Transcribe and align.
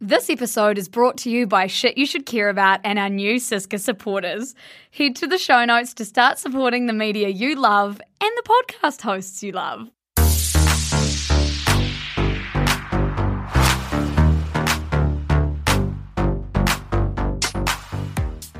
This 0.00 0.30
episode 0.30 0.78
is 0.78 0.88
brought 0.88 1.16
to 1.18 1.30
you 1.30 1.46
by 1.48 1.66
Shit 1.66 1.98
You 1.98 2.06
Should 2.06 2.24
Care 2.24 2.48
About 2.48 2.78
and 2.84 3.00
our 3.00 3.08
new 3.08 3.34
SYSCA 3.36 3.80
supporters. 3.80 4.54
Head 4.92 5.16
to 5.16 5.26
the 5.26 5.38
show 5.38 5.64
notes 5.64 5.92
to 5.94 6.04
start 6.04 6.38
supporting 6.38 6.86
the 6.86 6.92
media 6.92 7.28
you 7.30 7.56
love 7.56 8.00
and 8.20 8.30
the 8.36 8.42
podcast 8.78 9.00
hosts 9.02 9.42
you 9.42 9.50
love. 9.52 9.88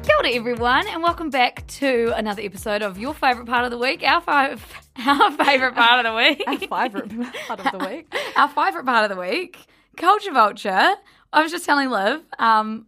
Kia 0.02 0.16
ora 0.18 0.30
everyone, 0.30 0.86
and 0.88 1.02
welcome 1.02 1.30
back 1.30 1.66
to 1.66 2.12
another 2.16 2.42
episode 2.42 2.82
of 2.82 2.98
your 2.98 3.14
favourite 3.14 3.46
part 3.48 3.64
of 3.64 3.70
the 3.70 3.78
week, 3.78 4.02
our, 4.02 4.20
five, 4.20 4.64
our 5.06 5.30
favourite 5.32 5.74
part 5.74 6.04
of 6.04 6.10
the 6.10 6.16
week. 6.16 6.42
Our 6.46 6.58
favourite 6.58 7.10
part 7.46 7.60
of 7.60 7.72
the 7.72 7.78
week. 7.88 8.14
our 8.36 8.48
favourite 8.48 8.86
part 8.86 9.10
of 9.10 9.16
the 9.16 9.20
week, 9.20 9.58
Culture 9.96 10.32
Vulture. 10.32 10.94
I 11.32 11.42
was 11.42 11.52
just 11.52 11.64
telling 11.64 11.90
Liv, 11.90 12.22
um, 12.38 12.86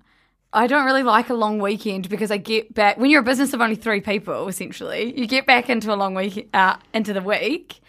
I 0.52 0.66
don't 0.66 0.84
really 0.84 1.02
like 1.02 1.30
a 1.30 1.34
long 1.34 1.58
weekend 1.58 2.08
because 2.08 2.30
I 2.30 2.36
get 2.36 2.74
back 2.74 2.98
when 2.98 3.10
you're 3.10 3.20
a 3.20 3.24
business 3.24 3.52
of 3.52 3.60
only 3.60 3.76
three 3.76 4.00
people, 4.00 4.48
essentially, 4.48 5.18
you 5.18 5.26
get 5.26 5.46
back 5.46 5.70
into 5.70 5.92
a 5.92 5.96
long 5.96 6.14
week 6.14 6.48
uh, 6.52 6.76
into 6.92 7.12
the 7.12 7.20
week, 7.20 7.80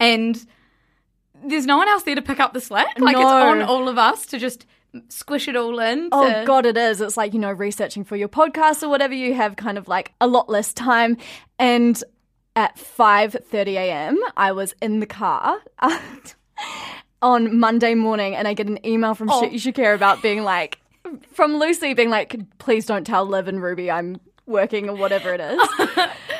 and 0.00 0.44
there's 1.44 1.66
no 1.66 1.76
one 1.76 1.88
else 1.88 2.02
there 2.02 2.14
to 2.14 2.22
pick 2.22 2.40
up 2.40 2.52
the 2.52 2.60
slack. 2.60 2.98
Like 2.98 3.16
it's 3.16 3.24
on 3.24 3.62
all 3.62 3.88
of 3.88 3.98
us 3.98 4.26
to 4.26 4.38
just 4.38 4.66
squish 5.08 5.46
it 5.46 5.54
all 5.54 5.78
in. 5.78 6.08
Oh 6.10 6.44
god, 6.44 6.66
it 6.66 6.76
is. 6.76 7.00
It's 7.00 7.16
like 7.16 7.32
you 7.32 7.38
know, 7.38 7.52
researching 7.52 8.04
for 8.04 8.16
your 8.16 8.28
podcast 8.28 8.82
or 8.82 8.88
whatever. 8.88 9.14
You 9.14 9.34
have 9.34 9.56
kind 9.56 9.78
of 9.78 9.86
like 9.86 10.12
a 10.20 10.26
lot 10.26 10.48
less 10.48 10.72
time, 10.72 11.16
and 11.58 12.02
at 12.56 12.78
five 12.78 13.36
thirty 13.44 13.76
a.m., 13.76 14.18
I 14.36 14.52
was 14.52 14.74
in 14.82 15.00
the 15.00 15.06
car. 15.06 15.58
On 17.22 17.58
Monday 17.58 17.94
morning, 17.94 18.34
and 18.34 18.48
I 18.48 18.54
get 18.54 18.66
an 18.66 18.84
email 18.86 19.14
from 19.14 19.28
Oh. 19.30 19.42
Shit 19.42 19.52
You 19.52 19.58
Should 19.58 19.74
Care 19.74 19.92
About 19.94 20.22
being 20.22 20.42
like, 20.42 20.78
from 21.32 21.58
Lucy 21.58 21.92
being 21.94 22.08
like, 22.10 22.34
please 22.58 22.86
don't 22.86 23.04
tell 23.06 23.26
Liv 23.26 23.46
and 23.48 23.62
Ruby 23.62 23.90
I'm 23.90 24.18
working 24.46 24.88
or 24.88 24.96
whatever 24.96 25.32
it 25.34 25.40
is. 25.40 25.60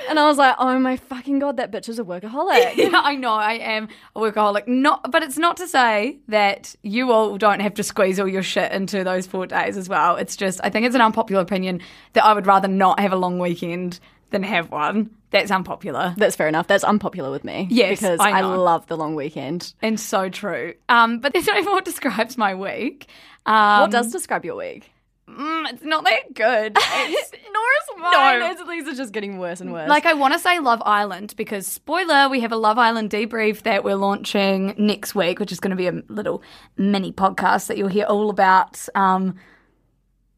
and 0.09 0.19
I 0.19 0.27
was 0.27 0.37
like, 0.39 0.57
oh 0.59 0.79
my 0.79 0.97
fucking 0.97 1.39
god, 1.39 1.59
that 1.59 1.71
bitch 1.71 1.89
is 1.89 1.99
a 1.99 2.05
workaholic. 2.05 2.75
Yeah, 2.77 3.01
I 3.05 3.15
know 3.15 3.33
I 3.35 3.55
am 3.55 3.89
a 4.17 4.21
workaholic. 4.21 4.67
Not, 4.69 5.11
but 5.13 5.23
it's 5.23 5.39
not 5.39 5.57
to 5.59 5.69
say 5.69 6.19
that 6.29 6.75
you 6.83 7.13
all 7.13 7.37
don't 7.39 7.61
have 7.61 7.75
to 7.75 7.83
squeeze 7.83 8.19
all 8.19 8.27
your 8.29 8.43
shit 8.43 8.73
into 8.73 9.05
those 9.05 9.27
four 9.27 9.47
days 9.47 9.77
as 9.77 9.89
well. 9.89 10.17
It's 10.17 10.35
just 10.35 10.61
I 10.65 10.71
think 10.71 10.87
it's 10.87 10.95
an 10.95 11.01
unpopular 11.03 11.43
opinion 11.43 11.81
that 12.15 12.25
I 12.25 12.33
would 12.33 12.47
rather 12.47 12.69
not 12.69 12.99
have 13.01 13.13
a 13.13 13.17
long 13.17 13.39
weekend 13.39 14.01
than 14.31 14.43
have 14.45 14.71
one. 14.71 15.11
That's 15.31 15.51
unpopular 15.51 16.15
That's 16.17 16.37
fair 16.37 16.49
enough. 16.49 16.67
That's 16.67 16.85
unpopular 16.85 17.31
with 17.31 17.45
me. 17.45 17.69
Yes, 17.71 18.01
because 18.01 18.21
I 18.21 18.31
I, 18.31 18.41
love 18.41 18.87
the 18.87 18.97
long 18.97 19.15
weekend. 19.15 19.73
and 19.81 19.99
so 19.99 20.29
true. 20.29 20.75
Um, 20.89 21.21
but 21.21 21.33
that's 21.33 21.47
not 21.47 21.59
even 21.59 21.73
what 21.73 21.85
describes 21.85 22.37
my 22.37 22.55
week. 22.55 23.07
Um, 23.47 23.83
what 23.83 23.91
does 23.91 24.13
describe 24.13 24.45
your 24.45 24.57
week? 24.57 24.91
mm, 25.37 25.71
it's 25.73 25.83
not 25.83 26.05
that 26.05 26.35
good. 26.35 26.77
It's, 26.93 27.33
Nor 27.33 27.63
is 27.63 28.03
mine. 28.03 28.41
No. 28.41 28.51
It's, 28.51 28.69
these 28.69 28.89
are 28.89 28.97
just 28.97 29.13
getting 29.13 29.39
worse 29.39 29.61
and 29.61 29.73
worse. 29.73 29.89
Like 29.89 30.07
I 30.07 30.15
want 30.15 30.35
to 30.35 30.39
say 30.39 30.59
Love 30.59 30.83
Island 30.85 31.35
because 31.37 31.67
spoiler, 31.67 32.29
we 32.29 32.41
have 32.41 32.53
a 32.53 32.57
Love 32.57 32.79
Island 32.79 33.11
debrief 33.11 33.63
that 33.63 33.85
we're 33.85 33.97
launching 33.97 34.75
next 34.79 35.15
week, 35.15 35.41
which 35.41 35.53
is 35.53 35.61
going 35.61 35.71
to 35.71 35.77
be 35.77 35.87
a 35.87 36.03
little 36.09 36.43
mini 36.77 37.13
podcast 37.13 37.67
that 37.69 37.79
you'll 37.79 37.89
hear 37.89 38.07
all 38.07 38.31
about. 38.31 38.87
Um, 38.95 39.37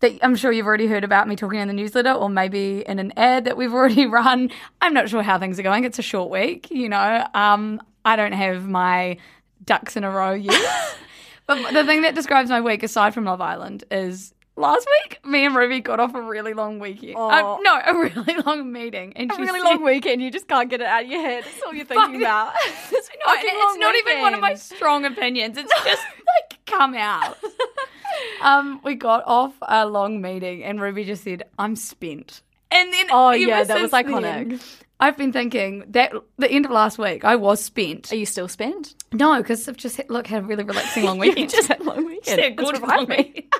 that 0.02 0.18
I'm 0.22 0.36
sure 0.36 0.52
you've 0.52 0.66
already 0.66 0.86
heard 0.86 1.04
about 1.04 1.26
me 1.26 1.36
talking 1.36 1.60
in 1.60 1.68
the 1.68 1.74
newsletter, 1.74 2.12
or 2.12 2.28
maybe 2.28 2.80
in 2.86 2.98
an 2.98 3.12
ad 3.16 3.46
that 3.46 3.56
we've 3.56 3.72
already 3.72 4.06
run. 4.20 4.50
I'm 4.82 4.92
not 4.92 5.08
sure 5.08 5.22
how 5.22 5.38
things 5.38 5.58
are 5.58 5.62
going. 5.62 5.84
It's 5.84 5.98
a 5.98 6.02
short 6.02 6.30
week, 6.30 6.70
you 6.70 6.88
know. 6.88 7.26
Um, 7.32 7.80
I 8.04 8.16
don't 8.16 8.32
have 8.32 8.68
my 8.68 9.16
ducks 9.64 9.96
in 9.96 10.04
a 10.04 10.10
row 10.10 10.32
yet. 10.32 10.60
but 11.46 11.72
the 11.72 11.84
thing 11.84 12.02
that 12.02 12.14
describes 12.14 12.50
my 12.50 12.60
week, 12.60 12.82
aside 12.82 13.14
from 13.14 13.24
Love 13.24 13.40
Island, 13.40 13.84
is. 13.90 14.34
Last 14.54 14.86
week, 15.02 15.18
me 15.24 15.46
and 15.46 15.56
Ruby 15.56 15.80
got 15.80 15.98
off 15.98 16.14
a 16.14 16.20
really 16.20 16.52
long 16.52 16.78
weekend. 16.78 17.14
Oh. 17.16 17.30
Uh, 17.30 17.58
no, 17.62 17.80
a 17.86 17.94
really 17.94 18.42
long 18.46 18.70
meeting, 18.70 19.14
and 19.16 19.32
a 19.32 19.36
really 19.36 19.60
said- 19.60 19.64
long 19.64 19.82
weekend. 19.82 20.20
You 20.20 20.30
just 20.30 20.46
can't 20.46 20.69
get 20.69 20.82
it 20.82 20.86
out 20.86 21.04
of 21.04 21.10
your 21.10 21.22
head. 21.22 21.44
That's 21.44 21.62
all 21.64 21.72
you're 21.72 21.86
thinking 21.86 22.16
about. 22.20 22.52
It's 22.66 23.08
No, 23.24 23.32
it's 23.34 23.78
not 23.78 23.94
even 23.94 24.20
one 24.20 24.34
of 24.34 24.40
my 24.40 24.54
strong 24.54 25.06
opinions. 25.06 25.56
It's 25.56 25.72
just 25.84 26.02
like 26.02 26.58
come 26.66 26.94
out. 26.94 27.38
Um, 28.42 28.80
we 28.84 28.94
got 28.94 29.22
off 29.26 29.54
a 29.62 29.86
long 29.86 30.20
meeting, 30.20 30.62
and 30.64 30.80
Ruby 30.80 31.04
just 31.04 31.24
said, 31.24 31.44
"I'm 31.58 31.76
spent." 31.76 32.42
And 32.70 32.92
then, 32.92 33.06
Oh, 33.10 33.30
yeah, 33.32 33.64
that 33.64 33.80
was 33.82 33.90
iconic. 33.90 34.22
then, 34.22 34.60
I've 34.98 35.16
been 35.18 35.32
thinking 35.32 35.84
that 35.88 36.12
the 36.38 36.50
end 36.50 36.64
of 36.64 36.70
last 36.70 36.96
week, 36.98 37.24
I 37.24 37.36
was 37.36 37.62
spent. 37.62 38.12
Are 38.12 38.16
you 38.16 38.24
still 38.24 38.48
spent? 38.48 38.94
No, 39.12 39.36
because 39.38 39.68
I've 39.68 39.76
just 39.76 40.00
look 40.08 40.26
had 40.26 40.44
a 40.44 40.46
really 40.46 40.64
relaxing 40.64 41.04
long 41.04 41.18
weekend. 41.20 41.50
just 41.50 41.68
had 41.68 41.80
a 41.80 41.84
long 41.84 42.06
weekend. 42.06 42.24
Just 42.24 42.40
had 42.40 42.56
good 42.56 42.80
long 42.80 43.06
weekend. 43.06 43.44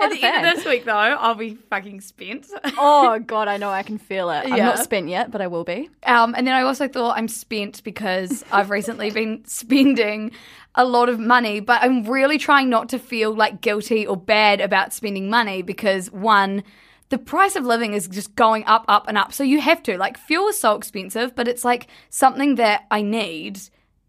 At 0.00 0.10
the 0.10 0.22
end 0.22 0.46
of 0.46 0.54
this 0.56 0.64
week, 0.66 0.84
though, 0.84 0.92
I'll 0.92 1.34
be 1.36 1.54
fucking 1.54 2.00
spent. 2.00 2.46
Oh 2.76 3.18
god, 3.26 3.46
I 3.48 3.56
know. 3.56 3.70
I 3.70 3.82
can 3.82 3.96
feel 3.98 4.28
it. 4.30 4.44
I'm 4.50 4.58
not 4.58 4.80
spent 4.80 5.08
yet, 5.08 5.30
but 5.30 5.40
I 5.40 5.46
will 5.46 5.64
be. 5.64 5.88
Um, 6.02 6.34
and 6.36 6.46
then 6.46 6.54
I 6.54 6.62
also 6.62 6.88
thought 6.88 7.16
I'm 7.16 7.28
spent 7.28 7.82
because 7.84 8.44
I've 8.50 8.70
recently 8.70 9.10
been 9.10 9.44
spending 9.46 10.32
a 10.74 10.84
lot 10.84 11.08
of 11.08 11.18
money, 11.18 11.60
but 11.60 11.82
I'm 11.82 12.04
really 12.04 12.38
trying 12.38 12.68
not 12.68 12.88
to 12.90 12.98
feel 12.98 13.34
like 13.34 13.60
guilty 13.60 14.06
or 14.06 14.16
bad 14.16 14.60
about 14.60 14.92
spending 14.92 15.30
money 15.30 15.62
because 15.62 16.10
one, 16.10 16.64
the 17.10 17.18
price 17.18 17.54
of 17.54 17.64
living 17.64 17.94
is 17.94 18.08
just 18.08 18.34
going 18.34 18.64
up, 18.66 18.84
up, 18.88 19.06
and 19.06 19.16
up. 19.16 19.32
So 19.32 19.44
you 19.44 19.60
have 19.60 19.82
to. 19.84 19.96
Like, 19.96 20.18
fuel 20.18 20.48
is 20.48 20.58
so 20.58 20.74
expensive, 20.74 21.34
but 21.34 21.46
it's 21.46 21.64
like 21.64 21.86
something 22.10 22.56
that 22.56 22.86
I 22.90 23.02
need 23.02 23.60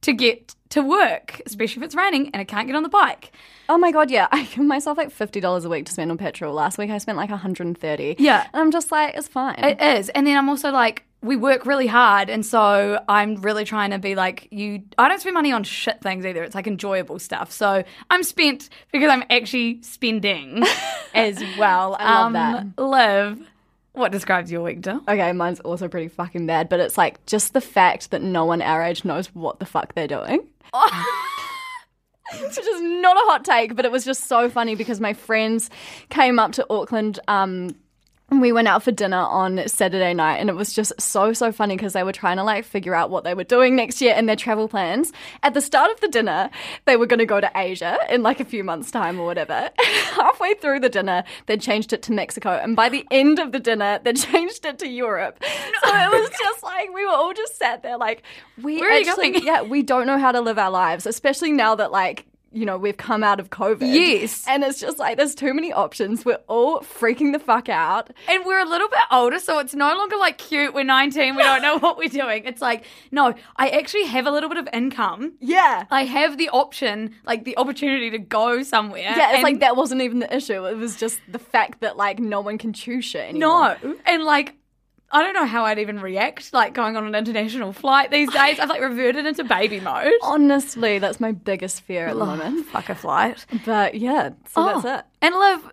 to 0.02 0.14
get 0.14 0.56
to 0.70 0.82
work, 0.82 1.42
especially 1.46 1.82
if 1.82 1.86
it's 1.86 1.96
raining 1.96 2.28
and 2.28 2.38
I 2.38 2.44
can't 2.44 2.68
get 2.68 2.76
on 2.76 2.84
the 2.84 2.90
bike. 2.90 3.32
Oh 3.70 3.78
my 3.78 3.92
god, 3.92 4.12
yeah. 4.12 4.28
I 4.32 4.44
give 4.44 4.64
myself 4.66 4.98
like 4.98 5.12
fifty 5.12 5.40
dollars 5.40 5.66
a 5.66 5.70
week 5.70 5.86
to 5.86 5.92
spend 5.92 6.12
on 6.12 6.18
petrol. 6.18 6.54
Last 6.54 6.78
week 6.78 6.90
I 6.90 6.98
spent 6.98 7.18
like 7.18 7.30
130. 7.30 8.16
Yeah. 8.20 8.48
and 8.54 8.62
I'm 8.62 8.72
just 8.72 8.92
like, 8.92 9.16
it's 9.16 9.28
fine. 9.28 9.64
It 9.64 9.82
is. 9.82 10.10
And 10.10 10.26
then 10.28 10.38
I'm 10.38 10.50
also 10.50 10.72
like, 10.72 11.04
we 11.26 11.36
work 11.36 11.66
really 11.66 11.88
hard. 11.88 12.30
And 12.30 12.46
so 12.46 13.04
I'm 13.10 13.36
really 13.42 13.66
trying 13.66 13.92
to 13.92 14.00
be 14.00 14.16
like, 14.16 14.48
you, 14.52 14.84
I 14.98 15.10
don't 15.10 15.20
spend 15.20 15.34
money 15.34 15.52
on 15.52 15.64
shit 15.64 16.02
things 16.02 16.26
either. 16.26 16.44
It's 16.44 16.56
like 16.56 16.68
enjoyable 16.68 17.20
stuff. 17.20 17.52
So 17.52 17.84
I'm 18.10 18.24
spent 18.24 18.70
because 18.92 19.10
I'm 19.10 19.24
actually 19.30 19.82
spending 19.82 20.64
as 21.14 21.44
well. 21.58 21.98
I 22.00 22.14
love 22.16 22.26
um, 22.28 22.34
that. 22.34 22.82
Liv, 22.82 23.48
what 23.94 24.12
describes 24.12 24.52
your 24.52 24.62
week, 24.62 24.82
Dill? 24.82 25.02
Okay, 25.08 25.32
mine's 25.32 25.60
also 25.62 25.88
pretty 25.88 26.10
fucking 26.10 26.46
bad, 26.46 26.70
but 26.70 26.80
it's 26.80 26.98
like 26.98 27.26
just 27.26 27.54
the 27.54 27.62
fact 27.62 28.12
that 28.12 28.22
no 28.22 28.46
one 28.46 28.62
our 28.62 28.84
age 28.84 29.04
knows 29.04 29.28
what 29.28 29.60
the 29.60 29.66
fuck 29.66 29.96
they're 29.96 30.08
doing. 30.08 30.48
Which 32.42 32.58
is 32.58 32.82
not 32.82 33.16
a 33.16 33.20
hot 33.22 33.46
take, 33.46 33.76
but 33.76 33.86
it 33.86 33.92
was 33.92 34.04
just 34.04 34.26
so 34.26 34.50
funny 34.50 34.76
because 34.76 35.00
my 35.00 35.14
friends 35.14 35.70
came 36.10 36.40
up 36.40 36.54
to 36.54 36.66
Auckland 36.70 37.20
um, 37.28 37.76
And 38.32 38.42
we 38.42 38.52
went 38.52 38.68
out 38.68 38.82
for 38.82 38.92
dinner 38.92 39.20
on 39.20 39.68
Saturday 39.68 40.14
night, 40.16 40.38
and 40.38 40.50
it 40.50 40.56
was 40.56 40.74
just 40.74 41.00
so, 41.00 41.32
so 41.32 41.52
funny 41.52 41.76
because 41.76 41.94
they 41.94 42.02
were 42.02 42.12
trying 42.12 42.38
to 42.38 42.44
like 42.44 42.66
figure 42.66 42.96
out 42.96 43.12
what 43.12 43.24
they 43.24 43.36
were 43.36 43.44
doing 43.44 43.76
next 43.76 44.02
year 44.02 44.16
and 44.16 44.28
their 44.28 44.36
travel 44.36 44.68
plans. 44.68 45.14
At 45.44 45.54
the 45.54 45.62
start 45.62 45.92
of 45.92 46.02
the 46.02 46.08
dinner, 46.08 46.50
they 46.86 46.98
were 46.98 47.06
going 47.06 47.20
to 47.20 47.28
go 47.28 47.40
to 47.40 47.52
Asia 47.56 48.00
in 48.10 48.24
like 48.24 48.40
a 48.40 48.46
few 48.46 48.64
months' 48.64 48.90
time 48.90 49.20
or 49.20 49.28
whatever. 49.28 49.70
Halfway 50.14 50.56
through 50.56 50.80
the 50.80 50.90
dinner, 50.90 51.24
they 51.46 51.56
changed 51.56 51.94
it 51.94 52.02
to 52.04 52.14
Mexico, 52.14 52.50
and 52.52 52.76
by 52.76 52.90
the 52.90 53.06
end 53.12 53.38
of 53.38 53.52
the 53.52 53.60
dinner, 53.60 54.00
they 54.04 54.14
changed 54.14 54.66
it 54.66 54.80
to 54.80 54.88
Europe. 54.88 55.44
So 55.84 55.90
it 55.94 56.12
was 56.12 56.30
just 56.40 56.64
like 56.64 56.92
we 56.96 57.06
were 57.06 57.12
all 57.12 57.34
just 57.34 57.58
sat 57.58 57.84
there 57.84 57.98
like, 57.98 58.24
we 58.62 58.80
Where 58.80 58.92
actually, 58.92 59.46
yeah, 59.46 59.62
we 59.62 59.84
don't 59.84 60.08
know 60.08 60.18
how 60.18 60.32
to 60.32 60.42
live 60.42 60.58
our 60.58 60.72
lives, 60.72 61.06
especially 61.06 61.52
now 61.52 61.76
that 61.76 61.92
like. 61.92 62.26
You 62.56 62.66
know, 62.66 62.78
we've 62.78 62.98
come 62.98 63.24
out 63.24 63.40
of 63.40 63.50
COVID. 63.50 63.94
Yes. 63.94 64.46
And 64.48 64.64
it's 64.64 64.80
just 64.80 64.98
like 64.98 65.18
there's 65.18 65.36
too 65.36 65.54
many 65.54 65.74
options. 65.74 66.24
We're 66.24 66.40
all 66.48 66.80
freaking 66.80 67.34
the 67.34 67.40
fuck 67.40 67.68
out. 67.70 68.12
And 68.28 68.46
we're 68.46 68.60
a 68.60 68.70
little 68.70 68.88
bit 68.88 69.00
older, 69.12 69.40
so 69.40 69.60
it's 69.60 69.76
no 69.76 69.88
longer 69.96 70.16
like 70.18 70.38
cute. 70.38 70.74
We're 70.74 70.86
19, 70.86 71.36
we 71.36 71.44
don't 71.44 71.62
know 71.62 71.78
what 71.80 71.98
we're 71.98 72.10
doing. 72.10 72.46
It's 72.46 72.62
like, 72.62 72.86
no, 73.12 73.34
I 73.58 73.70
actually 73.70 74.06
have 74.06 74.26
a 74.26 74.32
little 74.32 74.50
bit 74.50 74.58
of 74.58 74.70
income. 74.72 75.34
Yeah. 75.42 75.86
I 75.92 76.06
have 76.06 76.38
the 76.38 76.50
option, 76.50 77.16
like 77.26 77.44
the 77.44 77.58
opportunity 77.58 78.10
to 78.12 78.20
go 78.20 78.64
somewhere. 78.64 79.02
Yeah, 79.02 79.34
it's 79.34 79.44
like 79.44 79.60
that 79.60 79.76
wasn't 79.76 80.02
even 80.02 80.20
the 80.20 80.34
issue. 80.34 80.66
It 80.66 80.78
was 80.78 80.96
just 80.96 81.20
the 81.28 81.40
fact 81.40 81.82
that 81.82 81.98
like 81.98 82.20
no 82.20 82.40
one 82.42 82.58
can 82.58 82.72
choose 82.72 83.06
shit 83.06 83.30
anymore. 83.30 83.78
No. 83.84 83.96
And 84.06 84.24
like, 84.24 84.56
I 85.16 85.24
don't 85.24 85.34
know 85.34 85.46
how 85.46 85.64
I'd 85.64 85.80
even 85.80 86.02
react, 86.02 86.52
like 86.54 86.74
going 86.74 86.98
on 86.98 87.08
an 87.08 87.16
international 87.16 87.72
flight 87.72 88.12
these 88.12 88.30
days. 88.32 88.60
I've 88.60 88.68
like 88.68 88.82
reverted 88.82 89.26
into 89.26 89.46
baby 89.46 89.80
mode. 89.80 90.12
Honestly, 90.22 91.00
that's 91.00 91.22
my 91.22 91.32
biggest 91.32 91.82
fear 91.82 92.08
at 92.08 92.18
the 92.18 92.26
moment. 92.26 92.66
Fuck 92.68 92.90
a 92.90 92.96
flight. 92.96 93.46
But 93.66 93.96
yeah, 93.96 94.32
so 94.50 94.62
Oh, 94.62 94.82
that's 94.82 95.00
it. 95.00 95.06
And 95.22 95.34
Liv, 95.36 95.72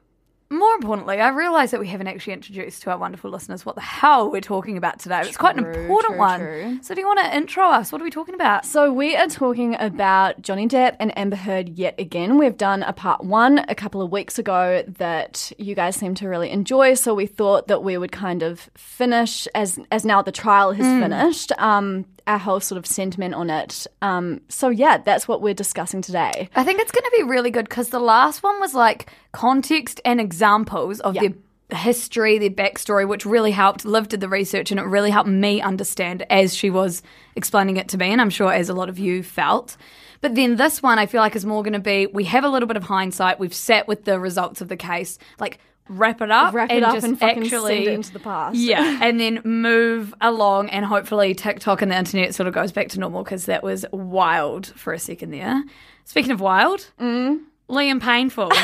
more 0.53 0.75
importantly, 0.75 1.21
I 1.21 1.31
realise 1.31 1.71
that 1.71 1.81
we 1.81 1.89
haven't 1.89 2.07
actually 2.07 2.35
introduced 2.35 2.83
to 2.83 2.91
our 2.91 2.99
wonderful 2.99 3.31
listeners 3.31 3.65
what 3.65 3.75
the 3.75 3.81
hell 3.81 4.31
we're 4.31 4.41
talking 4.41 4.77
about 4.77 4.99
today. 4.99 5.23
It's 5.23 5.37
quite 5.37 5.57
an 5.57 5.65
important 5.65 6.13
true, 6.13 6.19
one. 6.19 6.41
true. 6.41 6.79
So 6.83 6.95
do 6.95 7.01
you 7.01 7.07
want 7.07 7.21
to 7.21 7.37
intro 7.37 7.65
us? 7.65 7.91
What 7.93 8.01
are 8.01 8.05
we 8.05 8.11
talking 8.11 8.35
about? 8.35 8.65
So 8.67 8.93
we 8.93 9.17
are 9.17 9.27
talking 9.27 9.77
about 9.79 10.43
Johnny 10.43 10.69
Depp 10.69 10.97
and 11.01 11.17
Amber 11.19 11.37
Heard 11.37 11.71
yet 11.71 11.95
again. 11.99 12.39
We've 12.39 12.57
done 12.57 12.83
a 12.83 12.93
part 12.93 13.25
one 13.25 13.65
a 13.69 13.75
couple 13.75 14.03
of 14.03 14.13
weeks 14.13 14.39
ago 14.39 14.85
that 14.87 15.53
you 15.59 15.75
guys 15.75 15.97
seem 15.97 16.15
to 16.17 16.29
really 16.29 16.51
enjoy. 16.51 16.95
So 16.95 17.15
we 17.15 17.27
thought 17.27 17.69
that 17.69 17.83
we 17.83 17.97
would 17.97 18.13
kind 18.13 18.43
of 18.43 18.71
finish 18.77 19.49
as 19.55 19.79
as 19.91 20.05
now 20.05 20.23
the 20.23 20.33
trial 20.33 20.73
has 20.73 20.87
finished. 21.03 21.53
Um, 21.59 22.05
our 22.27 22.39
whole 22.39 22.61
sort 22.61 22.79
of 22.79 22.87
sentiment 22.87 23.35
on 23.35 23.51
it. 23.51 23.87
Um, 24.01 24.41
so 24.49 24.69
yeah, 24.69 24.99
that's 24.99 25.27
what 25.27 25.43
we're 25.43 25.55
discussing 25.55 26.03
today. 26.03 26.49
I 26.55 26.65
think 26.65 26.81
it's 26.81 26.93
going 26.93 27.05
to 27.05 27.13
be 27.17 27.23
really 27.25 27.51
good 27.51 27.69
because 27.69 27.89
the 27.89 28.01
last 28.01 28.43
one 28.43 28.61
was 28.61 28.75
like 28.75 29.11
context 29.33 30.01
and 30.05 30.21
examples 30.21 31.01
of 31.01 31.15
their 31.15 31.33
history, 31.73 32.39
their 32.39 32.51
backstory, 32.51 33.09
which 33.09 33.25
really 33.25 33.51
helped. 33.51 33.85
Liv 33.85 34.09
did 34.09 34.21
the 34.21 34.29
research 34.29 34.71
and 34.71 34.79
it 34.79 34.85
really 34.85 35.11
helped 35.11 35.29
me 35.29 35.61
understand 35.61 36.25
as 36.31 36.55
she 36.55 36.71
was 36.71 37.03
explaining 37.35 37.77
it 37.77 37.89
to 37.89 37.99
me, 37.99 38.13
and 38.13 38.21
I'm 38.21 38.31
sure 38.31 38.53
as 38.53 38.69
a 38.69 38.75
lot 38.75 38.89
of 38.89 38.99
you 38.99 39.23
felt. 39.23 39.77
But 40.21 40.37
then 40.37 40.57
this 40.57 40.83
one, 40.83 40.99
I 41.01 41.07
feel 41.07 41.21
like 41.21 41.35
is 41.35 41.45
more 41.45 41.63
going 41.63 41.73
to 41.73 41.81
be 41.81 42.07
we 42.07 42.25
have 42.25 42.45
a 42.45 42.49
little 42.49 42.69
bit 42.69 42.77
of 42.77 42.85
hindsight. 42.85 43.41
We've 43.41 43.55
sat 43.55 43.89
with 43.89 44.05
the 44.05 44.21
results 44.21 44.61
of 44.61 44.69
the 44.69 44.77
case, 44.77 45.19
like 45.39 45.59
wrap 45.89 46.21
it 46.23 46.31
up, 46.31 46.55
Wrap 46.55 46.71
it 46.71 46.77
and 46.77 46.85
up 46.85 46.95
just 46.95 47.07
and 47.07 47.19
fucking 47.19 47.45
actually 47.45 47.75
send 47.77 47.89
it 47.89 47.93
into 47.95 48.13
the 48.13 48.19
past. 48.19 48.57
yeah, 48.57 48.99
and 49.03 49.19
then 49.21 49.41
move 49.45 50.15
along, 50.21 50.71
and 50.71 50.85
hopefully 50.85 51.35
TikTok 51.35 51.83
and 51.83 51.91
the 51.93 51.97
internet 51.99 52.35
sort 52.35 52.47
of 52.47 52.55
goes 52.55 52.73
back 52.73 52.89
to 52.91 53.01
normal 53.01 53.23
because 53.25 53.47
that 53.47 53.63
was 53.63 53.85
wild 53.93 54.67
for 54.77 54.93
a 54.93 54.99
second 54.99 55.31
there. 55.31 55.63
Speaking 56.05 56.31
of 56.33 56.41
wild, 56.41 56.91
Mm. 57.01 57.43
Liam 57.69 58.01
Payneful. 58.01 58.51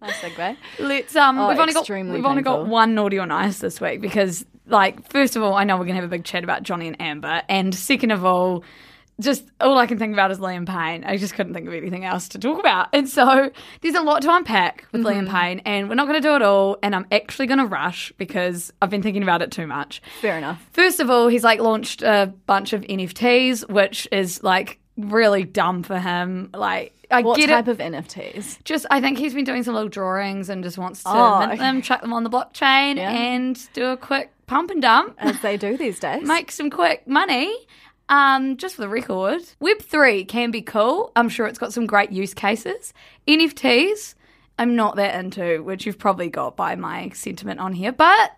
Nice 0.00 0.14
segue. 0.20 0.56
Let's 0.78 1.16
um, 1.16 1.38
Oh, 1.40 1.48
we've 1.48 1.58
only 1.58 1.72
got 1.72 1.88
we've 1.90 2.24
only 2.24 2.42
got 2.42 2.68
one 2.68 2.94
naughty 2.94 3.18
or 3.18 3.26
nice 3.26 3.58
this 3.58 3.80
week 3.80 4.00
because, 4.00 4.46
like, 4.66 5.10
first 5.10 5.34
of 5.34 5.42
all, 5.42 5.54
I 5.54 5.64
know 5.64 5.76
we're 5.76 5.86
gonna 5.86 5.96
have 5.96 6.04
a 6.04 6.08
big 6.08 6.22
chat 6.24 6.44
about 6.44 6.62
Johnny 6.62 6.86
and 6.86 7.00
Amber, 7.00 7.42
and 7.48 7.74
second 7.74 8.12
of 8.12 8.24
all. 8.24 8.62
Just 9.20 9.44
all 9.60 9.76
I 9.78 9.86
can 9.86 9.98
think 9.98 10.12
about 10.12 10.30
is 10.30 10.38
Liam 10.38 10.64
Payne. 10.66 11.02
I 11.04 11.16
just 11.16 11.34
couldn't 11.34 11.52
think 11.52 11.66
of 11.66 11.74
anything 11.74 12.04
else 12.04 12.28
to 12.28 12.38
talk 12.38 12.60
about. 12.60 12.88
And 12.92 13.08
so 13.08 13.50
there's 13.80 13.94
a 13.96 14.00
lot 14.00 14.22
to 14.22 14.32
unpack 14.34 14.86
with 14.92 15.02
Mm-hmm. 15.02 15.26
Liam 15.26 15.30
Payne, 15.30 15.58
and 15.64 15.88
we're 15.88 15.96
not 15.96 16.06
going 16.06 16.22
to 16.22 16.26
do 16.28 16.36
it 16.36 16.42
all. 16.42 16.78
And 16.82 16.94
I'm 16.94 17.06
actually 17.10 17.46
going 17.48 17.58
to 17.58 17.66
rush 17.66 18.12
because 18.16 18.72
I've 18.80 18.90
been 18.90 19.02
thinking 19.02 19.22
about 19.24 19.42
it 19.42 19.50
too 19.50 19.66
much. 19.66 20.00
Fair 20.20 20.38
enough. 20.38 20.64
First 20.72 21.00
of 21.00 21.10
all, 21.10 21.26
he's 21.28 21.42
like 21.42 21.58
launched 21.60 22.02
a 22.02 22.32
bunch 22.46 22.72
of 22.72 22.82
NFTs, 22.82 23.68
which 23.68 24.06
is 24.12 24.42
like 24.44 24.78
really 24.96 25.44
dumb 25.44 25.82
for 25.82 25.98
him. 25.98 26.50
Like, 26.54 26.94
I 27.10 27.22
What 27.22 27.38
get 27.38 27.48
type 27.48 27.66
it. 27.68 27.70
of 27.72 27.78
NFTs? 27.78 28.62
just, 28.64 28.84
I 28.90 29.00
think 29.00 29.18
he's 29.18 29.32
been 29.34 29.44
doing 29.44 29.62
some 29.62 29.74
little 29.74 29.88
drawings 29.88 30.48
and 30.48 30.62
just 30.62 30.76
wants 30.78 31.02
to 31.04 31.10
Oh, 31.10 31.38
mint 31.40 31.52
okay. 31.52 31.58
them, 31.60 31.82
chuck 31.82 32.02
them 32.02 32.12
on 32.12 32.22
the 32.24 32.30
blockchain, 32.30 32.96
Yeah. 32.96 33.10
and 33.10 33.58
do 33.72 33.86
a 33.86 33.96
quick 33.96 34.30
pump 34.46 34.70
and 34.70 34.82
dump, 34.82 35.14
As 35.18 35.40
they 35.40 35.56
do 35.56 35.76
these 35.76 35.98
days. 35.98 36.22
make 36.26 36.50
some 36.52 36.68
quick 36.70 37.06
money. 37.08 37.54
Um, 38.08 38.56
just 38.56 38.74
for 38.76 38.80
the 38.82 38.88
record, 38.88 39.42
Web 39.60 39.80
three 39.82 40.24
can 40.24 40.50
be 40.50 40.62
cool. 40.62 41.12
I'm 41.16 41.28
sure 41.28 41.46
it's 41.46 41.58
got 41.58 41.72
some 41.72 41.86
great 41.86 42.10
use 42.10 42.32
cases. 42.34 42.92
NFTs, 43.26 44.14
I'm 44.58 44.74
not 44.76 44.96
that 44.96 45.14
into, 45.14 45.62
which 45.62 45.84
you've 45.86 45.98
probably 45.98 46.28
got 46.28 46.56
by 46.56 46.74
my 46.74 47.10
sentiment 47.10 47.60
on 47.60 47.72
here, 47.72 47.92
but. 47.92 48.32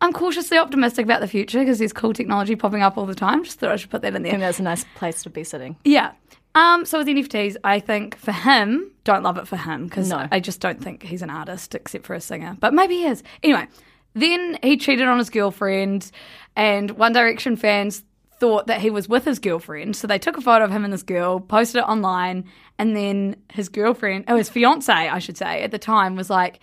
I'm 0.00 0.12
cautiously 0.12 0.58
optimistic 0.58 1.04
about 1.04 1.20
the 1.20 1.28
future 1.28 1.60
because 1.60 1.78
there's 1.78 1.92
cool 1.92 2.12
technology 2.12 2.56
popping 2.56 2.82
up 2.82 2.98
all 2.98 3.06
the 3.06 3.14
time. 3.14 3.44
Just 3.44 3.60
thought 3.60 3.70
I 3.70 3.76
should 3.76 3.90
put 3.90 4.02
that 4.02 4.16
in 4.16 4.16
I 4.16 4.18
there. 4.24 4.30
think 4.32 4.40
that's 4.40 4.58
a 4.58 4.62
nice 4.64 4.84
place 4.96 5.22
to 5.22 5.30
be 5.30 5.44
sitting. 5.44 5.76
Yeah. 5.84 6.10
Um, 6.56 6.84
so 6.84 6.98
with 6.98 7.06
NFTs, 7.06 7.54
I 7.62 7.78
think 7.78 8.16
for 8.16 8.32
him, 8.32 8.90
don't 9.04 9.22
love 9.22 9.38
it 9.38 9.46
for 9.46 9.54
him 9.56 9.84
because 9.84 10.10
No. 10.10 10.26
I 10.32 10.40
just 10.40 10.58
don't 10.58 10.82
think 10.82 11.04
he's 11.04 11.22
an 11.22 11.30
artist 11.30 11.76
except 11.76 12.04
for 12.04 12.14
a 12.14 12.20
singer. 12.20 12.56
But 12.58 12.74
maybe 12.74 12.96
he 12.96 13.06
is. 13.06 13.22
Anyway, 13.44 13.68
then 14.14 14.58
he 14.60 14.76
cheated 14.76 15.06
on 15.06 15.18
his 15.18 15.30
girlfriend, 15.30 16.10
and 16.56 16.90
One 16.90 17.12
Direction 17.12 17.54
fans 17.54 18.02
thought 18.42 18.66
that 18.66 18.80
he 18.80 18.90
was 18.90 19.08
with 19.08 19.24
his 19.24 19.38
girlfriend. 19.38 19.94
So 19.94 20.06
they 20.08 20.18
took 20.18 20.36
a 20.36 20.40
photo 20.40 20.64
of 20.64 20.70
him 20.72 20.82
and 20.84 20.92
this 20.92 21.04
girl, 21.04 21.38
posted 21.38 21.76
it 21.82 21.84
online, 21.88 22.44
and 22.78 22.96
then 22.96 23.36
his 23.52 23.68
girlfriend, 23.68 24.24
oh, 24.26 24.36
his 24.36 24.48
fiance, 24.50 24.92
I 24.92 25.18
should 25.20 25.36
say, 25.38 25.62
at 25.62 25.70
the 25.70 25.78
time 25.78 26.16
was 26.16 26.28
like, 26.28 26.58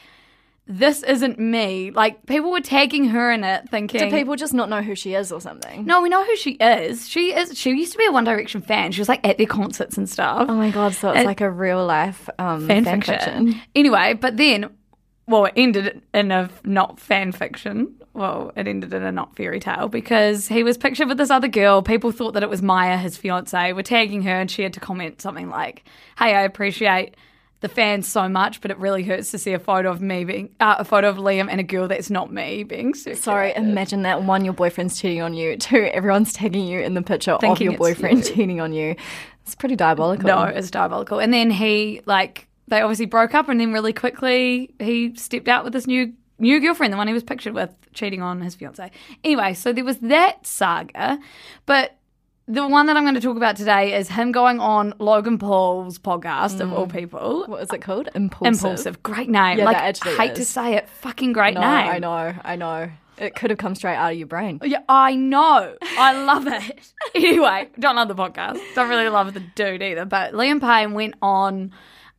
this 0.68 1.02
isn't 1.04 1.40
me. 1.40 1.90
Like, 1.92 2.26
people 2.28 2.52
were 2.52 2.60
tagging 2.62 3.06
her 3.06 3.32
in 3.32 3.44
it 3.44 3.70
thinking. 3.70 4.02
Do 4.02 4.12
people 4.16 4.36
just 4.36 4.54
not 4.54 4.68
know 4.70 4.82
who 4.82 4.94
she 4.94 5.14
is 5.16 5.32
or 5.32 5.40
something? 5.42 5.86
no, 5.86 6.02
we 6.02 6.10
know 6.10 6.24
who 6.24 6.36
she 6.36 6.52
is. 6.52 7.08
She 7.10 7.34
is. 7.34 7.58
She 7.58 7.70
used 7.72 7.94
to 7.94 7.98
be 7.98 8.06
a 8.06 8.12
One 8.12 8.26
Direction 8.26 8.62
fan. 8.62 8.92
She 8.92 9.00
was 9.02 9.10
like 9.10 9.26
at 9.26 9.38
their 9.40 9.48
concerts 9.48 9.98
and 9.98 10.08
stuff. 10.08 10.46
Oh 10.50 10.54
my 10.56 10.70
god! 10.72 10.94
So 10.94 11.10
it's 11.12 11.22
Uh, 11.22 11.24
like 11.24 11.42
a 11.42 11.50
real 11.50 11.84
life 11.86 12.30
um, 12.38 12.68
fan, 12.68 12.84
fan, 12.84 13.02
fiction. 13.02 13.46
fiction. 13.48 13.62
Anyway, 13.74 14.14
but 14.14 14.38
then, 14.38 14.70
well, 15.28 15.46
it 15.46 15.54
ended 15.56 16.02
in 16.14 16.32
a 16.32 16.50
not 16.64 17.00
fan 17.00 17.32
fiction. 17.32 17.96
Well, 18.20 18.52
it 18.58 18.68
ended 18.68 18.94
in 18.94 19.02
a 19.02 19.14
not 19.14 19.38
fairy 19.38 19.62
tale 19.62 19.88
because 19.88 20.50
he 20.50 20.62
was 20.62 20.78
pictured 20.78 21.08
with 21.08 21.18
this 21.18 21.30
other 21.30 21.48
girl. 21.48 21.82
People 21.82 22.12
thought 22.12 22.34
that 22.34 22.44
it 22.44 22.50
was 22.50 22.62
Maya, 22.62 22.98
his 22.98 23.16
fiance. 23.16 23.72
Were 23.72 23.82
tagging 23.82 24.24
her, 24.24 24.42
and 24.42 24.52
she 24.52 24.62
had 24.62 24.74
to 24.74 24.82
comment 24.82 25.22
something 25.22 25.50
like, 25.50 25.86
"Hey, 26.18 26.36
I 26.36 26.42
appreciate." 26.42 27.16
The 27.62 27.68
fans 27.70 28.08
so 28.08 28.30
much, 28.30 28.62
but 28.62 28.72
it 28.72 28.78
really 28.78 29.04
hurts 29.04 29.32
to 29.32 29.38
see 29.38 29.52
a 29.52 29.60
photo 29.60 29.90
of 29.92 30.02
me 30.02 30.24
being 30.24 30.50
uh, 30.62 30.76
a 30.80 30.86
photo 30.86 31.10
of 31.10 31.18
Liam 31.18 31.50
and 31.50 31.60
a 31.60 31.64
girl 31.64 31.90
that's 31.90 32.10
not 32.10 32.32
me 32.32 32.64
being 32.64 32.94
circulated. 32.94 33.24
Sorry, 33.24 33.54
imagine 33.54 34.04
that. 34.04 34.24
One, 34.24 34.46
your 34.46 34.54
boyfriend's 34.54 35.00
cheating 35.00 35.22
on 35.22 35.34
you. 35.34 35.58
Two, 35.58 35.90
everyone's 35.94 36.32
tagging 36.32 36.66
you 36.66 36.80
in 36.80 36.94
the 36.94 37.02
picture 37.02 37.38
Thinking 37.40 37.68
of 37.68 37.74
your 37.74 37.78
boyfriend 37.78 38.20
you. 38.20 38.34
cheating 38.34 38.62
on 38.62 38.72
you. 38.72 38.96
It's 39.44 39.56
pretty 39.56 39.76
diabolical. 39.76 40.26
No, 40.26 40.44
it's 40.44 40.72
diabolical. 40.72 41.20
And 41.20 41.34
then 41.34 41.52
he 41.52 42.02
like 42.06 42.48
they 42.68 42.82
obviously 42.82 43.08
broke 43.08 43.34
up, 43.34 43.48
and 43.48 43.60
then 43.60 43.72
really 43.74 43.94
quickly 43.94 44.74
he 44.80 45.16
stepped 45.16 45.48
out 45.48 45.64
with 45.64 45.74
this 45.74 45.88
new 45.88 46.14
new 46.40 46.60
girlfriend, 46.60 46.94
the 46.94 46.98
one 46.98 47.08
he 47.08 47.14
was 47.14 47.24
pictured 47.24 47.54
with, 47.54 47.70
cheating 47.94 48.22
on 48.22 48.42
his 48.42 48.56
fiance. 48.56 48.92
Anyway, 49.24 49.54
so 49.54 49.74
there 49.74 49.86
was 49.86 49.98
that 50.00 50.46
saga, 50.46 51.20
but. 51.66 51.96
The 52.52 52.68
one 52.68 52.88
that 52.88 52.98
I'm 52.98 53.04
going 53.04 53.14
to 53.14 53.22
talk 53.22 53.38
about 53.38 53.58
today 53.58 53.96
is 53.96 54.10
him 54.10 54.32
going 54.32 54.60
on 54.60 54.96
Logan 54.98 55.38
Paul's 55.38 56.00
podcast 56.00 56.60
of 56.60 56.74
all 56.74 56.88
mm. 56.88 56.92
people. 56.92 57.44
What 57.46 57.62
is 57.62 57.70
it 57.72 57.84
called? 57.84 58.10
Impulsive. 58.16 58.54
Impulsive, 58.56 59.04
great 59.04 59.30
name. 59.30 59.60
Yeah, 59.60 59.66
like, 59.66 59.78
actually 59.78 60.16
hate 60.16 60.34
to 60.34 60.44
say 60.44 60.74
it, 60.74 60.90
fucking 60.90 61.32
great 61.32 61.54
No, 61.54 61.62
name. 61.62 61.90
I 61.92 62.00
know, 62.00 62.34
I 62.44 62.56
know. 62.56 62.90
It 63.20 63.36
could 63.36 63.50
have 63.50 63.60
come 63.60 63.76
straight 63.76 63.98
out 63.98 64.14
of 64.14 64.18
your 64.18 64.28
brain. 64.28 64.60
Yeah, 64.64 64.82
I 64.88 65.16
know. 65.16 65.76
I 65.82 66.24
love 66.24 66.48
it. 66.48 66.94
anyway, 67.16 67.70
don't 67.78 67.98
love 67.98 68.08
the 68.08 68.16
podcast. 68.16 68.60
Don't 68.76 68.90
really 68.90 69.10
love 69.10 69.34
the 69.34 69.42
dude 69.42 69.84
either. 69.84 70.06
But 70.06 70.34
Liam 70.34 70.62
Payne 70.62 70.94
went 70.94 71.16
on 71.22 71.72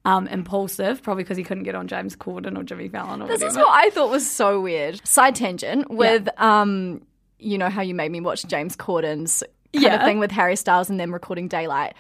um, 0.05 0.27
Impulsive, 0.29 1.03
probably 1.03 1.25
because 1.25 1.37
he 1.37 1.45
couldn't 1.45 1.65
get 1.65 1.75
on 1.75 1.87
James 1.89 2.17
Corden 2.17 2.57
or 2.59 2.63
Jimmy 2.63 2.89
Fallon 2.89 3.23
or 3.23 3.27
something. 3.27 3.29
This 3.29 3.41
whatever. 3.41 3.61
is 3.61 3.65
what 3.67 3.85
I 3.87 3.91
thought 3.91 4.11
was 4.11 4.29
so 4.31 4.61
weird. 4.61 5.07
Side 5.07 5.35
tangent 5.35 5.91
with, 5.91 6.29
um, 6.41 7.03
you 7.39 7.59
know 7.59 7.69
how 7.69 7.83
you 7.83 7.95
made 7.95 8.11
me 8.11 8.21
watch 8.21 8.45
James 8.47 8.77
Corden's 8.77 9.43
kind 9.73 9.85
Yeah. 9.85 9.95
of 9.97 10.03
thing 10.03 10.19
with 10.19 10.31
Harry 10.31 10.57
Styles 10.57 10.91
and 10.91 10.99
them 10.99 11.13
recording 11.13 11.49
Daylight. 11.49 11.95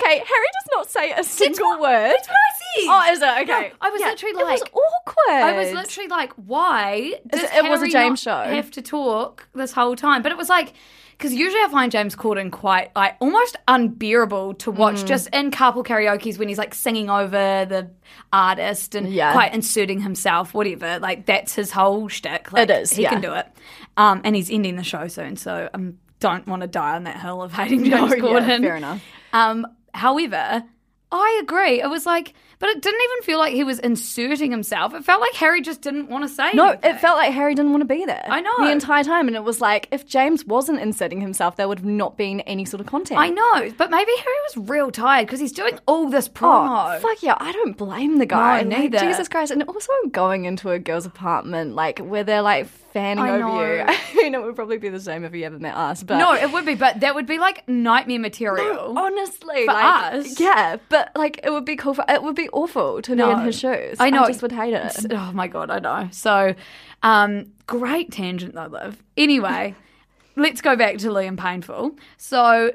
Okay, 0.00 0.18
Harry 0.18 0.24
does 0.26 0.68
not 0.72 0.90
say 0.90 1.12
a 1.12 1.24
single 1.24 1.80
word. 1.80 2.10
That's 2.10 2.28
what 2.28 2.36
I 2.36 2.52
said. 2.58 2.84
Oh, 2.90 3.12
is 3.12 3.22
it? 3.22 3.50
Okay. 3.50 3.68
No, 3.70 3.74
I 3.80 3.90
was 3.90 4.00
literally 4.02 4.34
like, 4.34 4.60
it 4.60 4.70
was 4.74 4.82
awkward. 5.06 5.42
I 5.42 5.52
was 5.54 5.72
literally 5.72 6.08
like, 6.08 6.32
why 6.34 7.14
does 7.26 7.42
it- 7.44 7.50
it 7.54 7.62
was 7.70 7.80
a 7.80 7.86
Harry 7.86 7.90
James 7.92 8.20
show. 8.20 8.42
have 8.42 8.70
to 8.72 8.82
talk 8.82 9.48
this 9.54 9.72
whole 9.72 9.96
time? 9.96 10.20
But 10.22 10.32
it 10.32 10.36
was 10.38 10.50
like, 10.50 10.74
because 11.18 11.34
usually 11.34 11.60
I 11.60 11.68
find 11.68 11.90
James 11.90 12.14
Corden 12.14 12.50
quite 12.52 12.94
like 12.96 13.16
almost 13.20 13.56
unbearable 13.66 14.54
to 14.54 14.70
watch 14.70 15.02
Mm. 15.02 15.06
just 15.06 15.28
in 15.34 15.50
Carpool 15.50 15.84
Karaoke's 15.84 16.38
when 16.38 16.48
he's 16.48 16.58
like 16.58 16.74
singing 16.74 17.10
over 17.10 17.66
the 17.68 17.90
artist 18.32 18.94
and 18.94 19.12
Yeah. 19.12 19.32
quite 19.32 19.52
inserting 19.52 20.00
himself, 20.00 20.54
whatever. 20.54 20.98
Like 21.00 21.26
that's 21.26 21.54
his 21.54 21.72
whole 21.72 22.08
shtick. 22.08 22.52
Like, 22.52 22.70
It 22.70 22.82
is, 22.82 22.92
He 22.92 23.02
yeah. 23.02 23.10
can 23.10 23.20
do 23.20 23.32
it. 23.34 23.46
Um, 23.96 24.20
and 24.24 24.36
he's 24.36 24.48
ending 24.50 24.76
the 24.76 24.84
show 24.84 25.08
soon, 25.08 25.36
so 25.36 25.68
I 25.74 25.78
don't 26.20 26.46
want 26.46 26.62
to 26.62 26.68
die 26.68 26.94
on 26.94 27.02
that 27.04 27.20
hill 27.20 27.42
of 27.42 27.52
hating 27.52 27.84
James 27.84 27.90
No, 27.90 28.06
yeah, 28.06 28.22
Corden. 28.22 28.60
fair 28.60 28.76
enough. 28.76 29.02
Um, 29.32 29.66
however, 29.94 30.62
I 31.10 31.40
agree. 31.42 31.80
It 31.80 31.88
was 31.90 32.06
like, 32.06 32.32
but 32.58 32.68
it 32.70 32.82
didn't 32.82 33.00
even 33.00 33.22
feel 33.22 33.38
like 33.38 33.52
he 33.54 33.62
was 33.64 33.78
inserting 33.78 34.50
himself. 34.50 34.94
It 34.94 35.04
felt 35.04 35.20
like 35.20 35.32
Harry 35.34 35.60
just 35.60 35.80
didn't 35.80 36.08
want 36.08 36.24
to 36.24 36.28
say. 36.28 36.52
No, 36.54 36.70
anything. 36.70 36.90
it 36.90 37.00
felt 37.00 37.16
like 37.16 37.32
Harry 37.32 37.54
didn't 37.54 37.70
want 37.72 37.82
to 37.82 37.86
be 37.86 38.04
there. 38.04 38.24
I 38.28 38.40
know. 38.40 38.50
The 38.58 38.70
entire 38.72 39.04
time. 39.04 39.28
And 39.28 39.36
it 39.36 39.44
was 39.44 39.60
like, 39.60 39.88
if 39.90 40.06
James 40.06 40.44
wasn't 40.44 40.80
inserting 40.80 41.20
himself, 41.20 41.56
there 41.56 41.68
would 41.68 41.78
have 41.78 41.86
not 41.86 42.16
been 42.16 42.40
any 42.40 42.64
sort 42.64 42.80
of 42.80 42.86
content. 42.86 43.20
I 43.20 43.28
know, 43.30 43.72
but 43.76 43.90
maybe 43.90 44.10
Harry 44.16 44.36
was 44.54 44.68
real 44.68 44.90
tired 44.90 45.26
because 45.26 45.40
he's 45.40 45.52
doing 45.52 45.78
all 45.86 46.08
this 46.10 46.28
Oh, 46.28 46.30
promo. 46.38 47.00
fuck 47.00 47.22
yeah. 47.22 47.36
I 47.38 47.52
don't 47.52 47.76
blame 47.76 48.18
the 48.18 48.26
guy. 48.26 48.62
No, 48.62 48.76
Like. 48.76 48.92
Jesus 48.98 49.28
Christ. 49.28 49.52
And 49.52 49.62
also 49.64 49.92
going 50.10 50.44
into 50.44 50.70
a 50.70 50.78
girl's 50.78 51.06
apartment, 51.06 51.74
like, 51.74 51.98
where 52.00 52.24
they're 52.24 52.42
like 52.42 52.66
fanning 52.92 53.24
I 53.24 53.40
over 53.40 53.76
you. 53.76 53.82
I 53.86 54.14
mean, 54.14 54.34
it 54.34 54.42
would 54.42 54.56
probably 54.56 54.78
be 54.78 54.88
the 54.88 55.00
same 55.00 55.24
if 55.24 55.34
you 55.34 55.44
ever 55.44 55.58
met 55.58 55.74
us. 55.74 56.02
But 56.02 56.18
No, 56.18 56.34
it 56.34 56.50
would 56.52 56.64
be, 56.64 56.74
but 56.74 57.00
that 57.00 57.14
would 57.14 57.26
be 57.26 57.38
like 57.38 57.66
nightmare 57.68 58.18
material. 58.18 58.98
honestly, 58.98 59.66
For 59.66 59.72
like, 59.72 60.14
us? 60.14 60.40
yeah. 60.40 60.76
But 60.88 61.12
like, 61.14 61.40
it 61.42 61.50
would 61.50 61.64
be 61.64 61.76
cool. 61.76 61.94
For, 61.94 62.04
it 62.08 62.22
would 62.22 62.36
be 62.36 62.48
awful 62.50 63.02
to 63.02 63.16
be 63.16 63.22
in 63.22 63.40
his 63.40 63.58
shoes. 63.58 63.96
I 64.00 64.10
know. 64.10 64.26
just 64.26 64.42
would 64.42 64.52
hate 64.52 64.74
it. 64.74 65.06
Oh 65.10 65.32
my 65.32 65.48
god, 65.48 65.70
I 65.70 65.78
know. 65.78 66.08
So, 66.12 66.54
um, 67.02 67.52
great 67.66 68.10
tangent 68.10 68.54
though, 68.54 68.66
Liv. 68.66 69.02
Anyway, 69.16 69.74
let's 70.36 70.60
go 70.60 70.76
back 70.76 70.98
to 70.98 71.08
Liam 71.08 71.36
Payneful. 71.36 71.96
So 72.16 72.72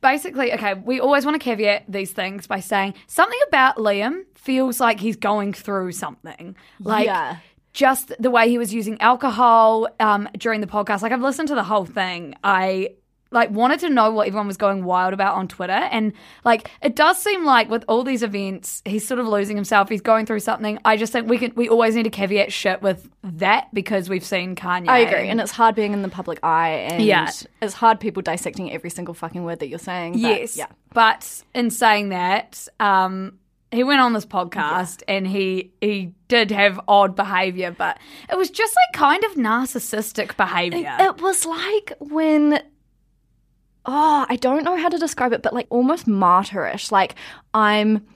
basically, 0.00 0.52
okay, 0.52 0.74
we 0.74 1.00
always 1.00 1.24
want 1.24 1.34
to 1.34 1.38
caveat 1.44 1.84
these 1.88 2.12
things 2.12 2.46
by 2.46 2.60
saying 2.60 2.94
something 3.06 3.38
about 3.48 3.76
Liam 3.76 4.24
feels 4.34 4.80
like 4.80 5.00
he's 5.00 5.16
going 5.16 5.52
through 5.52 5.92
something. 5.92 6.56
Like 6.80 7.06
Yeah. 7.06 7.36
Just 7.72 8.12
the 8.18 8.30
way 8.30 8.48
he 8.48 8.58
was 8.58 8.72
using 8.74 9.00
alcohol 9.00 9.88
um, 10.00 10.28
during 10.36 10.60
the 10.60 10.66
podcast. 10.66 11.02
Like 11.02 11.12
I've 11.12 11.22
listened 11.22 11.48
to 11.48 11.54
the 11.54 11.64
whole 11.64 11.86
thing. 11.86 12.34
I 12.44 12.90
like 13.30 13.50
wanted 13.50 13.80
to 13.80 13.88
know 13.88 14.10
what 14.10 14.26
everyone 14.28 14.46
was 14.46 14.58
going 14.58 14.84
wild 14.84 15.14
about 15.14 15.36
on 15.36 15.48
Twitter, 15.48 15.72
and 15.72 16.12
like 16.44 16.70
it 16.82 16.94
does 16.94 17.16
seem 17.16 17.46
like 17.46 17.70
with 17.70 17.82
all 17.88 18.04
these 18.04 18.22
events, 18.22 18.82
he's 18.84 19.06
sort 19.08 19.18
of 19.18 19.26
losing 19.26 19.56
himself. 19.56 19.88
He's 19.88 20.02
going 20.02 20.26
through 20.26 20.40
something. 20.40 20.78
I 20.84 20.98
just 20.98 21.14
think 21.14 21.30
we 21.30 21.38
can 21.38 21.50
we 21.56 21.66
always 21.70 21.94
need 21.96 22.02
to 22.02 22.10
caveat 22.10 22.52
shit 22.52 22.82
with 22.82 23.08
that 23.22 23.72
because 23.72 24.10
we've 24.10 24.24
seen 24.24 24.54
Kanye. 24.54 24.88
I 24.88 24.98
agree, 24.98 25.30
and 25.30 25.40
it's 25.40 25.50
hard 25.52 25.74
being 25.74 25.94
in 25.94 26.02
the 26.02 26.10
public 26.10 26.40
eye, 26.42 26.86
and 26.90 27.02
Yeah. 27.02 27.30
it's 27.62 27.72
hard 27.72 28.00
people 28.00 28.20
dissecting 28.20 28.70
every 28.70 28.90
single 28.90 29.14
fucking 29.14 29.44
word 29.44 29.60
that 29.60 29.68
you're 29.68 29.78
saying. 29.78 30.12
But, 30.12 30.20
yes, 30.20 30.56
yeah. 30.58 30.66
But 30.92 31.42
in 31.54 31.70
saying 31.70 32.10
that, 32.10 32.68
um, 32.80 33.38
he 33.72 33.82
went 33.84 34.00
on 34.00 34.12
this 34.12 34.26
podcast 34.26 35.02
and 35.08 35.26
he 35.26 35.72
he 35.80 36.14
did 36.28 36.50
have 36.50 36.78
odd 36.86 37.16
behavior, 37.16 37.70
but 37.70 37.98
it 38.30 38.36
was 38.36 38.50
just 38.50 38.76
like 38.76 39.00
kind 39.00 39.24
of 39.24 39.32
narcissistic 39.32 40.36
behavior. 40.36 40.96
It 41.00 41.20
was 41.20 41.44
like 41.44 41.92
when. 41.98 42.62
Oh, 43.84 44.26
I 44.28 44.36
don't 44.36 44.62
know 44.62 44.76
how 44.76 44.88
to 44.88 44.98
describe 44.98 45.32
it, 45.32 45.42
but 45.42 45.52
like 45.52 45.66
almost 45.68 46.06
martyrish. 46.06 46.92
Like 46.92 47.16
I'm 47.52 48.06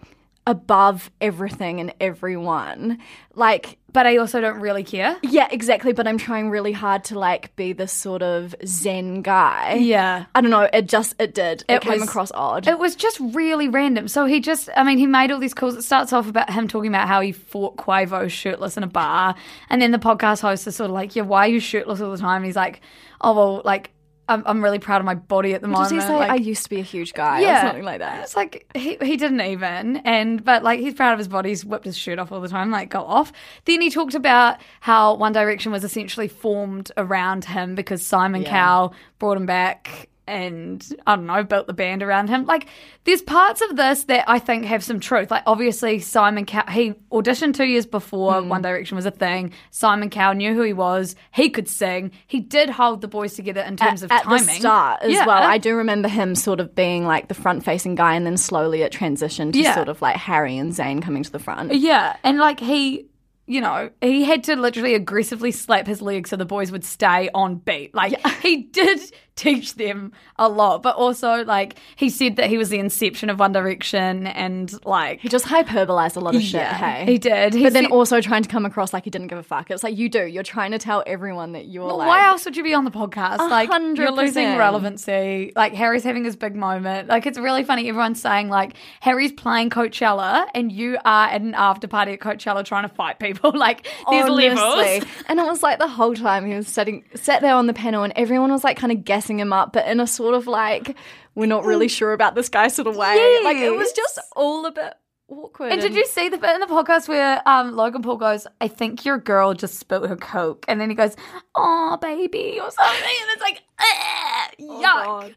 above 0.47 1.11
everything 1.21 1.81
and 1.81 1.93
everyone. 2.01 2.99
Like, 3.35 3.79
but 3.93 4.07
I 4.07 4.19
also 4.19 4.41
don't 4.41 4.61
really 4.61 4.85
care. 4.85 5.17
yeah, 5.23 5.49
exactly. 5.51 5.93
But 5.93 6.07
I'm 6.07 6.19
trying 6.19 6.51
really 6.51 6.73
hard 6.73 7.05
to 7.05 7.19
like 7.19 7.55
be 7.57 7.73
this 7.73 7.93
sort 7.93 8.23
of 8.23 8.55
Zen 8.65 9.23
guy. 9.23 9.75
Yeah. 9.75 10.27
I 10.35 10.41
don't 10.41 10.51
know. 10.51 10.69
It 10.73 10.87
just 10.87 11.15
it 11.19 11.35
did. 11.35 11.63
It, 11.69 11.77
It 11.77 11.83
came 11.83 12.01
was- 12.01 12.09
across 12.09 12.31
odd. 12.33 12.67
It 12.69 12.79
was 12.79 12.95
just 12.95 13.19
really 13.21 13.69
random. 13.69 14.09
So 14.09 14.27
he 14.27 14.41
just, 14.41 14.69
I 14.77 14.85
mean, 14.85 14.99
he 14.99 15.07
made 15.07 15.31
all 15.31 15.39
these 15.39 15.55
calls. 15.55 15.77
It 15.77 15.83
starts 15.83 16.13
off 16.13 16.29
about 16.29 16.51
him 16.51 16.69
talking 16.69 16.89
about 16.91 17.09
how 17.09 17.21
he 17.21 17.33
fought 17.33 17.77
Quavo 17.77 18.31
shirtless 18.31 18.77
in 18.77 18.83
a 18.83 18.87
bar. 18.89 19.35
And 19.71 19.81
then 19.83 19.91
the 19.93 19.99
podcast 19.99 20.41
host 20.43 20.67
is 20.67 20.77
sort 20.77 20.91
of 20.91 20.95
like, 20.95 21.17
yeah, 21.17 21.23
why 21.23 21.47
are 21.47 21.51
you 21.51 21.61
shirtless 21.61 22.01
all 22.01 22.11
the 22.13 22.19
time? 22.19 22.37
And 22.37 22.47
he's 22.47 22.57
like, 22.57 22.81
oh, 23.23 23.35
well, 23.35 23.63
like, 23.65 23.91
I'm, 24.29 24.43
I'm 24.47 24.63
really 24.63 24.79
proud 24.79 25.01
of 25.01 25.05
my 25.05 25.15
body 25.15 25.55
at 25.55 25.61
the 25.61 25.69
Does 25.69 25.73
moment. 25.73 25.93
he 25.93 26.01
say 26.01 26.17
like, 26.17 26.31
I 26.31 26.35
used 26.35 26.65
to 26.65 26.71
be 26.71 26.81
a 26.81 26.85
huge 26.85 27.15
guy 27.15 27.43
or 27.43 27.61
something 27.61 27.85
like 27.85 28.01
that? 28.01 28.23
It's 28.23 28.35
like 28.37 28.69
he, 28.75 28.97
he 29.01 29.17
didn't 29.17 29.41
even, 29.41 29.99
and 29.99 30.45
but 30.45 30.63
like 30.63 30.81
he's 30.81 30.95
proud 30.95 31.13
of 31.13 31.19
his 31.19 31.29
body. 31.29 31.51
He's 31.51 31.65
whipped 31.65 31.85
his 31.85 31.97
shirt 31.97 32.19
off 32.19 32.33
all 32.33 32.41
the 32.41 32.49
time. 32.49 32.71
Like 32.71 32.91
go 32.91 33.03
off. 33.05 33.33
Then 33.65 33.81
he 33.81 33.91
talked 33.91 34.15
about 34.15 34.59
how 34.81 35.15
One 35.15 35.33
Direction 35.33 35.71
was 35.71 35.85
essentially 35.85 36.29
formed 36.29 36.91
around 36.97 37.45
him 37.45 37.75
because 37.75 38.05
Simon 38.05 38.43
Cowell 38.45 38.95
brought 39.19 39.37
him 39.37 39.47
back. 39.47 40.09
And 40.27 40.85
I 41.07 41.15
don't 41.17 41.27
know, 41.27 41.45
built 41.45 41.67
the 41.69 41.73
band 41.73 42.03
around 42.03 42.29
him. 42.29 42.47
Like, 42.47 42.67
there's 43.05 43.23
parts 43.23 43.61
of 43.63 43.77
this 43.77 44.05
that 44.05 44.25
I 44.29 44.39
think 44.41 44.65
have 44.65 44.83
some 44.83 44.99
truth. 44.99 45.31
Like, 45.31 45.45
obviously, 45.47 46.01
Simon 46.01 46.45
Cowell, 46.47 46.71
he 46.73 46.95
auditioned 47.13 47.55
two 47.55 47.65
years 47.65 47.87
before 47.87 48.41
Hmm. 48.43 48.49
One 48.49 48.63
Direction 48.63 48.97
was 48.97 49.07
a 49.07 49.11
thing. 49.13 49.53
Simon 49.71 50.11
Cowell 50.11 50.35
knew 50.35 50.53
who 50.55 50.63
he 50.63 50.73
was. 50.73 51.15
He 51.33 51.49
could 51.49 51.69
sing. 51.69 52.11
He 52.27 52.41
did 52.41 52.71
hold 52.71 53.03
the 53.03 53.09
boys 53.09 53.35
together 53.35 53.61
in 53.61 53.77
terms 53.77 54.03
of 54.03 54.11
at 54.11 54.25
timing. 54.25 54.47
the 54.47 54.53
start 54.53 55.03
as 55.03 55.13
Yeah. 55.13 55.27
well. 55.27 55.43
I 55.43 55.59
do 55.59 55.77
remember 55.77 56.09
him 56.09 56.35
sort 56.35 56.59
of 56.59 56.75
being 56.75 57.05
like 57.07 57.29
the 57.29 57.35
front 57.35 57.65
facing 57.65 57.95
guy 57.95 58.15
and 58.15 58.27
then 58.27 58.37
slowly 58.37 58.83
it 58.83 58.93
transitioned 58.93 59.53
to 59.53 59.61
Yeah. 59.61 59.75
sort 59.75 59.89
of 59.89 60.03
like 60.03 60.17
Harry 60.17 60.59
and 60.59 60.73
Zayn 60.73 61.01
coming 61.03 61.23
to 61.23 61.31
the 61.31 61.39
front. 61.39 61.73
Yeah, 61.73 62.17
and 62.25 62.39
like 62.39 62.59
he, 62.59 63.07
you 63.47 63.61
know, 63.61 63.91
he 64.01 64.25
had 64.25 64.43
to 64.45 64.57
literally 64.57 64.95
aggressively 64.95 65.53
slap 65.53 65.87
his 65.87 66.03
leg 66.03 66.27
so 66.27 66.35
the 66.35 66.45
boys 66.45 66.73
would 66.73 66.85
stay 66.85 67.31
on 67.33 67.57
beat. 67.57 67.95
Like 67.95 68.15
he 68.41 68.63
did 68.65 68.99
teach 69.37 69.75
them 69.75 70.13
a 70.39 70.49
lot, 70.49 70.83
but 70.83 70.97
also 70.97 71.45
like 71.45 71.77
he 71.95 72.09
said 72.11 72.37
that 72.37 72.49
he 72.49 72.57
was 72.59 72.71
the 72.71 72.79
inception 72.79 73.29
of 73.31 73.39
One 73.39 73.53
Direction 73.53 74.27
and 74.27 74.73
like 74.87 75.21
He 75.21 75.29
just 75.29 75.45
hyperbolized 75.45 76.17
a 76.17 76.21
lot 76.21 76.35
of 76.35 76.43
shit, 76.43 76.55
yeah, 76.63 76.75
hey? 76.75 77.05
he 77.13 77.19
did. 77.19 77.55
He 77.55 77.63
But 77.63 77.75
then 77.75 77.87
also 77.87 78.21
trying 78.21 78.43
to 78.43 78.49
come 78.49 78.65
across 78.67 78.93
like 78.93 79.05
he 79.05 79.11
didn't 79.11 79.29
give 79.29 79.39
a 79.39 79.43
fuck. 79.43 79.71
It's 79.71 79.83
like 79.85 79.97
you 79.97 80.09
do. 80.09 80.25
You're 80.25 80.43
trying 80.43 80.71
to 80.73 80.79
tell 80.79 81.03
everyone 81.07 81.53
that 81.53 81.67
you're 81.67 81.87
Well, 81.87 81.99
like. 81.99 82.09
why 82.09 82.27
else 82.27 82.45
would 82.47 82.57
you 82.57 82.65
be 82.65 82.73
on 82.75 82.85
the 82.85 82.91
podcast? 82.91 83.39
Like 83.39 83.69
hundred 83.69 84.03
you're 84.03 84.11
losing 84.13 84.57
relevancy. 84.57 85.53
Like 85.55 85.75
Harry's 85.75 86.05
having 86.05 86.25
his 86.25 86.35
big 86.37 86.55
moment. 86.57 87.09
Like 87.09 87.27
it's 87.27 87.39
really 87.39 87.63
funny. 87.65 87.89
Everyone's 87.89 88.21
saying 88.21 88.49
like 88.49 88.75
Harry's 89.01 89.33
playing 89.33 89.71
Coachella 89.71 90.47
and 90.55 90.73
you 90.73 90.97
are 91.05 91.29
at 91.29 91.41
an 91.43 91.55
after 91.55 91.87
party 91.89 92.13
at 92.13 92.21
Coachella 92.21 92.65
trying 92.65 92.89
to 92.89 92.95
fight 92.95 93.19
people. 93.19 93.53
Like 93.67 93.87
there's 94.11 94.29
levels. 94.29 95.05
And 95.29 95.41
it 95.41 95.47
was 95.47 95.63
like 95.63 95.79
the 95.79 95.89
whole 95.89 96.15
time 96.15 96.47
he 96.47 96.55
was 96.55 96.69
sitting 96.69 97.05
sat 97.15 97.41
there 97.43 97.55
on 97.55 97.67
the 97.67 97.73
panel 97.75 98.03
and 98.05 98.13
everyone 98.15 98.53
was 98.53 98.63
like 98.63 98.77
kind 98.77 98.93
of 98.93 99.05
guessing 99.05 99.26
him 99.39 99.53
up, 99.53 99.73
but 99.73 99.87
in 99.87 100.01
a 100.01 100.07
sort 100.07 100.35
of 100.35 100.47
like, 100.47 100.97
we're 101.35 101.47
not 101.47 101.65
really 101.65 101.89
sure 101.89 102.13
about 102.13 102.35
this 102.35 102.49
guy 102.49 102.69
sort 102.69 102.89
of 102.89 102.97
way. 102.97 103.41
Like 103.43 103.59
it 103.59 103.71
was 103.71 103.93
just 103.93 104.19
all 104.35 104.67
a 104.67 104.73
bit 104.73 104.95
awkward. 105.29 105.73
And 105.73 105.81
did 105.81 105.95
you 105.95 106.07
see 106.07 106.29
the 106.29 106.39
bit 106.39 106.55
in 106.55 106.61
the 106.61 106.67
podcast 106.67 107.09
where 107.09 107.43
um, 107.47 107.75
Logan 107.75 108.03
Paul 108.03 108.17
goes, 108.17 108.47
I 108.61 108.69
think 108.69 109.05
your 109.05 109.19
girl 109.19 109.55
just 109.55 109.79
spilled 109.79 110.09
her 110.09 110.17
Coke. 110.17 110.65
And 110.69 110.81
then 110.81 110.89
he 110.89 110.97
goes, 110.97 111.17
oh, 111.55 111.99
baby, 112.01 112.59
or 112.61 112.71
something. 112.71 113.15
And 113.23 113.31
it's 113.31 113.43
like, 113.43 113.63
"Ah, 113.81 114.51
yuck. 114.61 115.05
God. 115.05 115.35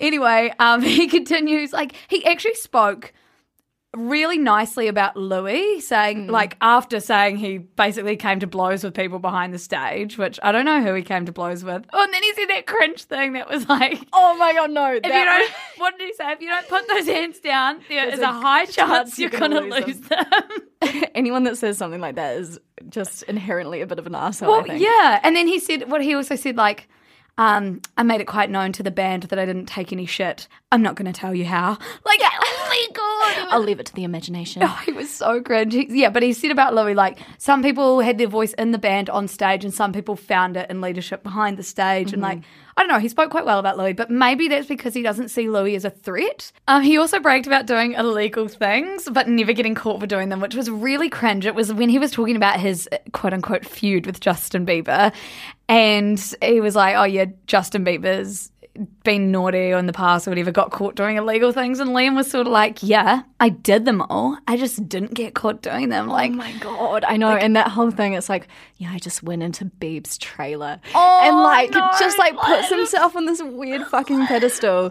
Anyway, 0.00 0.52
um, 0.58 0.82
he 0.82 1.06
continues, 1.06 1.72
like, 1.72 1.94
he 2.08 2.24
actually 2.26 2.54
spoke 2.54 3.12
really 3.96 4.38
nicely 4.38 4.88
about 4.88 5.16
Louis, 5.16 5.80
saying, 5.80 6.26
like, 6.28 6.56
after 6.60 7.00
saying 7.00 7.36
he 7.36 7.58
basically 7.58 8.16
came 8.16 8.40
to 8.40 8.46
blows 8.46 8.84
with 8.84 8.94
people 8.94 9.18
behind 9.18 9.54
the 9.54 9.58
stage, 9.58 10.18
which 10.18 10.38
I 10.42 10.52
don't 10.52 10.64
know 10.64 10.82
who 10.82 10.94
he 10.94 11.02
came 11.02 11.26
to 11.26 11.32
blows 11.32 11.64
with. 11.64 11.84
Oh, 11.92 12.02
and 12.02 12.12
then 12.12 12.22
he 12.22 12.34
said 12.34 12.46
that 12.50 12.66
cringe 12.66 13.04
thing 13.04 13.32
that 13.34 13.48
was 13.48 13.68
like, 13.68 14.00
Oh 14.12 14.36
my 14.36 14.52
god, 14.52 14.70
no. 14.70 14.92
if 14.94 15.04
you 15.04 15.10
don't, 15.10 15.52
what 15.78 15.98
did 15.98 16.06
he 16.08 16.14
say? 16.14 16.32
If 16.32 16.40
you 16.40 16.48
don't 16.48 16.68
put 16.68 16.86
those 16.88 17.06
hands 17.06 17.40
down, 17.40 17.80
there 17.88 18.08
is 18.08 18.18
There's 18.18 18.26
a, 18.26 18.30
a 18.30 18.40
high 18.40 18.64
chance 18.66 18.74
chance 18.74 19.18
you're 19.18 19.30
to 19.30 19.38
gonna 19.38 19.60
lose 19.60 19.86
lose 19.86 20.00
them. 20.00 20.24
anyone 21.14 21.44
that 21.44 21.56
says 21.58 21.78
something 21.78 22.00
like 22.00 22.16
that 22.16 22.36
is 22.36 22.58
just 22.88 23.22
inherently 23.24 23.80
a 23.80 23.86
bit 23.86 23.98
of 23.98 24.06
an 24.06 24.14
asshole. 24.14 24.48
well, 24.50 24.60
I 24.60 24.64
think. 24.64 24.82
yeah. 24.82 25.20
And 25.22 25.34
then 25.34 25.46
he 25.46 25.58
said, 25.58 25.90
what 25.90 26.02
he 26.02 26.14
also 26.14 26.36
said, 26.36 26.56
like, 26.56 26.88
um, 27.36 27.80
I 27.96 28.02
made 28.04 28.20
it 28.20 28.26
quite 28.26 28.50
known 28.50 28.72
to 28.72 28.82
the 28.82 28.90
band 28.90 29.24
that 29.24 29.38
I 29.38 29.44
didn't 29.44 29.66
take 29.66 29.92
any 29.92 30.06
shit. 30.06 30.46
I'm 30.74 30.82
not 30.82 30.96
going 30.96 31.06
to 31.06 31.12
tell 31.12 31.32
you 31.32 31.44
how. 31.44 31.78
Like, 32.04 32.20
oh 32.20 32.66
my 32.68 32.86
God. 32.92 33.48
I'll 33.52 33.60
leave 33.60 33.78
it 33.78 33.86
to 33.86 33.94
the 33.94 34.02
imagination. 34.02 34.64
Oh, 34.64 34.80
he 34.84 34.90
was 34.90 35.08
so 35.08 35.40
cringe. 35.40 35.72
Yeah, 35.72 36.10
but 36.10 36.24
he 36.24 36.32
said 36.32 36.50
about 36.50 36.74
Louis, 36.74 36.94
like, 36.94 37.20
some 37.38 37.62
people 37.62 38.00
had 38.00 38.18
their 38.18 38.26
voice 38.26 38.54
in 38.54 38.72
the 38.72 38.78
band 38.78 39.08
on 39.08 39.28
stage 39.28 39.64
and 39.64 39.72
some 39.72 39.92
people 39.92 40.16
found 40.16 40.56
it 40.56 40.68
in 40.70 40.80
leadership 40.80 41.22
behind 41.22 41.58
the 41.58 41.62
stage. 41.62 42.12
And, 42.12 42.20
like, 42.20 42.40
I 42.76 42.80
don't 42.82 42.88
know, 42.88 42.98
he 42.98 43.08
spoke 43.08 43.30
quite 43.30 43.44
well 43.44 43.60
about 43.60 43.78
Louis, 43.78 43.92
but 43.92 44.10
maybe 44.10 44.48
that's 44.48 44.66
because 44.66 44.94
he 44.94 45.02
doesn't 45.02 45.28
see 45.28 45.48
Louis 45.48 45.76
as 45.76 45.84
a 45.84 45.90
threat. 45.90 46.50
Um, 46.66 46.82
he 46.82 46.98
also 46.98 47.20
bragged 47.20 47.46
about 47.46 47.66
doing 47.66 47.92
illegal 47.92 48.48
things, 48.48 49.08
but 49.08 49.28
never 49.28 49.52
getting 49.52 49.76
caught 49.76 50.00
for 50.00 50.08
doing 50.08 50.28
them, 50.28 50.40
which 50.40 50.56
was 50.56 50.68
really 50.68 51.08
cringe. 51.08 51.46
It 51.46 51.54
was 51.54 51.72
when 51.72 51.88
he 51.88 52.00
was 52.00 52.10
talking 52.10 52.34
about 52.34 52.58
his 52.58 52.88
quote 53.12 53.32
unquote 53.32 53.64
feud 53.64 54.06
with 54.06 54.18
Justin 54.18 54.66
Bieber. 54.66 55.14
And 55.68 56.18
he 56.42 56.60
was 56.60 56.74
like, 56.74 56.96
oh, 56.96 57.04
yeah, 57.04 57.26
Justin 57.46 57.84
Bieber's 57.84 58.50
been 59.04 59.30
naughty 59.30 59.72
or 59.72 59.78
in 59.78 59.86
the 59.86 59.92
past 59.92 60.26
or 60.26 60.30
whatever, 60.32 60.50
got 60.50 60.70
caught 60.70 60.94
doing 60.96 61.16
illegal 61.16 61.52
things. 61.52 61.78
And 61.80 61.90
Liam 61.90 62.16
was 62.16 62.28
sort 62.30 62.46
of 62.46 62.52
like, 62.52 62.82
yeah, 62.82 63.22
I 63.38 63.48
did 63.50 63.84
them 63.84 64.02
all. 64.02 64.36
I 64.48 64.56
just 64.56 64.88
didn't 64.88 65.14
get 65.14 65.34
caught 65.34 65.62
doing 65.62 65.90
them. 65.90 66.08
Like, 66.08 66.32
Oh 66.32 66.34
my 66.34 66.52
god, 66.58 67.04
I 67.06 67.16
know. 67.16 67.30
and 67.30 67.54
that 67.56 67.68
whole 67.68 67.90
thing, 67.90 68.14
it's 68.14 68.28
like, 68.28 68.48
yeah, 68.78 68.90
I 68.92 68.98
just 68.98 69.22
went 69.22 69.42
into 69.42 69.66
Beeb's 69.66 70.18
trailer 70.18 70.80
Oh, 70.94 71.20
and 71.24 71.36
like 71.36 71.70
no, 71.70 71.88
just 71.98 72.18
like 72.18 72.36
puts 72.36 72.68
himself 72.68 73.14
on 73.14 73.26
this 73.26 73.40
weird 73.42 73.86
fucking 73.86 74.26
pedestal. 74.26 74.86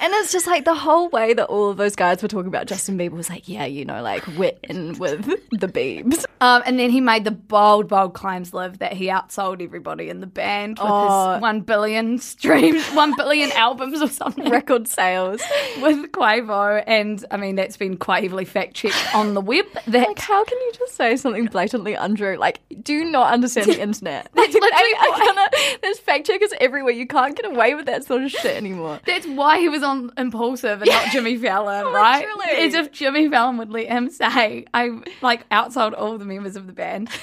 And 0.00 0.12
it's 0.14 0.32
just 0.32 0.46
like 0.46 0.64
the 0.64 0.74
whole 0.74 1.08
way 1.08 1.34
that 1.34 1.46
all 1.46 1.70
of 1.70 1.76
those 1.76 1.94
guys 1.96 2.22
were 2.22 2.28
talking 2.28 2.48
about 2.48 2.66
Justin 2.66 2.98
Bieber 2.98 3.12
was 3.12 3.28
like, 3.30 3.48
yeah, 3.48 3.64
you 3.66 3.84
know, 3.84 4.02
like 4.02 4.26
we're 4.36 4.52
in 4.64 4.98
with 4.98 5.24
the 5.52 5.68
Biebs. 5.68 6.24
Um, 6.40 6.62
and 6.66 6.78
then 6.78 6.90
he 6.90 7.00
made 7.00 7.24
the 7.24 7.32
bold, 7.32 7.88
bold 7.88 8.14
claims, 8.14 8.54
Liv, 8.54 8.78
that 8.78 8.92
he 8.92 9.06
outsold 9.06 9.60
everybody 9.62 10.08
in 10.08 10.20
the 10.20 10.26
band 10.26 10.78
with 10.78 10.86
Oh. 10.88 11.32
his 11.34 11.42
one 11.42 11.60
billion 11.62 12.18
streams, 12.18 12.86
one 12.90 13.12
billion 13.16 13.27
albums 13.32 14.00
or 14.02 14.08
something 14.08 14.48
Record 14.50 14.88
sales. 14.88 15.40
with 15.80 16.10
Quavo. 16.12 16.82
And 16.86 17.24
I 17.30 17.36
mean, 17.36 17.56
that's 17.56 17.76
been 17.76 17.96
quite 17.96 18.22
heavily 18.22 18.44
fact 18.44 18.74
checked 18.74 19.14
on 19.14 19.34
the 19.34 19.40
web. 19.40 19.66
That 19.86 20.08
Like, 20.08 20.18
how 20.18 20.44
can 20.44 20.58
you 20.58 20.72
just 20.78 20.94
say 20.96 21.16
something 21.16 21.46
blatantly 21.46 21.94
untrue? 21.94 22.36
Like, 22.36 22.60
do 22.82 23.04
not 23.04 23.32
understand 23.32 23.66
the 23.68 23.80
internet? 23.80 24.28
That's 24.34 24.54
literally 24.54 24.72
I, 24.72 25.48
I 25.52 25.78
there's 25.82 25.98
fact 25.98 26.26
checkers 26.26 26.52
everywhere. 26.60 26.92
You 26.92 27.06
can't 27.06 27.36
get 27.36 27.46
away 27.50 27.74
with 27.74 27.86
that 27.86 28.04
sort 28.04 28.22
of 28.22 28.30
shit 28.30 28.56
anymore. 28.56 29.00
That's 29.06 29.26
why 29.26 29.58
he 29.58 29.68
was 29.68 29.82
on 29.82 30.10
Impulsive 30.16 30.82
and 30.82 30.90
not 30.90 31.10
Jimmy 31.12 31.36
Fallon, 31.42 31.92
right? 31.92 32.26
Literally. 32.26 32.66
As 32.66 32.74
if 32.74 32.92
Jimmy 32.92 33.28
Fallon 33.28 33.58
would 33.58 33.70
let 33.70 33.88
him 33.88 34.10
say, 34.10 34.64
I 34.74 35.00
like 35.22 35.48
outsold 35.50 35.94
all 35.96 36.18
the 36.18 36.24
members 36.24 36.56
of 36.56 36.66
the 36.66 36.72
band. 36.72 37.08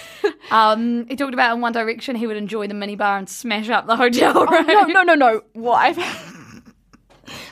Um, 0.52 1.08
he 1.08 1.16
talked 1.16 1.34
about 1.34 1.56
in 1.56 1.62
One 1.62 1.74
Direction 1.74 2.16
he 2.16 2.28
would 2.28 2.38
enjoy 2.38 2.68
the 2.68 2.76
minibar 2.76 3.18
and 3.18 3.28
smash 3.28 3.68
up 3.70 3.88
the 3.88 3.96
hotel 3.96 4.46
room. 4.46 4.66
Oh, 4.70 4.86
no, 4.86 5.02
no, 5.02 5.02
no, 5.02 5.16
no. 5.16 5.42
What 5.54 5.80